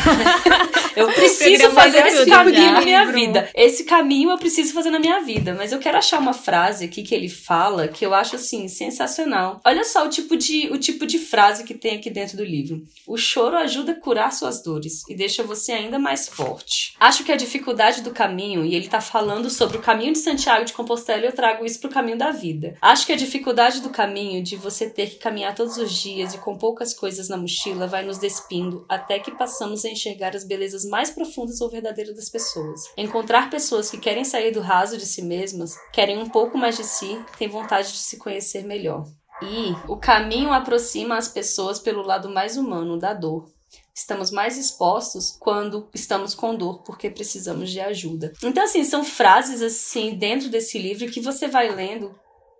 [0.95, 3.49] eu preciso fazer esse caminho na minha vida.
[3.55, 5.55] Esse caminho eu preciso fazer na minha vida.
[5.55, 9.61] Mas eu quero achar uma frase aqui que ele fala que eu acho assim sensacional.
[9.65, 12.83] Olha só o tipo de, o tipo de frase que tem aqui dentro do livro.
[13.07, 16.95] O choro ajuda a curar suas dores e deixa você ainda mais forte.
[16.99, 20.65] Acho que a dificuldade do caminho, e ele tá falando sobre o caminho de Santiago
[20.65, 22.77] de Compostela, eu trago isso pro caminho da vida.
[22.81, 26.39] Acho que a dificuldade do caminho de você ter que caminhar todos os dias e
[26.39, 30.85] com poucas coisas na mochila vai nos despindo até que passamos a enxergar as belezas
[30.85, 32.81] mais profundas ou verdadeiras das pessoas.
[32.97, 36.85] Encontrar pessoas que querem sair do raso de si mesmas, querem um pouco mais de
[36.85, 39.07] si, têm vontade de se conhecer melhor.
[39.43, 43.51] E o caminho aproxima as pessoas pelo lado mais humano da dor.
[43.95, 48.33] Estamos mais expostos quando estamos com dor, porque precisamos de ajuda.
[48.43, 52.15] Então, assim, são frases assim dentro desse livro que você vai lendo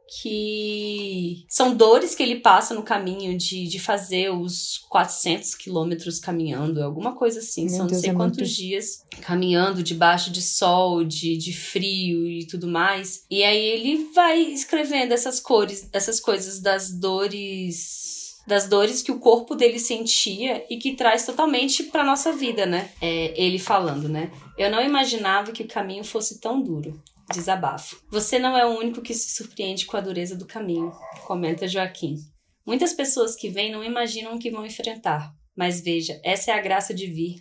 [0.09, 6.83] que são dores que ele passa no caminho de, de fazer os 400 quilômetros caminhando,
[6.83, 7.63] alguma coisa assim.
[7.63, 8.55] Meu são Deus, não sei é quantos muito...
[8.55, 13.25] dias caminhando debaixo de sol, de, de frio e tudo mais.
[13.31, 18.15] E aí ele vai escrevendo essas cores, essas coisas das dores
[18.47, 22.91] das dores que o corpo dele sentia e que traz totalmente para nossa vida, né?
[23.03, 24.31] É, ele falando, né?
[24.57, 26.97] Eu não imaginava que o caminho fosse tão duro.
[27.33, 28.01] Desabafo.
[28.11, 30.93] Você não é o único que se surpreende com a dureza do caminho,
[31.27, 32.17] comenta Joaquim.
[32.65, 35.33] Muitas pessoas que vêm não imaginam o que vão enfrentar.
[35.57, 37.37] Mas veja, essa é a graça de vir,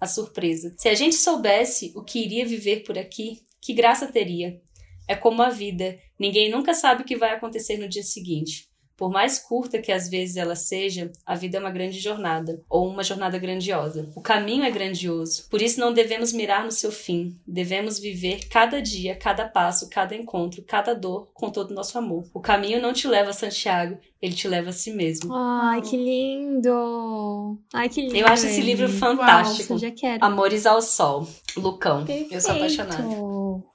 [0.00, 0.74] a surpresa.
[0.78, 4.60] Se a gente soubesse o que iria viver por aqui, que graça teria?
[5.06, 8.69] É como a vida, ninguém nunca sabe o que vai acontecer no dia seguinte.
[9.00, 12.86] Por mais curta que às vezes ela seja, a vida é uma grande jornada, ou
[12.86, 14.10] uma jornada grandiosa.
[14.14, 17.34] O caminho é grandioso, por isso não devemos mirar no seu fim.
[17.46, 22.24] Devemos viver cada dia, cada passo, cada encontro, cada dor com todo o nosso amor.
[22.34, 25.34] O caminho não te leva a Santiago, ele te leva a si mesmo.
[25.34, 27.58] Ai, que lindo!
[27.72, 28.16] Ai, que lindo.
[28.16, 29.72] Eu acho esse livro fantástico.
[29.72, 30.22] Uau, já quero.
[30.22, 32.04] Amores ao Sol, Lucão.
[32.04, 32.34] Perfeito.
[32.34, 33.02] Eu sou apaixonada.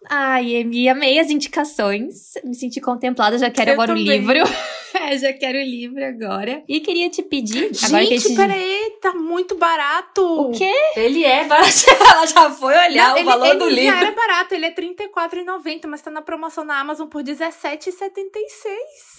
[0.09, 2.33] Ai, Emi, amei as indicações.
[2.43, 4.03] Me senti contemplada, já quero Eu agora também.
[4.07, 4.39] o livro.
[4.97, 6.63] É, já quero o livro agora.
[6.69, 7.63] E queria te pedir.
[7.65, 8.33] Gente, agora que gente...
[8.33, 10.21] peraí, tá muito barato.
[10.23, 10.71] O quê?
[10.95, 11.69] Ele é barato.
[11.99, 13.97] Ela já foi olhar Não, o ele, valor ele do já livro.
[13.97, 17.91] era barato, ele é R$34,90, mas tá na promoção na Amazon por R$17,76.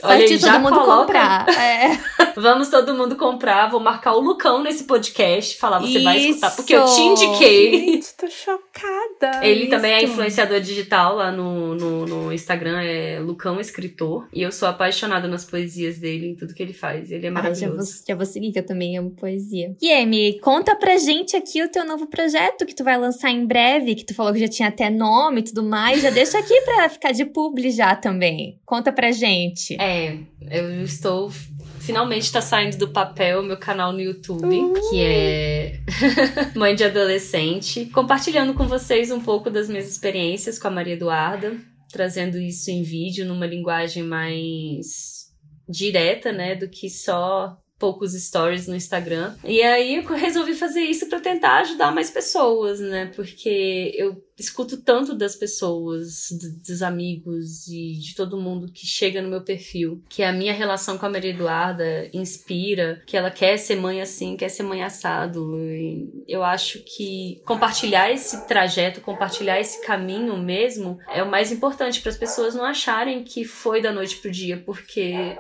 [0.03, 0.97] Olha Antes já todo mundo coloca.
[1.03, 1.47] comprar.
[1.51, 1.99] É.
[2.37, 3.70] Vamos todo mundo comprar.
[3.70, 5.59] Vou marcar o Lucão nesse podcast.
[5.59, 6.47] Falar, você vai escutar.
[6.49, 6.57] Isso.
[6.57, 7.70] Porque eu te indiquei.
[7.93, 9.41] Gente, tô chocada.
[9.47, 10.15] Ele também é Isso.
[10.47, 14.27] Influenciador digital lá no, no, no Instagram, é Lucão Escritor.
[14.32, 17.10] E eu sou apaixonada nas poesias dele, em tudo que ele faz.
[17.10, 18.05] Ele é Ai, já, vou, maravilhoso.
[18.09, 19.74] já vou seguir, que eu também amo poesia.
[19.81, 23.47] E Amy, conta pra gente aqui o teu novo projeto que tu vai lançar em
[23.47, 26.02] breve, que tu falou que já tinha até nome e tudo mais.
[26.02, 28.59] Já deixa aqui pra ficar de publi já também.
[28.64, 29.77] Conta pra gente.
[29.81, 30.16] É,
[30.51, 31.31] eu estou.
[31.87, 34.91] Finalmente tá saindo do papel meu canal no YouTube, Uh!
[34.91, 35.81] que é
[36.57, 41.57] Mãe de Adolescente, compartilhando com vocês um pouco das minhas experiências com a Maria Eduarda,
[41.93, 45.27] trazendo isso em vídeo numa linguagem mais
[45.69, 49.35] direta, né, do que só poucos stories no Instagram.
[49.44, 53.12] E aí eu resolvi fazer isso pra tentar ajudar mais pessoas, né?
[53.15, 56.28] Porque eu escuto tanto das pessoas,
[56.66, 60.98] dos amigos e de todo mundo que chega no meu perfil, que a minha relação
[60.98, 65.59] com a Maria Eduarda inspira, que ela quer ser mãe assim, quer ser mãe assado.
[65.59, 72.01] E eu acho que compartilhar esse trajeto, compartilhar esse caminho mesmo é o mais importante
[72.01, 75.36] para as pessoas não acharem que foi da noite pro dia, porque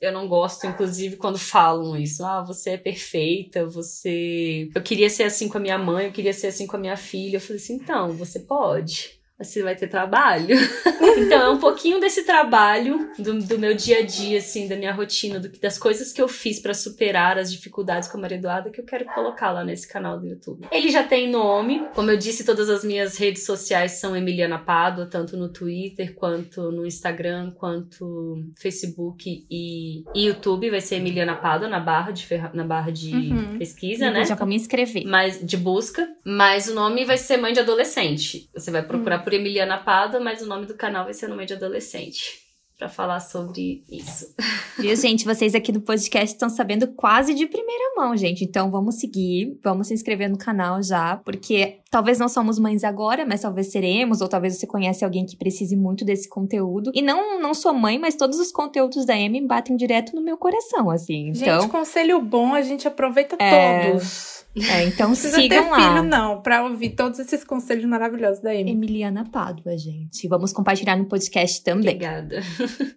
[0.00, 2.24] eu não gosto, inclusive, quando falam isso.
[2.24, 4.70] Ah, você é perfeita, você.
[4.74, 6.96] Eu queria ser assim com a minha mãe, eu queria ser assim com a minha
[6.96, 7.36] filha.
[7.36, 9.19] Eu falei assim, então, você pode.
[9.42, 10.56] Você vai ter trabalho.
[11.16, 14.92] então, é um pouquinho desse trabalho do, do meu dia a dia, assim, da minha
[14.92, 18.70] rotina, do, das coisas que eu fiz pra superar as dificuldades com a Maria Eduarda,
[18.70, 20.66] que eu quero colocar lá nesse canal do YouTube.
[20.70, 21.86] Ele já tem nome.
[21.94, 26.70] Como eu disse, todas as minhas redes sociais são Emiliana Pádua, tanto no Twitter, quanto
[26.70, 30.70] no Instagram, quanto Facebook e, e YouTube.
[30.70, 33.58] Vai ser Emiliana Pádua na barra de, ferra- na barra de Uhum.
[33.58, 34.24] pesquisa, né?
[34.24, 35.04] Já vou me inscrever.
[35.06, 38.48] mas de busca, mas o nome vai ser Mãe de Adolescente.
[38.54, 41.46] Você vai procurar por Emiliana Pada, mas o nome do canal vai ser no Mãe
[41.46, 42.40] de Adolescente.
[42.78, 44.34] Pra falar sobre isso.
[44.78, 45.26] Viu, gente?
[45.26, 48.42] Vocês aqui do podcast estão sabendo quase de primeira mão, gente.
[48.42, 53.26] Então vamos seguir, vamos se inscrever no canal já, porque talvez não somos mães agora,
[53.26, 56.90] mas talvez seremos, ou talvez você conhece alguém que precise muito desse conteúdo.
[56.94, 60.36] E não, não sou mãe, mas todos os conteúdos da Amy batem direto no meu
[60.36, 61.28] coração, assim.
[61.30, 63.90] Então, Gente, conselho bom, a gente aproveita É.
[63.90, 64.44] todos.
[64.70, 65.76] é, então sigam ter lá.
[65.76, 68.70] filho, não, pra ouvir todos esses conselhos maravilhosos da Amy.
[68.72, 70.26] Emiliana Pádua, gente.
[70.28, 71.80] Vamos compartilhar no podcast também.
[71.94, 72.40] Obrigada.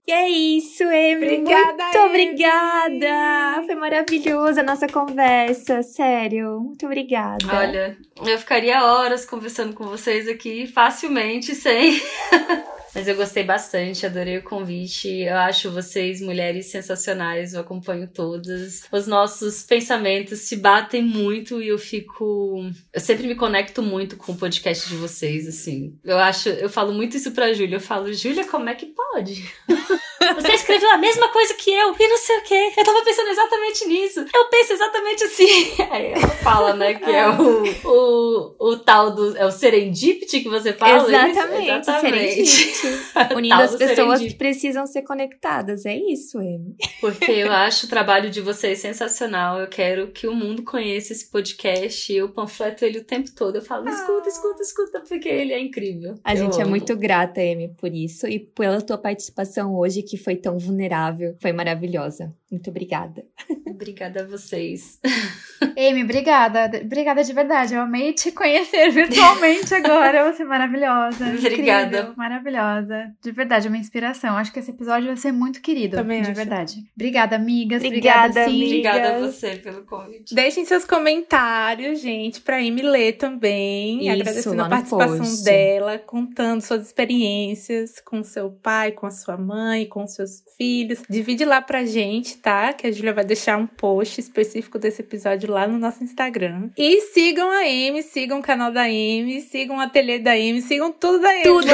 [0.08, 1.16] E é isso, Amy.
[1.16, 2.10] Obrigada, Muito Amy.
[2.10, 3.64] obrigada.
[3.66, 5.82] Foi maravilhosa a nossa conversa.
[5.84, 6.60] Sério.
[6.60, 7.46] Muito obrigada.
[7.52, 12.02] Olha, eu ficaria horas conversando com vocês aqui facilmente, sem.
[12.94, 15.10] Mas eu gostei bastante, adorei o convite.
[15.10, 18.84] Eu acho vocês mulheres sensacionais, eu acompanho todas.
[18.92, 22.70] Os nossos pensamentos se batem muito e eu fico.
[22.94, 25.98] Eu sempre me conecto muito com o podcast de vocês, assim.
[26.04, 27.78] Eu acho, eu falo muito isso pra Júlia.
[27.78, 29.44] Eu falo, Júlia, como é que pode?
[30.36, 32.74] Você escreveu a mesma coisa que eu e não sei o quê.
[32.78, 34.26] Eu tava pensando exatamente nisso.
[34.34, 35.74] Eu penso exatamente assim.
[35.92, 39.38] Aí ela fala, né, que é o, o, o tal do.
[39.38, 41.08] É o serendipity que você fala?
[41.08, 41.64] Exatamente.
[41.64, 41.72] Isso?
[41.72, 42.46] Exatamente.
[42.46, 43.34] serendipity.
[43.36, 45.86] Unindo as pessoas que precisam ser conectadas.
[45.86, 46.76] É isso, Amy.
[47.00, 49.60] Porque eu acho o trabalho de vocês sensacional.
[49.60, 52.12] Eu quero que o mundo conheça esse podcast.
[52.14, 53.56] Eu panfleto ele o tempo todo.
[53.56, 56.16] Eu falo, escuta, escuta, escuta, porque ele é incrível.
[56.24, 56.72] A Eu gente é amo.
[56.72, 61.36] muito grata, Amy, por isso e pela tua participação hoje, que foi tão vulnerável.
[61.42, 62.36] Foi maravilhosa.
[62.52, 63.26] Muito obrigada.
[63.68, 65.00] Obrigada a vocês.
[65.90, 66.72] Amy, obrigada.
[66.84, 67.74] Obrigada de verdade.
[67.74, 70.32] Eu amei te conhecer virtualmente agora.
[70.32, 71.26] Você é maravilhosa.
[71.28, 71.98] Obrigada.
[71.98, 73.12] Incrível, maravilhosa.
[73.22, 74.38] De verdade, é uma inspiração.
[74.38, 75.98] Acho que esse episódio vai ser muito querido.
[75.98, 76.36] Também de acho.
[76.36, 76.84] verdade.
[76.96, 77.84] Obrigada, amigas.
[77.84, 78.66] Obrigada, Obrigada, sim.
[78.66, 80.34] Obrigada a você pelo convite.
[80.34, 84.02] Deixem seus comentários, gente, pra Amy ler também.
[84.02, 85.44] Isso, agradecendo a participação post.
[85.44, 91.02] dela, contando suas experiências com seu pai, com a sua mãe, com seus filhos.
[91.10, 92.74] Divide lá pra gente, tá?
[92.74, 96.70] Que a Júlia vai deixar um post específico desse episódio lá no nosso Instagram.
[96.78, 100.92] E sigam a Amy, sigam o canal da Amy, sigam o ateliê da Amy, sigam
[100.92, 101.44] tudo da Amy.
[101.44, 101.68] Tudo.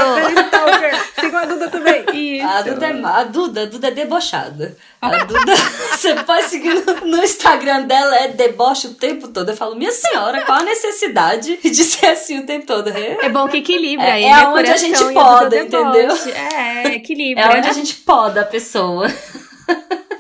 [1.19, 2.03] Sigam a Duda também.
[2.38, 2.47] Isso.
[2.47, 4.77] A Duda, é, a Duda, a Duda é debochada.
[5.01, 5.53] A Duda,
[5.91, 9.49] você pode seguir no, no Instagram dela, é deboche o tempo todo.
[9.49, 12.89] Eu falo, minha senhora, qual a necessidade de ser assim o tempo todo?
[12.89, 14.05] É, É bom que equilibra.
[14.05, 16.09] É- é aonde a coração gente poda, entendeu?
[16.34, 17.43] É, equilibra.
[17.43, 19.07] é onde a gente poda a pessoa.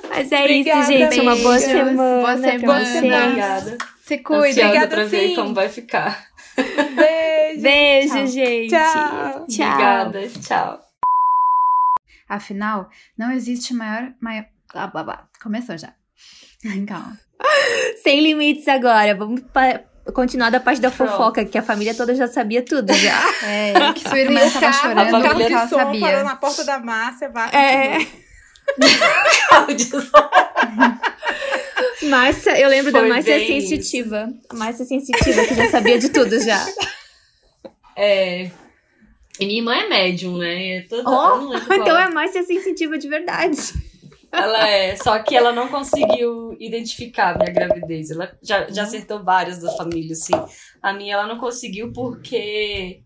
[0.09, 1.19] Mas é Obrigada, isso, gente.
[1.21, 2.79] Uma boa semana Boa semana.
[2.79, 2.87] vocês.
[2.89, 3.25] Semana.
[3.27, 3.77] Obrigada.
[4.03, 4.39] Se cuida.
[4.67, 5.35] Obrigada, pra ver sim.
[5.35, 6.25] como vai ficar.
[6.95, 7.61] Beijo.
[7.61, 8.13] Beijo.
[8.15, 8.27] Tchau.
[8.27, 8.69] gente.
[8.69, 9.45] Tchau.
[9.47, 9.67] Tchau.
[9.71, 10.27] Obrigada.
[10.41, 10.79] Tchau.
[12.27, 14.11] Afinal, não existe maior.
[14.21, 14.45] maior...
[14.73, 15.27] Ah, blá, blá.
[15.41, 15.93] Começou já.
[16.87, 17.17] Calma.
[18.03, 19.15] Sem limites agora.
[19.15, 19.81] Vamos pa-
[20.13, 21.11] continuar da parte da Pronto.
[21.11, 23.19] fofoca, que a família toda já sabia tudo já.
[23.47, 25.77] É, que sua irmã E o tava carro, chorando o carro porque ela de som
[25.77, 26.23] parou sabia.
[26.23, 27.29] na porta da Márcia.
[27.29, 28.07] Vai, É.
[32.09, 34.29] Márcia, eu lembro da Foi Márcia bem sensitiva.
[34.49, 36.65] A Márcia sensitiva, que já sabia de tudo já.
[38.01, 38.49] É.
[39.37, 40.77] E minha irmã é médium, né?
[40.77, 43.57] É toda, qual Então é Márcia sensitiva de verdade.
[44.31, 48.11] Ela é, só que ela não conseguiu identificar a minha gravidez.
[48.11, 50.31] Ela já, já acertou várias da família, assim.
[50.81, 53.01] A minha ela não conseguiu porque.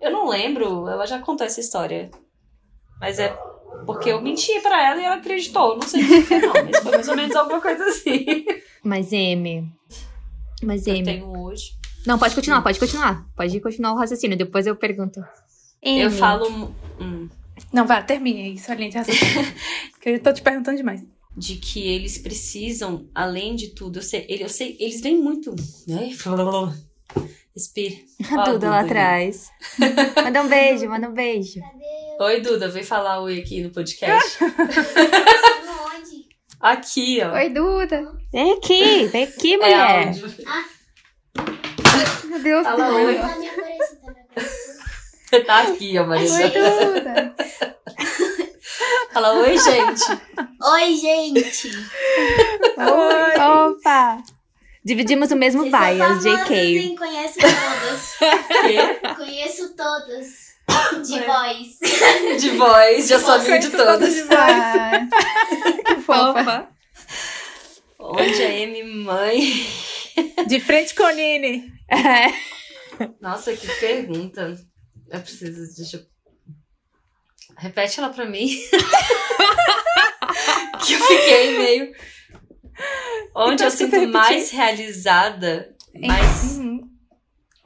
[0.00, 2.10] Eu não lembro, ela já contou essa história.
[3.00, 3.38] Mas é
[3.86, 5.76] porque eu menti pra ela e ela acreditou.
[5.76, 8.44] Não sei o que foi, não, mas foi mais ou menos alguma coisa assim.
[8.82, 9.70] Mas, M.
[10.62, 11.04] Mas, Eu M.
[11.04, 11.72] tenho hoje.
[12.06, 13.26] Não, pode continuar, pode continuar.
[13.36, 15.20] Pode continuar o raciocínio, depois eu pergunto.
[15.82, 16.10] Eu M.
[16.10, 17.28] falo hum,
[17.72, 18.92] Não, vai, termine isso, Aline.
[20.00, 21.02] que eu tô te perguntando demais.
[21.36, 25.54] de que eles precisam, além de tudo, eu sei, ele- eu sei eles vêm muito.
[25.88, 26.10] Né?
[27.54, 27.94] Respira.
[28.36, 28.84] A Duda lá aí.
[28.86, 29.50] atrás.
[30.24, 31.60] Manda um beijo, manda um beijo.
[32.20, 34.38] Oi, Duda, vem falar oi aqui no podcast.
[34.44, 36.28] Onde?
[36.60, 37.32] Aqui, ó.
[37.34, 38.02] Oi, Duda.
[38.32, 40.08] Vem aqui, vem aqui, É mulher.
[40.08, 40.34] áudio.
[42.24, 42.66] Meu Deus.
[42.66, 42.88] Duda.
[43.36, 44.14] me aparecendo.
[45.46, 46.42] Tá aqui, ó, Marisa.
[46.44, 47.34] Oi, Duda.
[49.12, 50.02] Fala oi, gente.
[50.62, 51.68] Oi, gente.
[52.78, 53.40] Oi.
[53.40, 54.22] Opa!
[54.84, 56.54] Dividimos o mesmo Vocês bias, JK.
[56.54, 56.96] hein?
[56.96, 58.16] Conheço todas.
[59.16, 60.54] Conheço todas.
[61.06, 61.78] De voz.
[62.40, 64.30] De voz, já sou amiga de todas de voz.
[64.32, 65.08] Ah,
[65.86, 66.68] que fofa.
[67.98, 69.66] Onde a M mãe.
[70.46, 71.72] De frente com Nini.
[73.20, 74.54] Nossa, que pergunta.
[75.10, 75.74] Eu preciso.
[75.76, 76.02] Deixa eu.
[77.56, 78.48] Repete ela pra mim.
[80.84, 81.92] que eu fiquei meio.
[83.34, 84.12] Onde Então, eu sinto você repetir.
[84.12, 85.74] mais realizada.
[86.00, 86.58] Mais.
[86.58, 86.90] Uhum.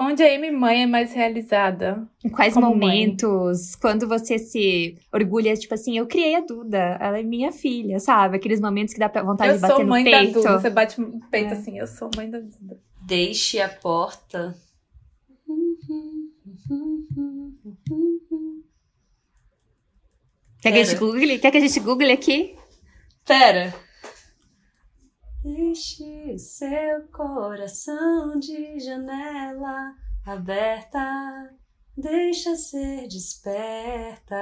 [0.01, 2.07] Onde a Amy mãe é mais realizada?
[2.25, 2.79] Em quais Como mãe.
[2.79, 7.99] momentos, quando você se orgulha, tipo assim, eu criei a Duda, ela é minha filha,
[7.99, 8.37] sabe?
[8.37, 10.33] Aqueles momentos que dá pra vontade eu de bater sou no mãe da peito.
[10.35, 10.61] Duda.
[10.61, 11.57] Você bate no peito É.
[11.57, 12.79] assim, eu sou mãe da Duda.
[13.03, 14.55] Deixe a porta.
[20.61, 21.39] Quer que a gente google?
[21.39, 22.55] Quer que a gente google aqui?
[23.25, 23.75] Pera.
[25.53, 29.95] Deixe seu coração de janela
[30.27, 31.01] aberta.
[31.97, 34.37] Deixa ser desperta.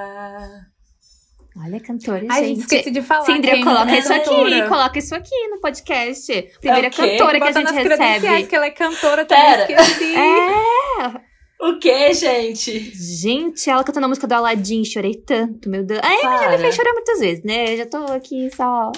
[1.65, 3.25] Olha, cantora, Ai, gente, esqueci de falar.
[3.25, 4.69] Cindria, coloca é isso aqui, cantora.
[4.69, 6.43] coloca isso aqui no podcast.
[6.61, 8.47] Primeira É o cantora que a gente recebe.
[8.49, 9.73] que ela é cantora, também Pera.
[9.83, 10.15] esqueci.
[10.17, 12.81] É, O que, gente?
[12.95, 16.01] gente, ela cantando a música do Aladdin, chorei tanto, meu Deus.
[16.03, 16.59] Ah, ela já me Para.
[16.59, 17.73] fez chorar muitas vezes, né?
[17.73, 18.91] Eu já tô aqui só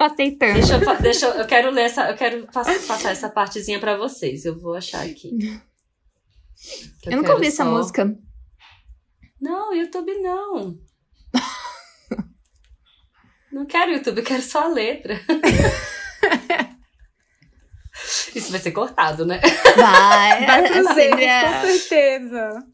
[0.12, 0.54] aceitando.
[0.54, 3.96] Deixa eu, deixa eu, eu quero ler essa, eu quero pass- passar essa partezinha pra
[3.96, 4.44] vocês.
[4.44, 5.30] Eu vou achar aqui.
[7.02, 8.16] Que Eu nunca ouvi essa só- música.
[9.40, 10.78] Não, YouTube não.
[13.52, 15.20] não quero YouTube, eu quero só a letra.
[18.34, 19.40] Isso vai ser cortado, né?
[19.76, 22.66] Vai, Vai a pros Cindria- erros, com certeza.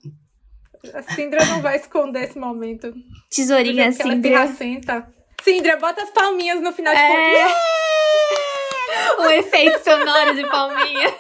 [0.95, 2.93] A Cindra não vai esconder esse momento.
[3.31, 5.13] Tesourinha, Porque ela é pirracenta.
[5.43, 7.45] Cindra, bota as palminhas no final de É.
[7.49, 9.23] conta.
[9.23, 11.15] O efeito sonoro de palminha.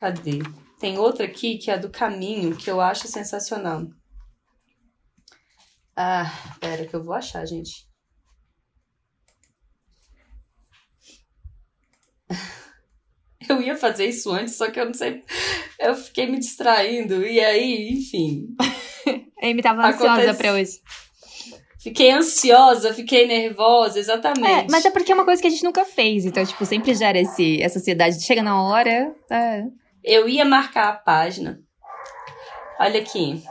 [0.00, 0.38] Cadê?
[0.80, 3.86] Tem outra aqui que é a do caminho, que eu acho sensacional.
[5.96, 6.24] Ah,
[6.60, 7.86] pera que eu vou achar, gente.
[13.48, 15.22] Eu ia fazer isso antes, só que eu não sei.
[15.78, 17.22] Eu fiquei me distraindo.
[17.26, 18.46] E aí, enfim.
[19.42, 20.80] A Amy tava ansiosa Acontece- pra hoje.
[21.84, 24.48] Fiquei ansiosa, fiquei nervosa, exatamente.
[24.48, 26.24] É, mas é porque é uma coisa que a gente nunca fez.
[26.24, 28.22] Então, tipo, sempre gera esse, essa ansiedade.
[28.22, 29.14] Chega na hora.
[29.30, 29.64] É.
[30.02, 31.60] Eu ia marcar a página.
[32.80, 33.42] Olha aqui.